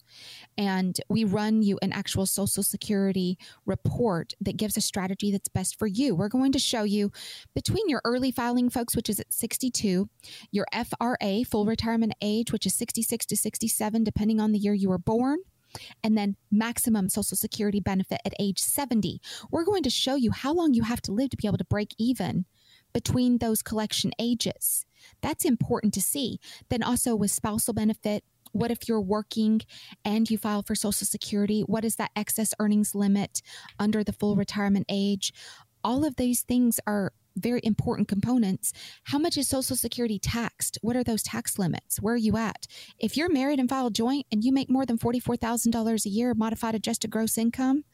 and 0.56 0.98
we 1.08 1.24
mm-hmm. 1.24 1.34
run 1.34 1.62
you 1.62 1.78
an 1.82 1.92
actual 1.92 2.26
Social 2.26 2.62
Security 2.62 3.38
report 3.64 4.34
that 4.40 4.56
gives 4.56 4.76
a 4.76 4.80
strategy 4.80 5.30
that's 5.30 5.48
best 5.48 5.78
for 5.78 5.86
you. 5.86 6.14
We're 6.14 6.28
going 6.28 6.52
to 6.52 6.58
show 6.58 6.84
you 6.84 7.10
between 7.54 7.88
your 7.88 8.02
early 8.04 8.30
filing, 8.30 8.70
folks, 8.70 8.94
which 8.96 9.10
is 9.10 9.20
at 9.20 9.32
62, 9.32 10.08
your 10.50 10.66
FRA, 10.72 11.44
full 11.44 11.66
retirement 11.66 12.14
age, 12.20 12.52
which 12.52 12.66
is 12.66 12.74
66 12.74 13.26
to 13.26 13.36
67, 13.36 14.04
depending 14.04 14.40
on 14.40 14.52
the 14.52 14.58
year 14.58 14.74
you 14.74 14.88
were 14.88 14.98
born 14.98 15.38
and 16.02 16.16
then 16.16 16.36
maximum 16.50 17.08
Social 17.08 17.36
Security 17.36 17.80
benefit 17.80 18.20
at 18.24 18.34
age 18.38 18.60
70. 18.60 19.20
We're 19.50 19.64
going 19.64 19.82
to 19.82 19.90
show 19.90 20.14
you 20.14 20.30
how 20.30 20.52
long 20.52 20.74
you 20.74 20.82
have 20.82 21.02
to 21.02 21.12
live 21.12 21.30
to 21.30 21.36
be 21.36 21.46
able 21.46 21.58
to 21.58 21.64
break 21.64 21.94
even 21.98 22.46
between 22.96 23.36
those 23.36 23.60
collection 23.60 24.10
ages. 24.18 24.86
That's 25.20 25.44
important 25.44 25.92
to 25.92 26.00
see. 26.00 26.40
Then 26.70 26.82
also 26.82 27.14
with 27.14 27.30
spousal 27.30 27.74
benefit, 27.74 28.24
what 28.52 28.70
if 28.70 28.88
you're 28.88 29.02
working 29.02 29.60
and 30.02 30.30
you 30.30 30.38
file 30.38 30.62
for 30.62 30.74
Social 30.74 31.06
Security? 31.06 31.60
What 31.60 31.84
is 31.84 31.96
that 31.96 32.10
excess 32.16 32.54
earnings 32.58 32.94
limit 32.94 33.42
under 33.78 34.02
the 34.02 34.14
full 34.14 34.34
retirement 34.34 34.86
age? 34.88 35.34
All 35.84 36.06
of 36.06 36.16
these 36.16 36.40
things 36.40 36.80
are 36.86 37.12
very 37.36 37.60
important 37.64 38.08
components. 38.08 38.72
How 39.04 39.18
much 39.18 39.36
is 39.36 39.46
Social 39.46 39.76
Security 39.76 40.18
taxed? 40.18 40.78
What 40.80 40.96
are 40.96 41.04
those 41.04 41.22
tax 41.22 41.58
limits? 41.58 42.00
Where 42.00 42.14
are 42.14 42.16
you 42.16 42.38
at? 42.38 42.66
If 42.98 43.14
you're 43.14 43.28
married 43.28 43.60
and 43.60 43.68
file 43.68 43.90
joint 43.90 44.24
and 44.32 44.42
you 44.42 44.52
make 44.52 44.70
more 44.70 44.86
than 44.86 44.96
$44,000 44.96 46.06
a 46.06 46.08
year 46.08 46.32
modified 46.32 46.74
adjusted 46.74 47.10
gross 47.10 47.36
income, 47.36 47.84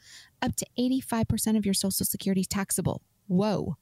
up 0.40 0.54
to 0.54 0.66
85% 0.78 1.56
of 1.56 1.64
your 1.64 1.74
Social 1.74 2.06
Security 2.06 2.42
is 2.42 2.46
taxable. 2.46 3.02
Whoa. 3.26 3.78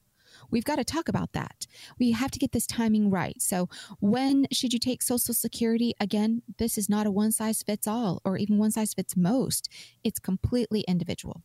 We've 0.49 0.65
got 0.65 0.77
to 0.77 0.83
talk 0.83 1.07
about 1.07 1.33
that. 1.33 1.67
We 1.99 2.11
have 2.11 2.31
to 2.31 2.39
get 2.39 2.51
this 2.51 2.67
timing 2.67 3.09
right. 3.09 3.41
So, 3.41 3.69
when 3.99 4.47
should 4.51 4.73
you 4.73 4.79
take 4.79 5.01
Social 5.01 5.33
Security? 5.33 5.93
Again, 5.99 6.41
this 6.57 6.77
is 6.77 6.89
not 6.89 7.07
a 7.07 7.11
one 7.11 7.31
size 7.31 7.63
fits 7.63 7.87
all 7.87 8.21
or 8.25 8.37
even 8.37 8.57
one 8.57 8.71
size 8.71 8.93
fits 8.93 9.15
most, 9.15 9.69
it's 10.03 10.19
completely 10.19 10.81
individual. 10.81 11.41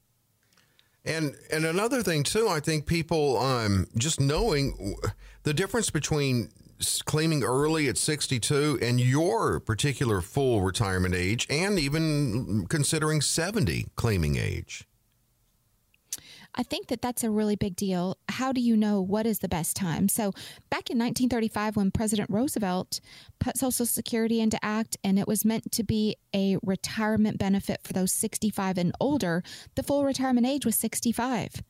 And 1.04 1.36
and 1.52 1.64
another 1.64 2.02
thing 2.02 2.24
too, 2.24 2.48
I 2.48 2.60
think 2.60 2.86
people 2.86 3.38
um, 3.38 3.86
just 3.96 4.20
knowing 4.20 4.96
the 5.44 5.54
difference 5.54 5.90
between 5.90 6.50
claiming 7.04 7.42
early 7.42 7.88
at 7.88 7.96
62 7.96 8.78
and 8.82 9.00
your 9.00 9.60
particular 9.60 10.20
full 10.20 10.60
retirement 10.62 11.14
age, 11.14 11.46
and 11.48 11.78
even 11.78 12.66
considering 12.68 13.20
70 13.20 13.86
claiming 13.96 14.36
age. 14.36 14.86
I 16.56 16.62
think 16.62 16.88
that 16.88 17.02
that's 17.02 17.22
a 17.22 17.30
really 17.30 17.56
big 17.56 17.76
deal. 17.76 18.16
How 18.28 18.50
do 18.50 18.60
you 18.60 18.76
know 18.76 19.02
what 19.02 19.26
is 19.26 19.40
the 19.40 19.48
best 19.48 19.76
time? 19.76 20.08
So, 20.08 20.32
back 20.70 20.88
in 20.88 20.98
1935, 20.98 21.76
when 21.76 21.90
President 21.90 22.30
Roosevelt 22.30 23.00
put 23.38 23.58
Social 23.58 23.84
Security 23.84 24.40
into 24.40 24.58
act 24.64 24.96
and 25.04 25.18
it 25.18 25.28
was 25.28 25.44
meant 25.44 25.70
to 25.72 25.84
be 25.84 26.16
a 26.34 26.56
retirement 26.62 27.38
benefit 27.38 27.80
for 27.84 27.92
those 27.92 28.12
65 28.12 28.78
and 28.78 28.92
older, 29.00 29.42
the 29.74 29.82
full 29.82 30.04
retirement 30.04 30.46
age 30.46 30.64
was 30.64 30.76
65. 30.76 31.62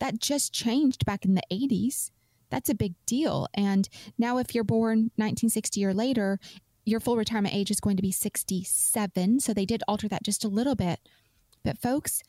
That 0.00 0.18
just 0.18 0.52
changed 0.52 1.06
back 1.06 1.24
in 1.24 1.34
the 1.34 1.42
80s. 1.52 2.10
That's 2.50 2.68
a 2.68 2.74
big 2.74 2.94
deal. 3.06 3.46
And 3.54 3.88
now, 4.18 4.38
if 4.38 4.54
you're 4.54 4.64
born 4.64 5.12
1960 5.14 5.84
or 5.84 5.94
later, 5.94 6.40
your 6.84 6.98
full 6.98 7.16
retirement 7.16 7.54
age 7.54 7.70
is 7.70 7.78
going 7.78 7.96
to 7.96 8.02
be 8.02 8.10
67. 8.10 9.38
So, 9.38 9.54
they 9.54 9.66
did 9.66 9.84
alter 9.86 10.08
that 10.08 10.24
just 10.24 10.44
a 10.44 10.48
little 10.48 10.74
bit. 10.74 10.98
But, 11.62 11.78
folks, 11.78 12.24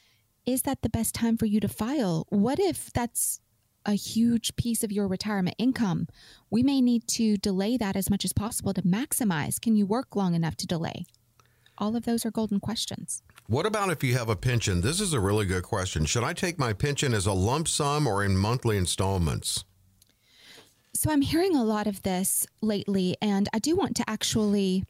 is 0.45 0.63
that 0.63 0.81
the 0.81 0.89
best 0.89 1.15
time 1.15 1.37
for 1.37 1.45
you 1.45 1.59
to 1.59 1.67
file? 1.67 2.25
What 2.29 2.59
if 2.59 2.91
that's 2.91 3.39
a 3.85 3.93
huge 3.93 4.55
piece 4.55 4.83
of 4.83 4.91
your 4.91 5.07
retirement 5.07 5.55
income? 5.57 6.07
We 6.49 6.63
may 6.63 6.81
need 6.81 7.07
to 7.09 7.37
delay 7.37 7.77
that 7.77 7.95
as 7.95 8.09
much 8.09 8.25
as 8.25 8.33
possible 8.33 8.73
to 8.73 8.81
maximize. 8.81 9.59
Can 9.59 9.75
you 9.75 9.85
work 9.85 10.15
long 10.15 10.33
enough 10.33 10.55
to 10.57 10.67
delay? 10.67 11.05
All 11.77 11.95
of 11.95 12.05
those 12.05 12.25
are 12.25 12.31
golden 12.31 12.59
questions. 12.59 13.23
What 13.47 13.65
about 13.65 13.89
if 13.89 14.03
you 14.03 14.17
have 14.17 14.29
a 14.29 14.35
pension? 14.35 14.81
This 14.81 15.01
is 15.01 15.13
a 15.13 15.19
really 15.19 15.45
good 15.45 15.63
question. 15.63 16.05
Should 16.05 16.23
I 16.23 16.33
take 16.33 16.59
my 16.59 16.71
pension 16.71 17.13
as 17.13 17.25
a 17.25 17.33
lump 17.33 17.67
sum 17.67 18.07
or 18.07 18.23
in 18.23 18.37
monthly 18.37 18.77
installments? 18.77 19.65
So 20.93 21.11
I'm 21.11 21.21
hearing 21.21 21.55
a 21.55 21.63
lot 21.63 21.87
of 21.87 22.03
this 22.03 22.45
lately, 22.61 23.17
and 23.21 23.49
I 23.51 23.59
do 23.59 23.75
want 23.75 23.95
to 23.97 24.09
actually 24.09 24.83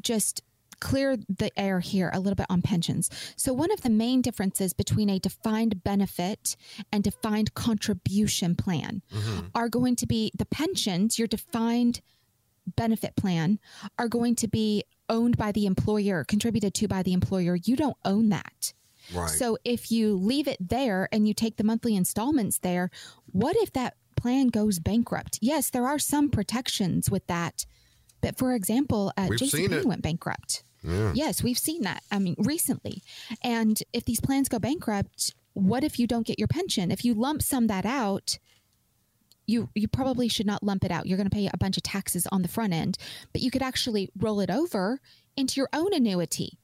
just 0.00 0.42
clear 0.80 1.16
the 1.16 1.50
air 1.58 1.80
here 1.80 2.10
a 2.12 2.20
little 2.20 2.34
bit 2.34 2.46
on 2.48 2.62
pensions. 2.62 3.10
So, 3.36 3.52
one 3.52 3.72
of 3.72 3.82
the 3.82 3.90
main 3.90 4.22
differences 4.22 4.72
between 4.72 5.10
a 5.10 5.18
defined 5.18 5.82
benefit 5.84 6.56
and 6.92 7.02
defined 7.02 7.54
contribution 7.54 8.54
plan 8.54 9.02
mm-hmm. 9.12 9.46
are 9.54 9.68
going 9.68 9.96
to 9.96 10.06
be 10.06 10.32
the 10.36 10.46
pensions, 10.46 11.18
your 11.18 11.28
defined 11.28 12.00
benefit 12.76 13.16
plan, 13.16 13.58
are 13.98 14.08
going 14.08 14.34
to 14.36 14.48
be 14.48 14.84
owned 15.08 15.36
by 15.36 15.52
the 15.52 15.66
employer, 15.66 16.24
contributed 16.24 16.74
to 16.74 16.88
by 16.88 17.02
the 17.02 17.12
employer. 17.12 17.56
You 17.56 17.76
don't 17.76 17.96
own 18.04 18.30
that. 18.30 18.72
Right. 19.12 19.28
So, 19.28 19.58
if 19.64 19.90
you 19.90 20.14
leave 20.14 20.48
it 20.48 20.68
there 20.68 21.08
and 21.12 21.28
you 21.28 21.34
take 21.34 21.56
the 21.56 21.64
monthly 21.64 21.94
installments 21.94 22.58
there, 22.58 22.90
what 23.26 23.56
if 23.56 23.72
that 23.74 23.96
plan 24.16 24.48
goes 24.48 24.78
bankrupt? 24.78 25.38
Yes, 25.42 25.70
there 25.70 25.86
are 25.86 25.98
some 25.98 26.30
protections 26.30 27.10
with 27.10 27.26
that 27.26 27.66
but 28.24 28.38
for 28.38 28.54
example, 28.54 29.12
uh, 29.16 29.28
JCPenney 29.28 29.84
went 29.84 30.02
bankrupt. 30.02 30.64
Yeah. 30.82 31.12
Yes, 31.14 31.42
we've 31.42 31.58
seen 31.58 31.82
that. 31.82 32.02
I 32.10 32.18
mean, 32.18 32.36
recently. 32.38 33.02
And 33.42 33.78
if 33.92 34.04
these 34.04 34.20
plans 34.20 34.48
go 34.48 34.58
bankrupt, 34.58 35.34
what 35.52 35.84
if 35.84 35.98
you 35.98 36.06
don't 36.06 36.26
get 36.26 36.38
your 36.38 36.48
pension? 36.48 36.90
If 36.90 37.04
you 37.04 37.14
lump 37.14 37.42
sum 37.42 37.66
that 37.68 37.86
out, 37.86 38.38
you 39.46 39.68
you 39.74 39.88
probably 39.88 40.28
should 40.28 40.46
not 40.46 40.62
lump 40.62 40.84
it 40.84 40.90
out. 40.90 41.06
You're 41.06 41.18
going 41.18 41.28
to 41.28 41.34
pay 41.34 41.48
a 41.52 41.58
bunch 41.58 41.76
of 41.76 41.82
taxes 41.82 42.26
on 42.32 42.42
the 42.42 42.48
front 42.48 42.72
end, 42.72 42.96
but 43.32 43.42
you 43.42 43.50
could 43.50 43.62
actually 43.62 44.10
roll 44.18 44.40
it 44.40 44.50
over 44.50 45.00
into 45.36 45.60
your 45.60 45.68
own 45.72 45.92
annuity 45.92 46.58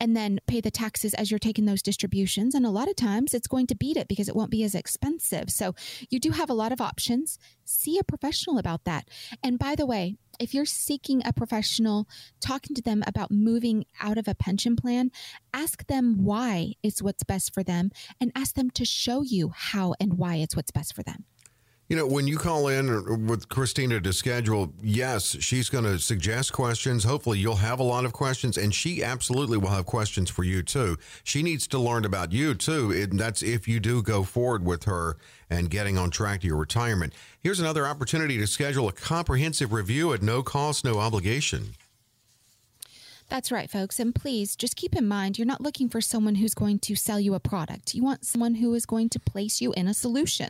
and 0.00 0.16
then 0.16 0.38
pay 0.46 0.60
the 0.60 0.70
taxes 0.70 1.14
as 1.14 1.30
you're 1.30 1.38
taking 1.38 1.64
those 1.64 1.82
distributions. 1.82 2.54
And 2.54 2.66
a 2.66 2.70
lot 2.70 2.88
of 2.88 2.96
times 2.96 3.34
it's 3.34 3.46
going 3.46 3.66
to 3.68 3.76
beat 3.76 3.96
it 3.96 4.08
because 4.08 4.28
it 4.28 4.36
won't 4.36 4.50
be 4.50 4.64
as 4.64 4.74
expensive. 4.74 5.50
So 5.50 5.74
you 6.10 6.18
do 6.18 6.30
have 6.30 6.50
a 6.50 6.54
lot 6.54 6.72
of 6.72 6.80
options. 6.80 7.38
See 7.64 7.98
a 7.98 8.04
professional 8.04 8.58
about 8.58 8.84
that. 8.84 9.08
And 9.42 9.58
by 9.58 9.74
the 9.74 9.86
way, 9.86 10.16
if 10.40 10.54
you're 10.54 10.64
seeking 10.64 11.22
a 11.24 11.32
professional, 11.32 12.08
talking 12.40 12.74
to 12.74 12.82
them 12.82 13.02
about 13.06 13.30
moving 13.30 13.84
out 14.00 14.18
of 14.18 14.26
a 14.26 14.34
pension 14.34 14.76
plan, 14.76 15.10
ask 15.52 15.86
them 15.86 16.24
why 16.24 16.72
it's 16.82 17.02
what's 17.02 17.22
best 17.22 17.52
for 17.54 17.62
them 17.62 17.90
and 18.20 18.32
ask 18.34 18.54
them 18.54 18.70
to 18.70 18.84
show 18.84 19.22
you 19.22 19.52
how 19.54 19.94
and 20.00 20.14
why 20.14 20.36
it's 20.36 20.56
what's 20.56 20.70
best 20.70 20.94
for 20.94 21.02
them. 21.02 21.24
You 21.92 21.98
know, 21.98 22.06
when 22.06 22.26
you 22.26 22.38
call 22.38 22.68
in 22.68 23.26
with 23.26 23.50
Kristina 23.50 24.02
to 24.02 24.14
schedule, 24.14 24.72
yes, 24.82 25.36
she's 25.40 25.68
going 25.68 25.84
to 25.84 25.98
suggest 25.98 26.50
questions. 26.50 27.04
Hopefully, 27.04 27.38
you'll 27.38 27.56
have 27.56 27.80
a 27.80 27.82
lot 27.82 28.06
of 28.06 28.14
questions, 28.14 28.56
and 28.56 28.74
she 28.74 29.04
absolutely 29.04 29.58
will 29.58 29.68
have 29.68 29.84
questions 29.84 30.30
for 30.30 30.42
you 30.42 30.62
too. 30.62 30.96
She 31.22 31.42
needs 31.42 31.66
to 31.66 31.78
learn 31.78 32.06
about 32.06 32.32
you 32.32 32.54
too. 32.54 32.92
And 32.92 33.20
that's 33.20 33.42
if 33.42 33.68
you 33.68 33.78
do 33.78 34.02
go 34.02 34.22
forward 34.22 34.64
with 34.64 34.84
her 34.84 35.18
and 35.50 35.68
getting 35.68 35.98
on 35.98 36.08
track 36.08 36.40
to 36.40 36.46
your 36.46 36.56
retirement. 36.56 37.12
Here's 37.40 37.60
another 37.60 37.86
opportunity 37.86 38.38
to 38.38 38.46
schedule 38.46 38.88
a 38.88 38.92
comprehensive 38.92 39.74
review 39.74 40.14
at 40.14 40.22
no 40.22 40.42
cost, 40.42 40.86
no 40.86 40.98
obligation. 40.98 41.74
That's 43.28 43.52
right, 43.52 43.68
folks. 43.68 44.00
And 44.00 44.14
please 44.14 44.56
just 44.56 44.76
keep 44.76 44.96
in 44.96 45.06
mind 45.06 45.36
you're 45.36 45.46
not 45.46 45.60
looking 45.60 45.90
for 45.90 46.00
someone 46.00 46.36
who's 46.36 46.54
going 46.54 46.78
to 46.78 46.94
sell 46.94 47.20
you 47.20 47.34
a 47.34 47.40
product. 47.40 47.94
You 47.94 48.02
want 48.02 48.24
someone 48.24 48.54
who 48.54 48.72
is 48.72 48.86
going 48.86 49.10
to 49.10 49.20
place 49.20 49.60
you 49.60 49.74
in 49.74 49.86
a 49.88 49.92
solution. 49.92 50.48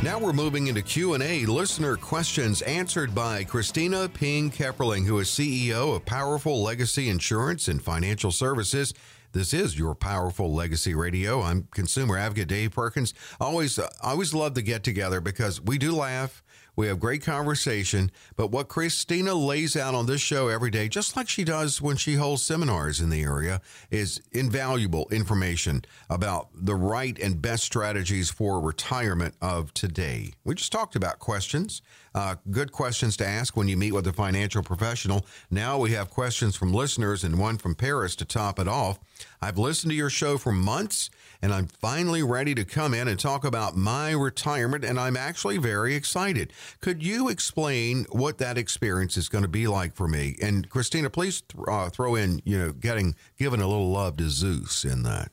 Now 0.02 0.18
we're 0.18 0.32
moving 0.32 0.66
into 0.66 0.82
Q&A, 0.82 1.46
listener 1.46 1.96
questions 1.96 2.62
answered 2.62 3.14
by 3.14 3.44
Kristina 3.44 4.12
Ping 4.12 4.50
Kepperling, 4.50 5.06
who 5.06 5.20
is 5.20 5.28
CEO 5.28 5.94
of 5.94 6.04
Powerful 6.04 6.62
Legacy 6.62 7.08
Insurance 7.08 7.68
and 7.68 7.80
Financial 7.80 8.32
Services. 8.32 8.92
This 9.32 9.52
is 9.52 9.78
your 9.78 9.94
Powerful 9.94 10.52
Legacy 10.52 10.94
Radio. 10.94 11.42
I'm 11.42 11.68
consumer 11.72 12.16
advocate 12.16 12.48
Dave 12.48 12.72
Perkins. 12.72 13.14
Always, 13.40 13.78
always 14.02 14.34
love 14.34 14.54
to 14.54 14.62
get 14.62 14.82
together 14.82 15.20
because 15.20 15.60
we 15.60 15.78
do 15.78 15.92
laugh. 15.92 16.42
We 16.78 16.86
have 16.86 17.00
great 17.00 17.24
conversation, 17.24 18.12
but 18.36 18.52
what 18.52 18.68
Kristina 18.68 19.34
lays 19.34 19.74
out 19.74 19.96
on 19.96 20.06
this 20.06 20.20
show 20.20 20.46
every 20.46 20.70
day, 20.70 20.86
just 20.86 21.16
like 21.16 21.28
she 21.28 21.42
does 21.42 21.82
when 21.82 21.96
she 21.96 22.14
holds 22.14 22.44
seminars 22.44 23.00
in 23.00 23.10
the 23.10 23.24
area, 23.24 23.60
is 23.90 24.22
invaluable 24.30 25.08
information 25.10 25.84
about 26.08 26.50
the 26.54 26.76
right 26.76 27.18
and 27.18 27.42
best 27.42 27.64
strategies 27.64 28.30
for 28.30 28.60
retirement 28.60 29.34
of 29.42 29.74
today. 29.74 30.34
We 30.44 30.54
just 30.54 30.70
talked 30.70 30.94
about 30.94 31.18
questions, 31.18 31.82
uh, 32.18 32.34
good 32.50 32.72
questions 32.72 33.16
to 33.16 33.26
ask 33.26 33.56
when 33.56 33.68
you 33.68 33.76
meet 33.76 33.92
with 33.92 34.06
a 34.08 34.12
financial 34.12 34.60
professional. 34.60 35.24
Now 35.52 35.78
we 35.78 35.92
have 35.92 36.10
questions 36.10 36.56
from 36.56 36.74
listeners 36.74 37.22
and 37.22 37.38
one 37.38 37.58
from 37.58 37.76
Paris 37.76 38.16
to 38.16 38.24
top 38.24 38.58
it 38.58 38.66
off. 38.66 38.98
I've 39.40 39.56
listened 39.56 39.92
to 39.92 39.96
your 39.96 40.10
show 40.10 40.36
for 40.36 40.50
months 40.50 41.10
and 41.40 41.54
I'm 41.54 41.68
finally 41.68 42.24
ready 42.24 42.56
to 42.56 42.64
come 42.64 42.92
in 42.92 43.06
and 43.06 43.20
talk 43.20 43.44
about 43.44 43.76
my 43.76 44.10
retirement, 44.10 44.84
and 44.84 44.98
I'm 44.98 45.16
actually 45.16 45.58
very 45.58 45.94
excited. 45.94 46.52
Could 46.80 47.00
you 47.00 47.28
explain 47.28 48.06
what 48.10 48.38
that 48.38 48.58
experience 48.58 49.16
is 49.16 49.28
going 49.28 49.42
to 49.42 49.48
be 49.48 49.68
like 49.68 49.94
for 49.94 50.08
me? 50.08 50.34
And 50.42 50.68
Kristina, 50.68 51.12
please 51.12 51.42
th- 51.42 51.64
uh, 51.68 51.90
throw 51.90 52.16
in, 52.16 52.42
you 52.44 52.58
know, 52.58 52.72
getting 52.72 53.14
given 53.38 53.60
a 53.60 53.68
little 53.68 53.90
love 53.90 54.16
to 54.16 54.28
Zeus 54.28 54.84
in 54.84 55.04
that. 55.04 55.30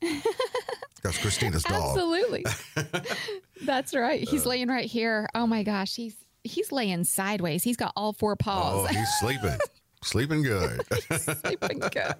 That's 1.02 1.18
Kristina's 1.18 1.62
dog. 1.64 1.82
Absolutely. 1.96 2.44
That's 3.64 3.94
right. 3.94 4.26
He's 4.28 4.46
laying 4.46 4.68
right 4.68 4.86
here. 4.86 5.28
Oh 5.34 5.46
my 5.46 5.62
gosh, 5.62 5.94
he's 5.94 6.16
he's 6.44 6.72
laying 6.72 7.04
sideways. 7.04 7.62
He's 7.62 7.76
got 7.76 7.92
all 7.96 8.12
four 8.12 8.36
paws. 8.36 8.86
Oh, 8.90 8.92
he's 8.92 9.08
sleeping. 9.20 9.58
Sleeping 10.02 10.42
good. 10.42 10.80
Sleeping 11.20 11.78
good. 11.78 12.14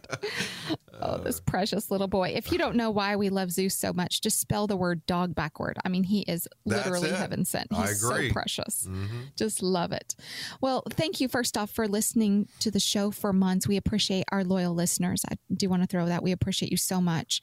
Oh, 1.01 1.16
this 1.16 1.41
precious 1.41 1.91
little 1.91 2.09
boy. 2.09 2.28
If 2.37 2.53
you 2.53 2.59
don't 2.59 2.76
know 2.76 2.91
why 2.91 3.16
we 3.16 3.31
love 3.31 3.51
Zeus 3.51 3.74
so 3.74 3.95
much, 3.95 4.20
just 4.20 4.39
spell 4.39 4.66
the 4.66 4.76
word 4.76 5.07
dog 5.07 5.35
backward. 5.35 5.78
I 5.83 5.89
mean, 5.89 6.05
he 6.05 6.20
is 6.28 6.47
literally 6.66 7.09
heaven 7.09 7.47
sent. 7.47 7.68
I 7.72 7.87
He's 7.87 8.05
agree. 8.05 8.28
so 8.28 8.33
precious. 8.35 8.87
Mhm. 8.87 9.35
Just 9.35 9.62
love 9.62 9.93
it. 9.93 10.14
Well, 10.61 10.83
thank 10.91 11.22
you 11.22 11.28
first 11.28 11.57
off 11.57 11.70
for 11.70 11.89
listening 11.89 12.49
to 12.59 12.70
the 12.70 12.81
show 12.81 13.11
for 13.11 13.33
months. 13.33 13.66
We 13.66 13.78
appreciate 13.78 14.24
our 14.31 14.45
loyal 14.45 14.74
listeners. 14.74 15.24
I 15.31 15.37
do 15.51 15.70
want 15.70 15.81
to 15.83 15.87
throw 15.87 16.05
that. 16.05 16.22
We 16.22 16.33
appreciate 16.33 16.70
you 16.70 16.76
so 16.76 17.01
much. 17.01 17.41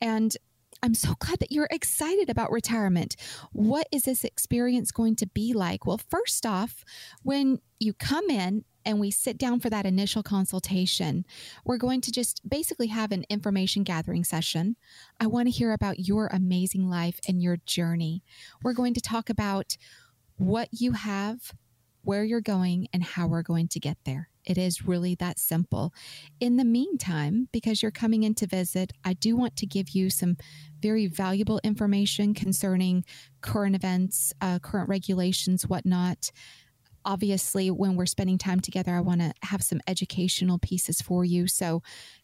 And 0.00 0.36
I'm 0.82 0.94
so 0.94 1.14
glad 1.18 1.40
that 1.40 1.52
you're 1.52 1.68
excited 1.70 2.30
about 2.30 2.50
retirement. 2.50 3.16
What 3.52 3.86
is 3.92 4.02
this 4.02 4.24
experience 4.24 4.90
going 4.90 5.16
to 5.16 5.26
be 5.26 5.52
like? 5.52 5.86
Well, 5.86 6.00
first 6.08 6.46
off, 6.46 6.84
when 7.22 7.60
you 7.78 7.92
come 7.92 8.30
in 8.30 8.64
and 8.84 8.98
we 8.98 9.10
sit 9.10 9.36
down 9.36 9.60
for 9.60 9.68
that 9.68 9.84
initial 9.84 10.22
consultation, 10.22 11.26
we're 11.66 11.76
going 11.76 12.00
to 12.00 12.10
just 12.10 12.48
basically 12.48 12.86
have 12.86 13.12
an 13.12 13.24
information 13.28 13.82
gathering 13.82 14.24
session. 14.24 14.76
I 15.20 15.26
want 15.26 15.48
to 15.48 15.52
hear 15.52 15.72
about 15.72 16.00
your 16.00 16.28
amazing 16.28 16.88
life 16.88 17.20
and 17.28 17.42
your 17.42 17.58
journey. 17.66 18.22
We're 18.62 18.72
going 18.72 18.94
to 18.94 19.00
talk 19.02 19.28
about 19.28 19.76
what 20.36 20.68
you 20.72 20.92
have, 20.92 21.52
where 22.02 22.24
you're 22.24 22.40
going, 22.40 22.88
and 22.94 23.04
how 23.04 23.26
we're 23.26 23.42
going 23.42 23.68
to 23.68 23.80
get 23.80 23.98
there. 24.04 24.30
It 24.50 24.58
is 24.58 24.84
really 24.84 25.14
that 25.14 25.38
simple. 25.38 25.94
In 26.40 26.56
the 26.56 26.64
meantime, 26.64 27.48
because 27.52 27.82
you're 27.82 27.92
coming 27.92 28.24
in 28.24 28.34
to 28.34 28.48
visit, 28.48 28.92
I 29.04 29.12
do 29.12 29.36
want 29.36 29.54
to 29.58 29.66
give 29.66 29.90
you 29.90 30.10
some 30.10 30.36
very 30.82 31.06
valuable 31.06 31.60
information 31.62 32.34
concerning 32.34 33.04
current 33.42 33.76
events, 33.76 34.32
uh, 34.40 34.58
current 34.58 34.88
regulations, 34.88 35.68
whatnot. 35.68 36.32
Obviously, 37.04 37.70
when 37.70 37.96
we're 37.96 38.06
spending 38.06 38.38
time 38.38 38.60
together, 38.60 38.94
I 38.94 39.00
want 39.00 39.20
to 39.20 39.32
have 39.42 39.62
some 39.62 39.80
educational 39.86 40.58
pieces 40.58 41.00
for 41.00 41.24
you. 41.24 41.46
So, 41.46 41.82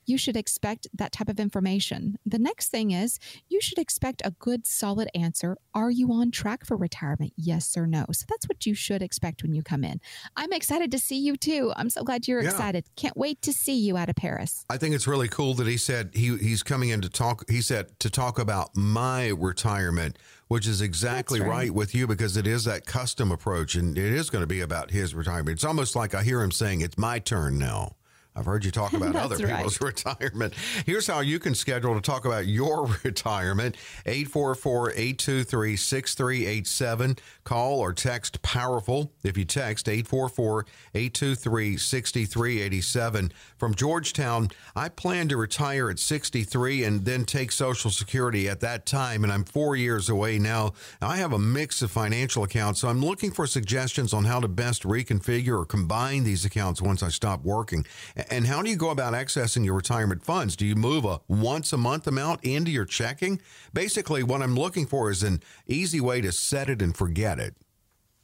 you 0.09 0.16
should 0.16 0.37
expect 0.37 0.87
that 0.95 1.11
type 1.11 1.29
of 1.29 1.41
information. 1.41 2.16
The 2.24 2.39
next 2.39 2.68
thing 2.68 2.93
is 2.93 3.18
you 3.49 3.61
should 3.61 3.79
expect 3.79 4.22
a 4.24 4.31
good, 4.31 4.64
solid 4.64 5.09
answer. 5.16 5.57
Are 5.74 5.91
you 5.91 6.12
on 6.12 6.31
track 6.31 6.64
for 6.64 6.77
retirement? 6.77 7.33
Yes 7.37 7.77
or 7.77 7.89
no? 7.89 8.07
So 8.12 8.24
that's 8.29 8.47
what 8.49 8.64
you 8.66 8.74
should 8.74 9.03
expect 9.03 9.43
when 9.43 9.53
you 9.53 9.64
come 9.64 9.83
in. 9.83 10.01
I'm 10.37 10.53
excited 10.53 10.93
to 10.93 10.99
see 11.01 11.18
you 11.18 11.37
too. 11.37 11.72
I'm 11.74 11.91
so 11.91 12.05
glad 12.05 12.29
you're 12.29 12.41
Yeah. 12.41 12.51
excited. 12.51 12.85
Can't 12.95 13.16
wait 13.16 13.43
to 13.43 13.53
see 13.53 13.77
you 13.77 13.97
out 13.97 14.09
of 14.09 14.14
Paris. 14.14 14.64
I 14.70 14.77
think 14.77 14.95
it's 14.95 15.09
really 15.09 15.27
cool 15.27 15.55
that 15.55 15.66
he 15.66 15.77
said 15.77 16.11
he 16.14 16.37
he's 16.37 16.62
coming 16.62 16.91
in 16.91 17.01
to 17.01 17.09
talk. 17.09 17.43
He 17.51 17.61
said 17.61 17.99
to 17.99 18.09
talk 18.09 18.39
about 18.39 18.77
my 18.77 19.27
retirement, 19.31 20.18
which 20.49 20.66
is 20.66 20.80
exactly 20.80 21.40
right. 21.40 21.49
right. 21.49 21.70
with 21.70 21.94
you 21.94 22.07
because 22.07 22.36
it 22.36 22.47
is 22.47 22.64
that 22.64 22.86
custom 22.86 23.32
approach, 23.32 23.74
and 23.74 23.97
it 23.97 24.12
is 24.12 24.30
going 24.30 24.42
to 24.42 24.47
be 24.47 24.61
about 24.61 24.90
his 24.90 25.14
retirement. 25.14 25.57
It's 25.57 25.64
almost 25.64 25.97
like 25.97 26.14
I 26.14 26.22
hear 26.22 26.42
him 26.42 26.53
saying, 26.53 26.80
"It's 26.80 26.99
my 26.99 27.18
turn 27.18 27.59
now." 27.59 27.97
I've 28.37 28.45
heard 28.45 28.64
you 28.64 28.70
talk 28.70 28.93
about 28.93 29.16
other 29.16 29.39
people's 29.39 29.80
retirement. 29.80 30.55
Here's 30.84 31.07
how 31.07 31.20
you 31.20 31.39
can 31.39 31.55
schedule 31.55 31.95
to 31.95 32.01
talk 32.01 32.26
about 32.26 32.47
your 32.47 32.87
retirement 33.05 33.76
844 34.05 34.91
823 34.91 35.76
6387. 35.76 37.16
Call 37.45 37.80
or 37.80 37.93
text 37.93 38.43
Powerful. 38.43 39.12
If 39.24 39.39
you 39.39 39.45
text 39.45 39.89
844 39.89 40.66
823 40.95 41.76
6387. 41.78 43.32
From 43.57 43.74
Georgetown, 43.74 44.49
I 44.74 44.91
plan 44.91 45.28
to 45.28 45.37
retire 45.37 45.89
at 45.89 45.99
63 45.99 46.84
and 46.84 47.05
then 47.05 47.24
take 47.24 47.53
Social 47.53 47.91
Security 47.91 48.49
at 48.49 48.61
that 48.61 48.84
time, 48.84 49.24
and 49.24 49.32
I'm 49.32 49.45
four 49.45 49.76
years 49.76 50.09
away 50.09 50.39
now. 50.39 50.74
I 51.01 51.16
have 51.16 51.32
a 51.32 51.39
mix 51.39 51.80
of 51.80 51.91
financial 51.91 52.45
accounts, 52.45 52.80
so 52.80 52.89
I'm 52.89 53.01
looking 53.01 53.30
for 53.30 53.47
suggestions 53.47 54.12
on 54.12 54.24
how 54.24 54.41
to 54.41 54.49
best 54.49 54.82
reconfigure 54.82 55.59
or 55.59 55.64
combine 55.64 56.24
these 56.24 56.45
accounts 56.45 56.82
once 56.82 57.03
I 57.03 57.09
stop 57.09 57.43
working. 57.45 57.87
And 58.31 58.47
how 58.47 58.62
do 58.62 58.70
you 58.70 58.77
go 58.77 58.91
about 58.91 59.14
accessing 59.14 59.64
your 59.64 59.74
retirement 59.74 60.24
funds? 60.24 60.57
Do 60.57 60.66
you 60.66 60.77
move 60.77 61.05
a 61.05 61.20
once 61.29 61.72
a 61.72 61.77
month 61.77 62.07
amount 62.07 62.45
into 62.45 62.70
your 62.70 62.85
checking? 62.85 63.41
Basically, 63.72 64.22
what 64.22 64.43
I'm 64.43 64.55
looking 64.55 64.87
for 64.87 65.11
is 65.11 65.22
an 65.22 65.43
easy 65.66 66.01
way 66.01 66.20
to 66.20 66.33
set 66.33 66.68
it 66.68 66.83
and 66.83 66.97
forget 66.97 67.39
it. 67.39 67.55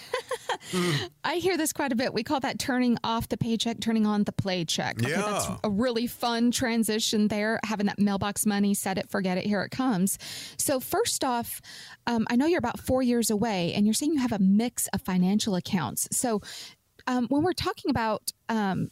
I 1.25 1.37
hear 1.37 1.57
this 1.57 1.73
quite 1.73 1.93
a 1.93 1.97
bit. 1.97 2.13
We 2.13 2.23
call 2.23 2.41
that 2.41 2.59
turning 2.59 2.99
off 3.03 3.29
the 3.29 3.37
paycheck, 3.37 3.81
turning 3.81 4.07
on 4.07 4.25
the 4.25 4.33
playcheck. 4.33 5.03
Okay, 5.03 5.15
that's 5.15 5.49
a 5.65 5.71
really 5.71 6.07
fun 6.07 6.51
transition 6.51 7.29
there. 7.29 7.59
Having 7.65 7.87
that 7.87 7.99
mailbox 7.99 8.47
money, 8.47 8.75
set 8.75 8.99
it, 8.99 9.11
forget 9.11 9.39
it, 9.39 9.47
here 9.47 9.63
it 9.63 9.71
comes. 9.71 10.19
So, 10.59 10.81
first 10.81 11.25
off, 11.25 11.61
um, 12.07 12.27
I 12.31 12.37
know 12.37 12.47
you're 12.47 12.59
about 12.59 12.79
four 12.81 13.03
years 13.03 13.31
away 13.31 13.73
and 13.75 13.87
you're 13.87 13.95
saying 13.95 14.13
you 14.13 14.21
have 14.21 14.33
a 14.33 14.39
mix 14.39 14.87
of 14.89 15.01
financial 15.01 15.55
accounts. 15.57 16.09
So, 16.13 16.41
um, 17.07 17.27
when 17.29 17.43
we're 17.43 17.53
talking 17.53 17.91
about 17.91 18.33
um, 18.49 18.91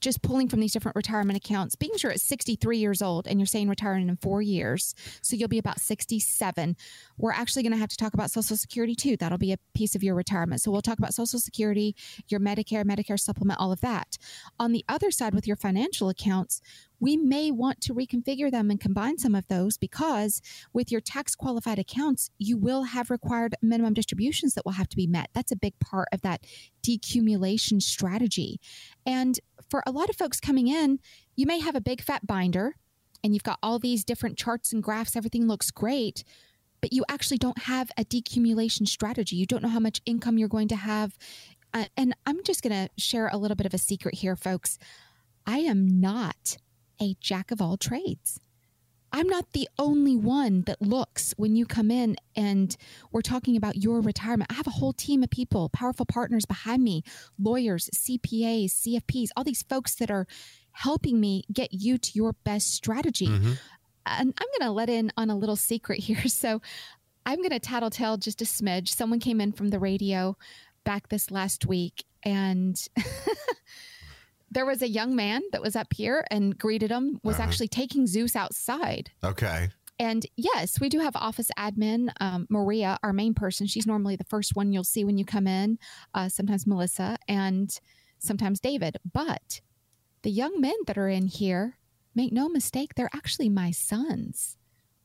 just 0.00 0.22
pulling 0.22 0.48
from 0.48 0.60
these 0.60 0.72
different 0.72 0.96
retirement 0.96 1.36
accounts, 1.36 1.74
being 1.74 1.96
sure 1.96 2.10
at 2.10 2.20
63 2.20 2.78
years 2.78 3.02
old 3.02 3.26
and 3.26 3.38
you're 3.38 3.46
saying 3.46 3.68
retiring 3.68 4.08
in 4.08 4.16
four 4.16 4.42
years, 4.42 4.94
so 5.22 5.36
you'll 5.36 5.48
be 5.48 5.58
about 5.58 5.80
67. 5.80 6.76
We're 7.16 7.32
actually 7.32 7.62
going 7.62 7.72
to 7.72 7.78
have 7.78 7.88
to 7.90 7.96
talk 7.96 8.14
about 8.14 8.30
Social 8.30 8.56
Security 8.56 8.94
too. 8.94 9.16
That'll 9.16 9.38
be 9.38 9.52
a 9.52 9.58
piece 9.74 9.94
of 9.94 10.02
your 10.02 10.14
retirement. 10.14 10.60
So 10.60 10.70
we'll 10.70 10.82
talk 10.82 10.98
about 10.98 11.14
Social 11.14 11.38
Security, 11.38 11.94
your 12.28 12.40
Medicare, 12.40 12.84
Medicare 12.84 13.18
supplement, 13.18 13.60
all 13.60 13.72
of 13.72 13.80
that. 13.80 14.18
On 14.58 14.72
the 14.72 14.84
other 14.88 15.10
side, 15.10 15.34
with 15.34 15.46
your 15.46 15.56
financial 15.56 16.08
accounts, 16.08 16.60
we 17.00 17.16
may 17.16 17.50
want 17.50 17.80
to 17.82 17.94
reconfigure 17.94 18.50
them 18.50 18.70
and 18.70 18.80
combine 18.80 19.18
some 19.18 19.34
of 19.34 19.46
those 19.48 19.76
because 19.76 20.40
with 20.72 20.90
your 20.90 21.00
tax 21.00 21.34
qualified 21.34 21.78
accounts, 21.78 22.30
you 22.38 22.56
will 22.56 22.84
have 22.84 23.10
required 23.10 23.54
minimum 23.62 23.94
distributions 23.94 24.54
that 24.54 24.64
will 24.64 24.72
have 24.72 24.88
to 24.88 24.96
be 24.96 25.06
met. 25.06 25.30
That's 25.32 25.52
a 25.52 25.56
big 25.56 25.78
part 25.78 26.08
of 26.12 26.22
that 26.22 26.44
decumulation 26.84 27.80
strategy. 27.80 28.60
And 29.06 29.38
for 29.68 29.82
a 29.86 29.90
lot 29.90 30.08
of 30.08 30.16
folks 30.16 30.40
coming 30.40 30.68
in, 30.68 30.98
you 31.36 31.46
may 31.46 31.58
have 31.60 31.74
a 31.74 31.80
big 31.80 32.00
fat 32.02 32.26
binder 32.26 32.76
and 33.22 33.34
you've 33.34 33.42
got 33.42 33.58
all 33.62 33.78
these 33.78 34.04
different 34.04 34.38
charts 34.38 34.72
and 34.72 34.82
graphs, 34.82 35.16
everything 35.16 35.46
looks 35.48 35.70
great. 35.70 36.24
but 36.80 36.92
you 36.92 37.04
actually 37.08 37.38
don't 37.38 37.58
have 37.62 37.90
a 37.96 38.04
decumulation 38.04 38.86
strategy. 38.86 39.36
You 39.36 39.46
don't 39.46 39.62
know 39.62 39.68
how 39.68 39.80
much 39.80 40.00
income 40.06 40.38
you're 40.38 40.48
going 40.48 40.68
to 40.68 40.76
have. 40.76 41.16
Uh, 41.74 41.86
and 41.96 42.14
I'm 42.26 42.42
just 42.44 42.62
going 42.62 42.72
to 42.72 42.90
share 43.00 43.28
a 43.32 43.36
little 43.36 43.56
bit 43.56 43.66
of 43.66 43.74
a 43.74 43.78
secret 43.78 44.16
here, 44.16 44.36
folks. 44.36 44.78
I 45.46 45.58
am 45.58 46.00
not 46.00 46.56
a 47.00 47.14
jack 47.20 47.50
of 47.50 47.60
all 47.60 47.76
trades. 47.76 48.40
I'm 49.12 49.26
not 49.26 49.52
the 49.52 49.68
only 49.78 50.16
one 50.16 50.62
that 50.62 50.82
looks 50.82 51.34
when 51.36 51.56
you 51.56 51.66
come 51.66 51.90
in 51.90 52.16
and 52.36 52.76
we're 53.10 53.22
talking 53.22 53.56
about 53.56 53.76
your 53.76 54.00
retirement. 54.00 54.50
I 54.52 54.54
have 54.54 54.66
a 54.66 54.70
whole 54.70 54.92
team 54.92 55.22
of 55.22 55.30
people, 55.30 55.68
powerful 55.70 56.06
partners 56.06 56.44
behind 56.44 56.82
me, 56.82 57.02
lawyers, 57.38 57.88
CPAs, 57.94 58.66
CFPs, 58.66 59.28
all 59.36 59.44
these 59.44 59.62
folks 59.62 59.94
that 59.96 60.10
are 60.10 60.26
helping 60.72 61.20
me 61.20 61.44
get 61.52 61.72
you 61.72 61.98
to 61.98 62.10
your 62.14 62.34
best 62.44 62.74
strategy. 62.74 63.28
Mm-hmm. 63.28 63.52
And 64.06 64.34
I'm 64.38 64.48
going 64.58 64.68
to 64.68 64.72
let 64.72 64.88
in 64.88 65.12
on 65.16 65.30
a 65.30 65.36
little 65.36 65.56
secret 65.56 66.00
here. 66.00 66.22
So 66.28 66.60
I'm 67.26 67.38
going 67.38 67.50
to 67.50 67.58
tattletale 67.58 68.16
just 68.16 68.40
a 68.40 68.44
smidge. 68.44 68.88
Someone 68.88 69.20
came 69.20 69.40
in 69.40 69.52
from 69.52 69.68
the 69.68 69.78
radio 69.78 70.36
back 70.84 71.08
this 71.08 71.30
last 71.30 71.66
week 71.66 72.04
and 72.22 72.80
there 74.50 74.66
was 74.66 74.82
a 74.82 74.88
young 74.88 75.14
man 75.14 75.42
that 75.52 75.62
was 75.62 75.76
up 75.76 75.92
here 75.92 76.24
and 76.30 76.58
greeted 76.58 76.90
him 76.90 77.20
was 77.22 77.36
uh-huh. 77.36 77.44
actually 77.44 77.68
taking 77.68 78.06
zeus 78.06 78.34
outside. 78.36 79.10
Okay. 79.22 79.68
And 79.98 80.24
yes 80.36 80.80
we 80.80 80.88
do 80.88 81.00
have 81.00 81.16
office 81.16 81.50
admin 81.58 82.10
um, 82.20 82.46
maria 82.48 82.98
our 83.02 83.12
main 83.12 83.34
person. 83.34 83.66
She's 83.66 83.86
normally 83.86 84.16
the 84.16 84.24
first 84.24 84.54
one 84.54 84.72
you'll 84.72 84.84
see 84.84 85.04
when 85.04 85.18
you 85.18 85.24
come 85.24 85.46
in 85.46 85.78
uh, 86.14 86.28
sometimes 86.28 86.66
melissa 86.66 87.18
and 87.26 87.78
sometimes 88.18 88.60
david. 88.60 88.98
But 89.12 89.60
the 90.22 90.30
young 90.30 90.60
men 90.60 90.76
that 90.86 90.98
are 90.98 91.08
in 91.08 91.26
here 91.26 91.78
make 92.14 92.32
no 92.32 92.48
mistake 92.48 92.94
they're 92.94 93.10
actually 93.14 93.48
my 93.48 93.70
sons 93.70 94.57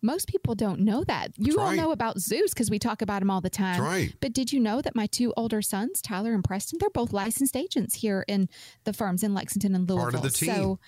most 0.04 0.28
people 0.28 0.54
don't 0.54 0.82
know 0.82 1.04
that. 1.06 1.32
You 1.38 1.60
all 1.60 1.74
know 1.74 1.91
about 1.91 2.20
Zeus 2.20 2.54
because 2.54 2.70
we 2.70 2.78
talk 2.78 3.01
about 3.01 3.22
him 3.22 3.32
all 3.32 3.41
the 3.41 3.49
time. 3.49 3.82
right. 3.82 4.14
But 4.20 4.34
did 4.34 4.51
you 4.51 4.60
know 4.60 4.82
that 4.82 4.95
my 4.95 5.08
two 5.08 5.34
older 5.38 5.62
sons, 5.62 6.01
Tyler 6.01 6.34
and 6.34 6.43
Preston, 6.43 6.78
they're 6.80 6.89
both 6.89 7.14
licensed 7.14 7.56
agents 7.56 7.95
here 7.95 8.26
in 8.28 8.49
the 8.84 8.93
firms 8.93 9.24
in 9.24 9.34
Lexington 9.34 9.74
and 9.74 9.89
Louisville. 9.89 10.12
Part 10.12 10.16
of 10.16 10.22
the 10.22 10.30
team. 10.30 10.54
So 10.54 10.80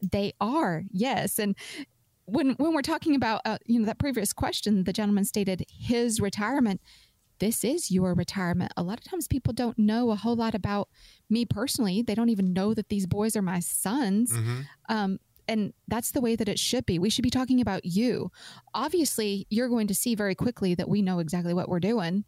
they 0.00 0.32
are, 0.40 0.84
yes. 0.90 1.38
And 1.38 1.56
when 2.26 2.52
when 2.52 2.72
we're 2.74 2.82
talking 2.82 3.14
about 3.14 3.42
uh, 3.44 3.58
you 3.66 3.78
know 3.78 3.86
that 3.86 3.98
previous 3.98 4.32
question, 4.32 4.84
the 4.84 4.92
gentleman 4.92 5.24
stated 5.24 5.64
his 5.68 6.20
retirement. 6.20 6.80
This 7.40 7.64
is 7.64 7.90
your 7.90 8.14
retirement. 8.14 8.72
A 8.76 8.82
lot 8.82 8.98
of 8.98 9.04
times 9.04 9.26
people 9.26 9.52
don't 9.52 9.78
know 9.78 10.10
a 10.10 10.14
whole 10.16 10.36
lot 10.36 10.54
about 10.54 10.88
me 11.28 11.44
personally. 11.44 12.00
They 12.00 12.14
don't 12.14 12.28
even 12.28 12.52
know 12.52 12.74
that 12.74 12.88
these 12.88 13.06
boys 13.06 13.34
are 13.34 13.42
my 13.42 13.58
sons. 13.58 14.32
Mm-hmm. 14.32 14.60
Um, 14.88 15.18
and 15.48 15.72
that's 15.88 16.12
the 16.12 16.20
way 16.20 16.36
that 16.36 16.48
it 16.48 16.58
should 16.58 16.86
be. 16.86 16.98
We 16.98 17.10
should 17.10 17.22
be 17.22 17.30
talking 17.30 17.60
about 17.60 17.84
you. 17.84 18.30
Obviously, 18.72 19.46
you're 19.50 19.68
going 19.68 19.86
to 19.88 19.94
see 19.94 20.14
very 20.14 20.34
quickly 20.34 20.74
that 20.74 20.88
we 20.88 21.02
know 21.02 21.18
exactly 21.18 21.54
what 21.54 21.68
we're 21.68 21.80
doing 21.80 22.24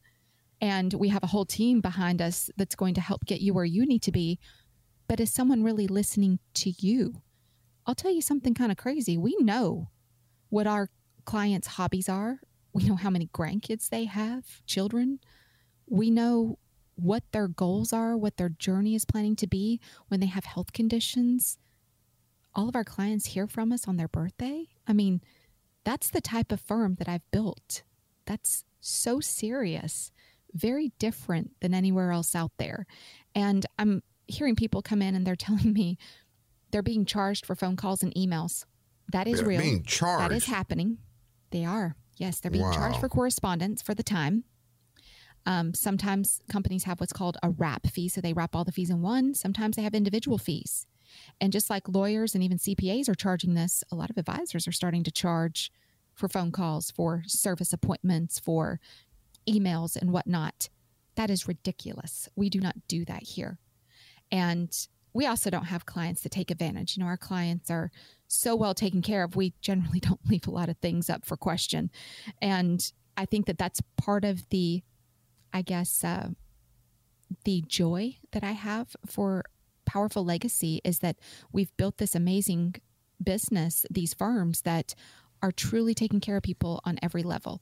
and 0.60 0.92
we 0.94 1.08
have 1.08 1.22
a 1.22 1.28
whole 1.28 1.44
team 1.44 1.80
behind 1.80 2.22
us 2.22 2.50
that's 2.56 2.74
going 2.74 2.94
to 2.94 3.00
help 3.00 3.24
get 3.26 3.40
you 3.40 3.52
where 3.52 3.64
you 3.64 3.86
need 3.86 4.02
to 4.02 4.12
be. 4.12 4.38
But 5.08 5.20
is 5.20 5.32
someone 5.32 5.62
really 5.62 5.86
listening 5.86 6.38
to 6.54 6.70
you? 6.70 7.22
I'll 7.86 7.94
tell 7.94 8.10
you 8.10 8.22
something 8.22 8.54
kind 8.54 8.72
of 8.72 8.78
crazy. 8.78 9.16
We 9.16 9.36
know 9.40 9.90
what 10.48 10.66
our 10.66 10.90
clients' 11.24 11.68
hobbies 11.68 12.08
are. 12.08 12.40
We 12.72 12.84
know 12.84 12.96
how 12.96 13.10
many 13.10 13.28
grandkids 13.28 13.88
they 13.88 14.04
have, 14.04 14.44
children. 14.66 15.20
We 15.86 16.10
know 16.10 16.58
what 16.96 17.22
their 17.32 17.48
goals 17.48 17.92
are, 17.92 18.16
what 18.16 18.36
their 18.36 18.48
journey 18.48 18.94
is 18.94 19.04
planning 19.04 19.36
to 19.36 19.46
be 19.46 19.80
when 20.08 20.20
they 20.20 20.26
have 20.26 20.44
health 20.44 20.72
conditions 20.72 21.58
all 22.56 22.68
of 22.68 22.74
our 22.74 22.84
clients 22.84 23.26
hear 23.26 23.46
from 23.46 23.70
us 23.70 23.86
on 23.86 23.98
their 23.98 24.08
birthday. 24.08 24.66
I 24.88 24.94
mean, 24.94 25.20
that's 25.84 26.10
the 26.10 26.22
type 26.22 26.50
of 26.50 26.60
firm 26.60 26.96
that 26.96 27.08
I've 27.08 27.30
built. 27.30 27.82
That's 28.24 28.64
so 28.80 29.20
serious, 29.20 30.10
very 30.52 30.92
different 30.98 31.52
than 31.60 31.74
anywhere 31.74 32.10
else 32.10 32.34
out 32.34 32.52
there. 32.58 32.86
And 33.34 33.66
I'm 33.78 34.02
hearing 34.26 34.56
people 34.56 34.82
come 34.82 35.02
in 35.02 35.14
and 35.14 35.26
they're 35.26 35.36
telling 35.36 35.72
me 35.72 35.98
they're 36.72 36.82
being 36.82 37.04
charged 37.04 37.44
for 37.44 37.54
phone 37.54 37.76
calls 37.76 38.02
and 38.02 38.12
emails. 38.14 38.64
That 39.12 39.28
is 39.28 39.38
they're 39.38 39.48
real. 39.48 39.60
Being 39.60 39.84
charged. 39.84 40.30
That 40.30 40.34
is 40.34 40.46
happening. 40.46 40.98
They 41.50 41.64
are. 41.64 41.94
Yes, 42.16 42.40
they're 42.40 42.50
being 42.50 42.64
wow. 42.64 42.72
charged 42.72 42.98
for 42.98 43.08
correspondence 43.10 43.82
for 43.82 43.94
the 43.94 44.02
time. 44.02 44.44
Um, 45.44 45.74
sometimes 45.74 46.40
companies 46.50 46.84
have 46.84 46.98
what's 46.98 47.12
called 47.12 47.36
a 47.42 47.50
wrap 47.50 47.86
fee, 47.86 48.08
so 48.08 48.20
they 48.20 48.32
wrap 48.32 48.56
all 48.56 48.64
the 48.64 48.72
fees 48.72 48.90
in 48.90 49.02
one. 49.02 49.34
Sometimes 49.34 49.76
they 49.76 49.82
have 49.82 49.94
individual 49.94 50.38
fees. 50.38 50.86
And 51.40 51.52
just 51.52 51.70
like 51.70 51.88
lawyers 51.88 52.34
and 52.34 52.42
even 52.42 52.58
CPAs 52.58 53.08
are 53.08 53.14
charging 53.14 53.54
this, 53.54 53.82
a 53.90 53.96
lot 53.96 54.10
of 54.10 54.18
advisors 54.18 54.66
are 54.66 54.72
starting 54.72 55.04
to 55.04 55.10
charge 55.10 55.70
for 56.14 56.28
phone 56.28 56.50
calls, 56.50 56.90
for 56.90 57.22
service 57.26 57.72
appointments, 57.72 58.38
for 58.38 58.80
emails 59.48 59.96
and 59.96 60.12
whatnot. 60.12 60.68
That 61.14 61.30
is 61.30 61.48
ridiculous. 61.48 62.28
We 62.36 62.50
do 62.50 62.60
not 62.60 62.74
do 62.88 63.04
that 63.04 63.22
here. 63.22 63.58
And 64.30 64.74
we 65.12 65.26
also 65.26 65.48
don't 65.48 65.64
have 65.64 65.86
clients 65.86 66.22
that 66.22 66.32
take 66.32 66.50
advantage. 66.50 66.96
You 66.96 67.02
know, 67.02 67.08
our 67.08 67.16
clients 67.16 67.70
are 67.70 67.90
so 68.28 68.54
well 68.54 68.74
taken 68.74 69.02
care 69.02 69.24
of, 69.24 69.36
we 69.36 69.54
generally 69.60 70.00
don't 70.00 70.20
leave 70.28 70.46
a 70.46 70.50
lot 70.50 70.68
of 70.68 70.76
things 70.78 71.08
up 71.08 71.24
for 71.24 71.36
question. 71.36 71.90
And 72.42 72.92
I 73.16 73.24
think 73.24 73.46
that 73.46 73.58
that's 73.58 73.80
part 73.96 74.24
of 74.24 74.48
the, 74.50 74.82
I 75.52 75.62
guess, 75.62 76.04
uh, 76.04 76.28
the 77.44 77.64
joy 77.66 78.16
that 78.32 78.44
I 78.44 78.52
have 78.52 78.94
for 79.06 79.44
powerful 79.86 80.24
legacy 80.24 80.80
is 80.84 80.98
that 80.98 81.16
we've 81.52 81.74
built 81.76 81.98
this 81.98 82.14
amazing 82.14 82.76
business, 83.22 83.86
these 83.90 84.14
firms 84.14 84.62
that 84.62 84.94
are 85.42 85.52
truly 85.52 85.94
taking 85.94 86.20
care 86.20 86.36
of 86.36 86.42
people 86.42 86.80
on 86.84 86.98
every 87.02 87.22
level. 87.22 87.60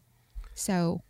So 0.54 1.02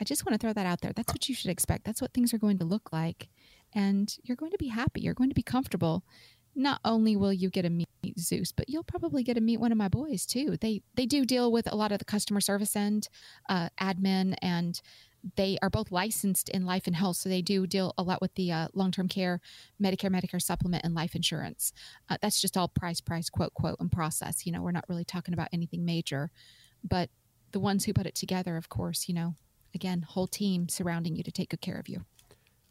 I 0.00 0.04
just 0.04 0.24
want 0.24 0.38
to 0.38 0.44
throw 0.44 0.52
that 0.52 0.66
out 0.66 0.80
there. 0.80 0.92
That's 0.94 1.12
what 1.12 1.28
you 1.28 1.34
should 1.34 1.50
expect. 1.50 1.84
That's 1.84 2.00
what 2.00 2.12
things 2.12 2.32
are 2.32 2.38
going 2.38 2.58
to 2.58 2.64
look 2.64 2.92
like. 2.92 3.28
And 3.72 4.14
you're 4.22 4.36
going 4.36 4.52
to 4.52 4.58
be 4.58 4.68
happy. 4.68 5.00
You're 5.02 5.14
going 5.14 5.30
to 5.30 5.34
be 5.34 5.42
comfortable. 5.42 6.04
Not 6.56 6.80
only 6.84 7.16
will 7.16 7.32
you 7.32 7.50
get 7.50 7.62
to 7.62 7.70
meet 7.70 7.88
Zeus, 8.18 8.50
but 8.50 8.68
you'll 8.68 8.82
probably 8.82 9.22
get 9.22 9.34
to 9.34 9.40
meet 9.40 9.60
one 9.60 9.70
of 9.72 9.78
my 9.78 9.88
boys 9.88 10.26
too. 10.26 10.56
They 10.60 10.82
they 10.94 11.06
do 11.06 11.24
deal 11.24 11.52
with 11.52 11.70
a 11.70 11.76
lot 11.76 11.92
of 11.92 11.98
the 11.98 12.04
customer 12.04 12.40
service 12.40 12.74
end, 12.74 13.08
uh, 13.48 13.68
admin, 13.80 14.34
and 14.42 14.80
they 15.36 15.58
are 15.62 15.70
both 15.70 15.90
licensed 15.90 16.48
in 16.48 16.64
life 16.64 16.86
and 16.86 16.96
health, 16.96 17.16
so 17.16 17.28
they 17.28 17.42
do 17.42 17.66
deal 17.66 17.94
a 17.98 18.02
lot 18.02 18.20
with 18.20 18.34
the 18.34 18.52
uh, 18.52 18.68
long 18.74 18.90
term 18.90 19.08
care, 19.08 19.40
Medicare, 19.82 20.10
Medicare 20.10 20.42
supplement, 20.42 20.84
and 20.84 20.94
life 20.94 21.14
insurance. 21.14 21.72
Uh, 22.08 22.16
that's 22.20 22.40
just 22.40 22.56
all 22.56 22.68
price, 22.68 23.00
price, 23.00 23.28
quote, 23.28 23.54
quote, 23.54 23.78
and 23.80 23.92
process. 23.92 24.46
You 24.46 24.52
know, 24.52 24.62
we're 24.62 24.72
not 24.72 24.88
really 24.88 25.04
talking 25.04 25.34
about 25.34 25.48
anything 25.52 25.84
major, 25.84 26.30
but 26.82 27.10
the 27.52 27.60
ones 27.60 27.84
who 27.84 27.92
put 27.92 28.06
it 28.06 28.14
together, 28.14 28.56
of 28.56 28.68
course, 28.68 29.08
you 29.08 29.14
know, 29.14 29.34
again, 29.74 30.02
whole 30.02 30.26
team 30.26 30.68
surrounding 30.68 31.16
you 31.16 31.22
to 31.22 31.32
take 31.32 31.50
good 31.50 31.60
care 31.60 31.78
of 31.78 31.88
you. 31.88 32.04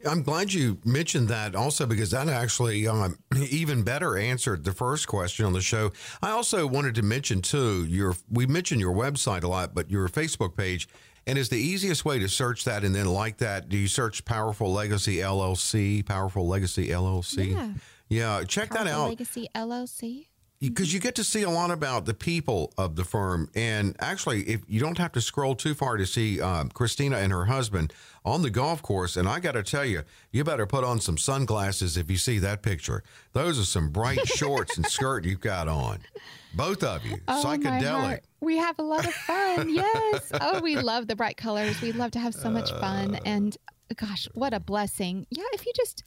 I'm 0.08 0.24
glad 0.24 0.54
you 0.54 0.80
mentioned 0.86 1.28
that 1.28 1.56
also 1.56 1.86
because 1.86 2.12
that 2.12 2.30
actually 2.30 2.88
um, 2.88 3.18
even 3.50 3.84
better 3.84 4.18
answered 4.18 4.64
the 4.64 4.72
first 4.72 5.08
question 5.08 5.46
on 5.46 5.52
the 5.52 5.62
show. 5.62 5.92
I 6.22 6.30
also 6.30 6.66
wanted 6.66 6.96
to 6.96 7.02
mention 7.02 7.42
too 7.42 7.86
your 7.86 8.16
we 8.30 8.46
mentioned 8.46 8.80
your 8.80 8.94
website 8.94 9.44
a 9.44 9.50
lot, 9.50 9.76
but 9.76 9.92
your 9.92 10.08
Facebook 10.08 10.56
page 10.56 10.88
and 11.30 11.38
is 11.38 11.50
the 11.50 11.58
easiest 11.58 12.06
way 12.06 12.18
to 12.18 12.28
search 12.28 12.66
that 12.66 12.84
and 12.84 12.96
then 12.96 13.06
like 13.06 13.38
that? 13.38 13.70
Do 13.70 13.78
you 13.78 13.88
search 13.88 14.26
Powerful 14.26 14.74
Legacy 14.74 15.18
LLC? 15.18 16.04
Powerful 16.04 16.48
Legacy 16.48 16.88
LLC. 16.88 17.54
Yeah. 17.54 17.70
Yeah. 18.10 18.44
Check 18.46 18.70
Powerful 18.70 18.86
that 18.86 18.92
out. 18.92 19.10
Legacy 19.10 19.48
LLC 19.54 20.26
because 20.60 20.94
you 20.94 21.00
get 21.00 21.16
to 21.16 21.24
see 21.24 21.44
a 21.44 21.50
lot 21.50 21.72
about 21.72 22.06
the 22.06 22.14
people 22.14 22.74
of 22.78 22.98
the 22.98 23.06
firm. 23.06 23.50
And 23.56 23.96
actually, 24.00 24.44
if 24.44 24.62
you 24.68 24.80
don't 24.80 24.98
have 24.98 25.14
to 25.14 25.22
scroll 25.22 25.56
too 25.56 25.74
far 25.74 25.96
to 25.96 26.06
see 26.06 26.42
um, 26.42 26.70
Kristina 26.70 27.16
and 27.16 27.32
her 27.32 27.46
husband 27.46 27.94
on 28.26 28.42
the 28.42 28.50
golf 28.50 28.82
course, 28.82 29.16
and 29.16 29.28
I 29.28 29.40
got 29.40 29.54
to 29.54 29.64
tell 29.64 29.86
you, 29.86 30.04
you 30.32 30.44
better 30.44 30.66
put 30.66 30.84
on 30.84 31.00
some 31.00 31.18
sunglasses 31.18 31.96
if 31.96 32.12
you 32.12 32.18
see 32.18 32.40
that 32.40 32.62
picture. 32.62 33.04
Those 33.32 33.58
are 33.58 33.64
some 33.64 33.90
bright 33.90 34.28
shorts 34.28 34.76
and 34.76 34.86
skirt 34.86 35.24
you've 35.24 35.40
got 35.40 35.70
on, 35.70 36.00
both 36.54 36.84
of 36.84 37.06
you, 37.06 37.18
oh, 37.30 37.42
psychedelic. 37.44 38.20
We 38.42 38.58
have 38.58 38.78
a 38.80 38.84
lot 38.84 39.06
of 39.06 39.14
fun. 39.14 39.70
yes. 39.74 40.32
Oh, 40.42 40.60
we 40.60 40.76
love 40.82 41.08
the 41.08 41.16
bright 41.16 41.38
colors. 41.38 41.80
We 41.82 41.94
love 41.94 42.12
to 42.12 42.20
have 42.20 42.34
so 42.34 42.50
much 42.50 42.72
fun. 42.72 43.16
Uh. 43.16 43.20
And 43.24 43.58
gosh, 43.96 44.28
what 44.34 44.54
a 44.54 44.60
blessing. 44.60 45.26
Yeah, 45.30 45.44
if 45.54 45.66
you 45.66 45.72
just 45.74 46.04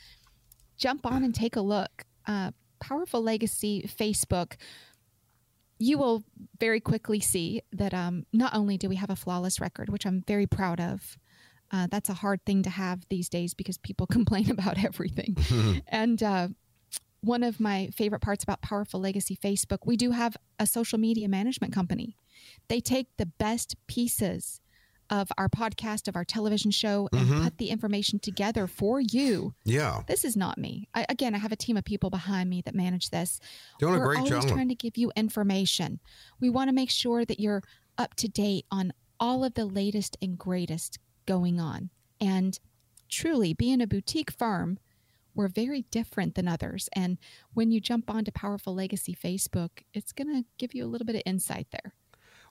jump 0.77 1.07
on 1.07 1.25
and 1.25 1.35
take 1.35 1.57
a 1.57 1.63
look. 1.63 2.05
Uh, 2.27 2.53
Powerful 2.83 3.23
Legacy 3.23 3.89
Facebook, 3.99 4.57
you 5.79 5.99
will 5.99 6.25
very 6.59 6.81
quickly 6.81 7.21
see 7.21 7.63
that 7.73 7.95
um, 7.95 8.27
not 8.33 8.55
only 8.55 8.77
do 8.77 8.89
we 8.89 8.97
have 8.97 9.11
a 9.11 9.17
flawless 9.17 9.61
record, 9.61 9.89
which 9.89 10.05
I'm 10.05 10.23
very 10.27 10.47
proud 10.47 10.81
of, 10.81 11.17
uh, 11.71 11.87
that's 11.91 12.09
a 12.09 12.15
hard 12.15 12.45
thing 12.45 12.63
to 12.65 12.71
have 12.71 13.07
these 13.09 13.29
days 13.29 13.55
because 13.55 13.79
people 13.79 14.07
complain 14.11 14.51
about 14.51 14.83
everything. 14.83 15.37
and 15.89 16.23
uh, 16.23 16.49
one 17.21 17.45
of 17.45 17.61
my 17.61 17.89
favorite 17.95 18.21
parts 18.21 18.43
about 18.43 18.63
Powerful 18.63 19.01
Legacy 19.01 19.37
Facebook, 19.37 19.87
we 19.87 19.97
do 19.97 20.11
have 20.11 20.37
a 20.59 20.67
social 20.67 20.99
media 20.99 21.29
management 21.29 21.73
company. 21.73 22.17
They 22.69 22.81
take 22.81 23.07
the 23.17 23.27
best 23.27 23.77
pieces 23.87 24.61
of 25.13 25.31
our 25.37 25.49
podcast, 25.51 26.09
of 26.09 26.17
our 26.17 26.25
television 26.25 26.71
show, 26.71 27.07
and 27.13 27.27
mm-hmm. 27.27 27.45
put 27.45 27.59
the 27.59 27.69
information 27.69 28.19
together 28.19 28.67
for 28.67 28.99
you. 28.99 29.53
Yeah. 29.63 30.01
This 30.09 30.25
is 30.25 30.39
not 30.39 30.57
me. 30.57 30.89
I, 30.95 31.05
again, 31.11 31.35
I 31.35 31.39
have 31.39 31.53
a 31.53 31.57
team 31.57 31.77
of 31.77 31.85
people 31.85 32.09
behind 32.09 32.49
me 32.49 32.63
that 32.63 32.75
manage 32.75 33.11
this. 33.11 33.39
Doing 33.79 33.93
We're 33.93 34.01
a 34.01 34.07
great 34.07 34.19
always 34.21 34.47
job. 34.47 34.49
trying 34.49 34.71
to 34.71 34.75
give 34.75 34.97
you 34.97 35.13
information. 35.15 36.01
We 36.41 36.49
want 36.49 36.71
to 36.71 36.75
make 36.75 36.91
sure 36.91 37.27
that 37.27 37.39
you're 37.39 37.63
up 37.99 38.15
to 38.17 38.29
date 38.29 38.65
on 38.71 38.95
all 39.21 39.45
of 39.45 39.53
the 39.53 39.67
latest 39.67 40.17
and 40.23 40.39
greatest 40.39 40.99
going 41.27 41.61
on. 41.61 41.91
And 42.19 42.59
truly, 43.11 43.53
being 43.53 43.83
a 43.83 43.87
boutique 43.87 44.31
firm, 44.31 44.79
we're 45.35 45.49
very 45.49 45.83
different 45.91 46.37
than 46.37 46.49
others. 46.49 46.89
And 46.95 47.19
when 47.53 47.71
you 47.71 47.81
jump 47.81 48.09
onto 48.09 48.33
Powerful 48.33 48.75
Legacy 48.75 49.15
Facebook, 49.15 49.83
it's 49.93 50.13
going 50.13 50.29
to 50.29 50.49
give 50.59 50.75
you 50.75 50.87
a 50.87 50.89
little 50.89 51.07
bit 51.07 51.17
of 51.17 51.23
insight 51.27 51.67
there. 51.71 51.93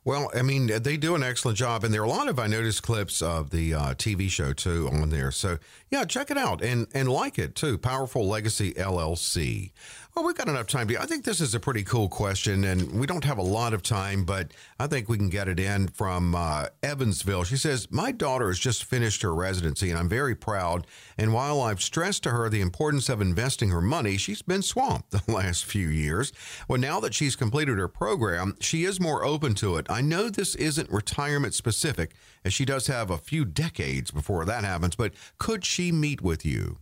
Well, 0.03 0.31
I 0.33 0.41
mean, 0.41 0.65
they 0.81 0.97
do 0.97 1.13
an 1.13 1.21
excellent 1.21 1.59
job, 1.59 1.83
and 1.83 1.93
there 1.93 2.01
are 2.01 2.05
a 2.05 2.09
lot 2.09 2.27
of 2.27 2.39
I 2.39 2.47
noticed 2.47 2.81
clips 2.81 3.21
of 3.21 3.51
the 3.51 3.75
uh, 3.75 3.93
TV 3.93 4.29
show 4.29 4.51
too 4.51 4.89
on 4.91 5.11
there. 5.11 5.29
So 5.29 5.59
yeah, 5.91 6.05
check 6.05 6.31
it 6.31 6.39
out 6.39 6.63
and 6.63 6.87
and 6.95 7.07
like 7.07 7.37
it 7.37 7.53
too. 7.53 7.77
Powerful 7.77 8.27
Legacy 8.27 8.73
LLC. 8.73 9.71
Well, 10.15 10.25
we've 10.25 10.35
got 10.35 10.49
enough 10.49 10.67
time. 10.67 10.89
To, 10.89 11.01
I 11.01 11.05
think 11.05 11.23
this 11.23 11.39
is 11.39 11.55
a 11.55 11.59
pretty 11.59 11.83
cool 11.83 12.09
question, 12.09 12.65
and 12.65 12.99
we 12.99 13.07
don't 13.07 13.23
have 13.23 13.37
a 13.37 13.43
lot 13.43 13.73
of 13.73 13.81
time, 13.81 14.25
but 14.25 14.51
I 14.77 14.87
think 14.87 15.07
we 15.07 15.17
can 15.17 15.29
get 15.29 15.47
it 15.47 15.57
in 15.57 15.87
from 15.87 16.35
uh, 16.35 16.65
Evansville. 16.83 17.45
She 17.45 17.55
says, 17.55 17.89
My 17.91 18.11
daughter 18.11 18.47
has 18.47 18.59
just 18.59 18.83
finished 18.83 19.21
her 19.21 19.33
residency, 19.33 19.89
and 19.89 19.97
I'm 19.97 20.09
very 20.09 20.35
proud. 20.35 20.85
And 21.17 21.33
while 21.33 21.61
I've 21.61 21.81
stressed 21.81 22.23
to 22.23 22.31
her 22.31 22.49
the 22.49 22.59
importance 22.59 23.07
of 23.07 23.21
investing 23.21 23.69
her 23.69 23.79
money, 23.79 24.17
she's 24.17 24.41
been 24.41 24.61
swamped 24.61 25.11
the 25.25 25.31
last 25.31 25.63
few 25.63 25.87
years. 25.87 26.33
Well, 26.67 26.79
now 26.79 26.99
that 26.99 27.13
she's 27.13 27.37
completed 27.37 27.77
her 27.77 27.87
program, 27.87 28.57
she 28.59 28.83
is 28.83 28.99
more 28.99 29.23
open 29.23 29.55
to 29.55 29.77
it. 29.77 29.89
I 29.91 30.01
know 30.01 30.29
this 30.29 30.55
isn't 30.55 30.89
retirement 30.89 31.53
specific, 31.53 32.13
as 32.43 32.53
she 32.53 32.65
does 32.65 32.87
have 32.87 33.09
a 33.09 33.17
few 33.17 33.45
decades 33.45 34.11
before 34.11 34.45
that 34.45 34.63
happens, 34.63 34.95
but 34.95 35.13
could 35.37 35.65
she 35.65 35.91
meet 35.91 36.21
with 36.21 36.45
you? 36.45 36.77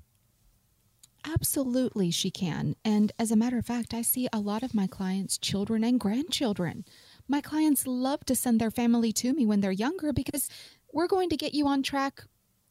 Absolutely, 1.26 2.12
she 2.12 2.32
can. 2.32 2.76
And 2.86 3.12
as 3.20 3.32
a 3.32 3.36
matter 3.36 3.57
of 3.57 3.66
fact, 3.66 3.93
I 3.93 4.01
see 4.01 4.28
a 4.32 4.39
lot 4.39 4.64
of 4.64 4.74
my 4.74 4.88
clients' 4.88 5.38
children 5.38 5.84
and 5.84 5.99
grandchildren. 5.99 6.86
My 7.28 7.41
clients 7.41 7.86
love 7.86 8.24
to 8.26 8.36
send 8.36 8.62
their 8.62 8.72
family 8.72 9.12
to 9.14 9.34
me 9.34 9.45
when 9.45 9.60
they're 9.60 9.72
younger 9.72 10.14
because 10.14 10.49
we're 10.93 11.07
going 11.07 11.30
to 11.30 11.38
get 11.38 11.53
you 11.53 11.68
on 11.68 11.84
track 11.84 12.24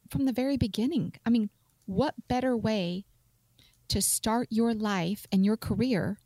from 0.09 0.25
the 0.25 0.33
very 0.33 0.57
beginning. 0.57 1.13
I 1.25 1.29
mean, 1.29 1.49
what 1.85 2.15
better 2.27 2.57
way 2.57 3.05
to 3.89 4.01
start 4.01 4.47
your 4.49 4.73
life 4.73 5.27
and 5.31 5.45
your 5.45 5.57
career 5.57 6.17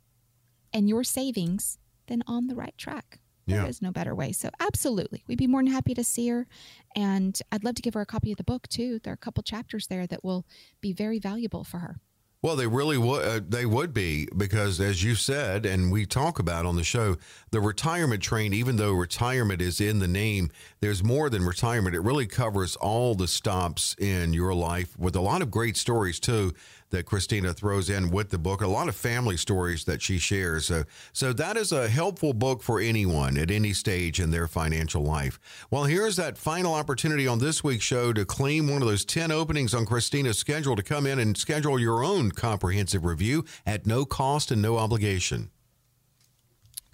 and 0.72 0.88
your 0.88 1.04
savings 1.04 1.78
than 2.08 2.24
on 2.26 2.48
the 2.48 2.56
right 2.56 2.78
track? 2.78 3.20
Yeah. 3.46 3.58
There 3.58 3.70
is 3.70 3.82
no 3.82 3.92
better 3.92 4.16
way. 4.16 4.32
So, 4.32 4.50
absolutely, 4.60 5.24
we'd 5.28 5.38
be 5.38 5.48
more 5.48 5.62
than 5.62 5.72
happy 5.72 5.94
to 5.94 6.04
see 6.04 6.28
her. 6.30 6.48
And 6.96 7.38
I'd 7.52 7.64
love 7.64 7.76
to 7.76 7.82
give 7.82 7.94
her 7.96 8.02
a 8.02 8.06
copy 8.06 8.32
of 8.32 8.38
the 8.38 8.44
book, 8.44 8.68
too. 8.68 9.00
There 9.04 9.12
are 9.12 9.16
a 9.16 9.18
couple 9.18 9.44
chapters 9.44 9.88
there 9.88 10.08
that 10.08 10.24
will 10.24 10.46
be 10.82 10.94
very 10.94 11.20
valuable 11.20 11.64
for 11.64 11.80
her. 11.80 11.98
Well, 12.44 12.58
they 12.58 12.68
really 12.68 12.98
would. 12.98 13.26
Uh, 13.26 13.40
they 13.48 13.66
would 13.66 13.94
be 13.94 14.28
because, 14.36 14.82
as 14.82 15.02
you 15.02 15.16
said, 15.16 15.66
and 15.66 15.90
we 15.94 16.06
talk 16.06 16.40
about 16.40 16.66
on 16.66 16.76
the 16.76 16.84
show, 16.84 17.16
the 17.52 17.62
retirement 17.62 18.22
train. 18.22 18.54
Even 18.54 18.76
though 18.76 18.92
retirement 18.92 19.62
is 19.62 19.80
in 19.80 20.00
the 20.00 20.10
name, 20.10 20.52
there's 20.82 21.02
more 21.02 21.30
than 21.30 21.46
retirement. 21.46 21.96
It 21.96 22.02
really 22.02 22.28
covers 22.28 22.76
all 22.76 23.16
the 23.16 23.30
stops 23.30 23.96
in 23.98 24.34
your 24.34 24.54
life 24.54 25.00
with 25.00 25.16
a 25.16 25.22
lot 25.22 25.42
of 25.42 25.52
great 25.52 25.78
stories 25.78 26.20
too 26.20 26.54
that 26.94 27.06
Kristina 27.06 27.56
throws 27.56 27.90
in 27.90 28.10
with 28.10 28.30
the 28.30 28.38
book. 28.38 28.62
A 28.62 28.68
lot 28.68 28.88
of 28.88 28.96
family 28.96 29.36
stories 29.36 29.84
that 29.86 30.02
she 30.02 30.18
shares. 30.18 30.68
So, 30.68 30.86
so 31.12 31.34
that 31.34 31.58
is 31.58 31.72
a 31.72 31.90
helpful 31.90 32.34
book 32.34 32.64
for 32.64 32.80
anyone 32.80 33.38
at 33.38 33.52
any 33.52 33.74
stage 33.74 34.20
in 34.20 34.32
their 34.32 34.48
financial 34.48 35.04
life. 35.04 35.40
Well, 35.70 35.84
here's 35.84 36.16
that 36.16 36.38
final 36.38 36.74
opportunity 36.74 37.28
on 37.28 37.40
this 37.40 37.64
week's 37.64 37.84
show 37.84 38.14
to 38.14 38.26
claim 38.26 38.70
one 38.70 38.82
of 38.82 38.88
those 38.88 39.06
10 39.06 39.32
openings 39.32 39.74
on 39.74 39.86
Kristina's 39.86 40.38
schedule 40.38 40.76
to 40.76 40.84
come 40.84 41.06
in 41.06 41.20
and 41.20 41.36
schedule 41.36 41.80
your 41.80 42.04
own 42.04 42.32
comprehensive 42.32 43.04
review 43.04 43.44
at 43.66 43.86
no 43.86 44.06
cost 44.06 44.52
and 44.52 44.62
no 44.62 44.78
obligation. 44.78 45.50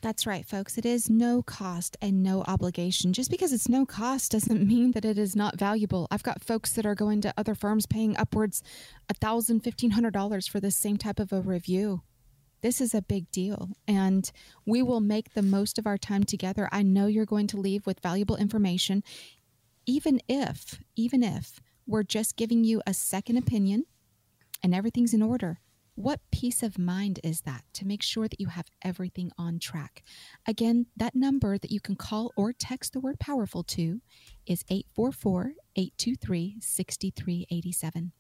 That's 0.02 0.26
right, 0.26 0.45
folks. 0.45 0.78
It 0.78 0.86
is 0.86 1.10
no 1.10 1.41
cost 1.41 1.97
and 2.02 2.24
no 2.24 2.43
obligation. 2.43 3.12
Just 3.12 3.30
because 3.30 3.52
it's 3.52 3.68
no 3.68 3.86
cost 3.86 4.32
doesn't 4.32 4.66
mean 4.68 4.91
that 4.93 5.04
it 5.04 5.18
is 5.18 5.36
not 5.36 5.58
valuable. 5.58 6.08
I've 6.10 6.24
got 6.24 6.43
folks 6.43 6.72
that 6.74 6.86
are 6.86 6.95
going 6.95 7.20
to 7.22 7.34
other 7.38 7.54
firms 7.54 7.86
paying 7.86 8.16
upwards 8.16 8.64
a 9.10 9.14
thousand, 9.14 9.60
fifteen 9.62 9.91
hundred 9.91 10.14
dollars 10.14 10.47
for 10.47 10.60
this 10.60 10.78
same 10.78 10.97
type 10.97 11.20
of 11.20 11.34
a 11.34 11.41
review. 11.41 12.02
This 12.62 12.82
is 12.82 12.93
a 12.93 13.02
big 13.02 13.30
deal, 13.32 13.70
and 13.88 14.30
we 14.66 14.82
will 14.82 15.00
make 15.00 15.34
the 15.34 15.41
most 15.41 15.78
of 15.78 15.88
our 15.88 15.97
time 15.97 16.24
together. 16.24 16.68
I 16.72 16.82
know 16.82 17.08
you're 17.08 17.26
going 17.26 17.47
to 17.47 17.58
leave 17.58 17.86
with 17.86 18.02
valuable 18.02 18.36
information, 18.36 19.02
even 19.86 20.22
if, 20.28 20.80
even 20.95 21.24
if 21.24 21.62
we're 21.88 22.04
just 22.04 22.36
giving 22.36 22.66
you 22.66 22.82
a 22.86 22.93
second 22.93 23.38
opinion 23.38 23.86
and 24.62 24.76
everything's 24.76 25.14
in 25.14 25.22
order. 25.22 25.60
What 26.00 26.22
peace 26.32 26.64
of 26.64 26.80
mind 26.80 27.20
is 27.26 27.41
that 27.41 27.66
to 27.74 27.86
make 27.86 28.02
sure 28.02 28.30
that 28.30 28.39
you 28.39 28.47
have 28.47 28.68
everything 28.82 29.34
on 29.38 29.60
track? 29.60 30.02
Again, 30.47 30.86
that 30.95 31.14
number 31.14 31.58
that 31.58 31.72
you 31.72 31.82
can 31.82 31.97
call 31.97 32.32
or 32.38 32.54
text 32.54 32.93
the 32.93 33.02
word 33.02 33.20
powerful 33.20 33.64
to 33.64 34.00
is 34.45 34.64
844 34.70 35.56
823 35.76 36.56
6387. 36.62 38.14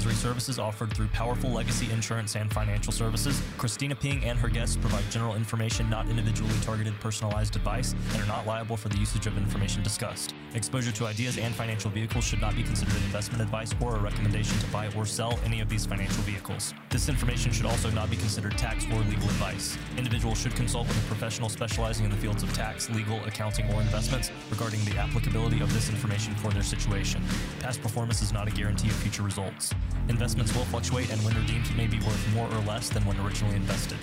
Advisory 0.00 0.30
services 0.30 0.58
offered 0.58 0.90
through 0.94 1.08
Powerful 1.08 1.50
Legacy 1.50 1.92
Insurance 1.92 2.34
and 2.34 2.50
Financial 2.50 2.90
Services. 2.90 3.38
Kristina 3.58 3.98
Ping 3.98 4.24
and 4.24 4.38
her 4.38 4.48
guests 4.48 4.74
provide 4.74 5.04
general 5.10 5.34
information, 5.34 5.90
not 5.90 6.08
individually 6.08 6.54
targeted 6.62 6.98
personalized 7.00 7.54
advice, 7.54 7.94
and 8.14 8.22
are 8.22 8.26
not 8.26 8.46
liable 8.46 8.78
for 8.78 8.88
the 8.88 8.96
usage 8.96 9.26
of 9.26 9.36
information 9.36 9.82
discussed. 9.82 10.32
Exposure 10.54 10.90
to 10.90 11.06
ideas 11.06 11.36
and 11.36 11.54
financial 11.54 11.90
vehicles 11.90 12.24
should 12.24 12.40
not 12.40 12.56
be 12.56 12.62
considered 12.62 12.96
investment 12.96 13.42
advice 13.42 13.74
or 13.78 13.94
a 13.94 14.00
recommendation 14.00 14.58
to 14.60 14.66
buy 14.68 14.88
or 14.96 15.04
sell 15.04 15.38
any 15.44 15.60
of 15.60 15.68
these 15.68 15.84
financial 15.84 16.22
vehicles. 16.22 16.72
This 16.88 17.10
information 17.10 17.52
should 17.52 17.66
also 17.66 17.90
not 17.90 18.08
be 18.08 18.16
considered 18.16 18.56
tax 18.56 18.86
or 18.86 19.00
legal 19.00 19.28
advice. 19.28 19.76
Individuals 19.98 20.40
should 20.40 20.56
consult 20.56 20.88
with 20.88 20.96
a 21.04 21.06
professional 21.08 21.50
specializing 21.50 22.06
in 22.06 22.10
the 22.10 22.16
fields 22.16 22.42
of 22.42 22.50
tax, 22.54 22.88
legal, 22.88 23.22
accounting, 23.26 23.70
or 23.74 23.82
investments 23.82 24.30
regarding 24.50 24.82
the 24.86 24.96
applicability 24.96 25.60
of 25.60 25.70
this 25.74 25.90
information 25.90 26.34
for 26.36 26.50
their 26.52 26.62
situation. 26.62 27.22
Past 27.58 27.82
performance 27.82 28.22
is 28.22 28.32
not 28.32 28.48
a 28.48 28.50
guarantee 28.50 28.88
of 28.88 28.94
future 28.94 29.22
results 29.22 29.50
results. 29.50 29.74
Investments 30.08 30.54
will 30.54 30.64
fluctuate 30.64 31.10
and 31.10 31.20
when 31.24 31.34
redeemed 31.36 31.74
may 31.76 31.86
be 31.86 31.98
worth 31.98 32.34
more 32.34 32.48
or 32.48 32.60
less 32.62 32.88
than 32.88 33.04
when 33.04 33.18
originally 33.20 33.56
invested. 33.56 33.98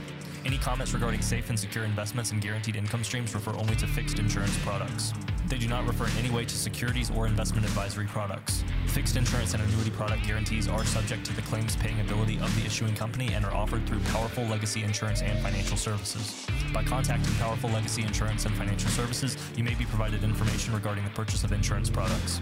Any 0.46 0.58
comments 0.58 0.94
regarding 0.94 1.22
safe 1.22 1.50
and 1.50 1.60
secure 1.60 1.84
investments 1.84 2.32
and 2.32 2.42
guaranteed 2.42 2.78
income 2.78 3.04
streams 3.04 3.36
refer 3.36 3.52
only 3.58 3.76
to 3.76 3.88
fixed 3.88 4.18
insurance 4.18 4.58
products. 4.60 5.14
They 5.48 5.58
do 5.58 5.68
not 5.68 5.86
refer 5.86 6.06
in 6.06 6.18
any 6.18 6.30
way 6.30 6.46
to 6.46 6.56
securities 6.56 7.12
or 7.12 7.28
investment 7.28 7.66
advisory 7.66 8.06
products. 8.06 8.64
Fixed 8.88 9.18
insurance 9.18 9.54
and 9.54 9.64
annuity 9.64 9.92
product 9.92 10.26
guarantees 10.26 10.70
are 10.70 10.86
subject 10.86 11.26
to 11.26 11.34
the 11.34 11.42
claims 11.44 11.76
paying 11.76 12.00
ability 12.00 12.40
of 12.40 12.54
the 12.56 12.66
issuing 12.66 12.96
company 12.96 13.34
and 13.34 13.44
are 13.44 13.54
offered 13.54 13.86
through 13.88 14.00
Powerful 14.14 14.46
Legacy 14.46 14.84
Insurance 14.84 15.22
and 15.22 15.38
Financial 15.40 15.76
Services. 15.76 16.48
By 16.74 16.84
contacting 16.84 17.34
Powerful 17.36 17.70
Legacy 17.70 18.04
Insurance 18.04 18.46
and 18.46 18.56
Financial 18.56 18.90
Services, 18.90 19.38
you 19.58 19.64
may 19.66 19.74
be 19.74 19.86
provided 19.86 20.24
information 20.24 20.74
regarding 20.74 21.04
the 21.04 21.12
purchase 21.12 21.44
of 21.44 21.52
insurance 21.52 21.90
products. 21.90 22.40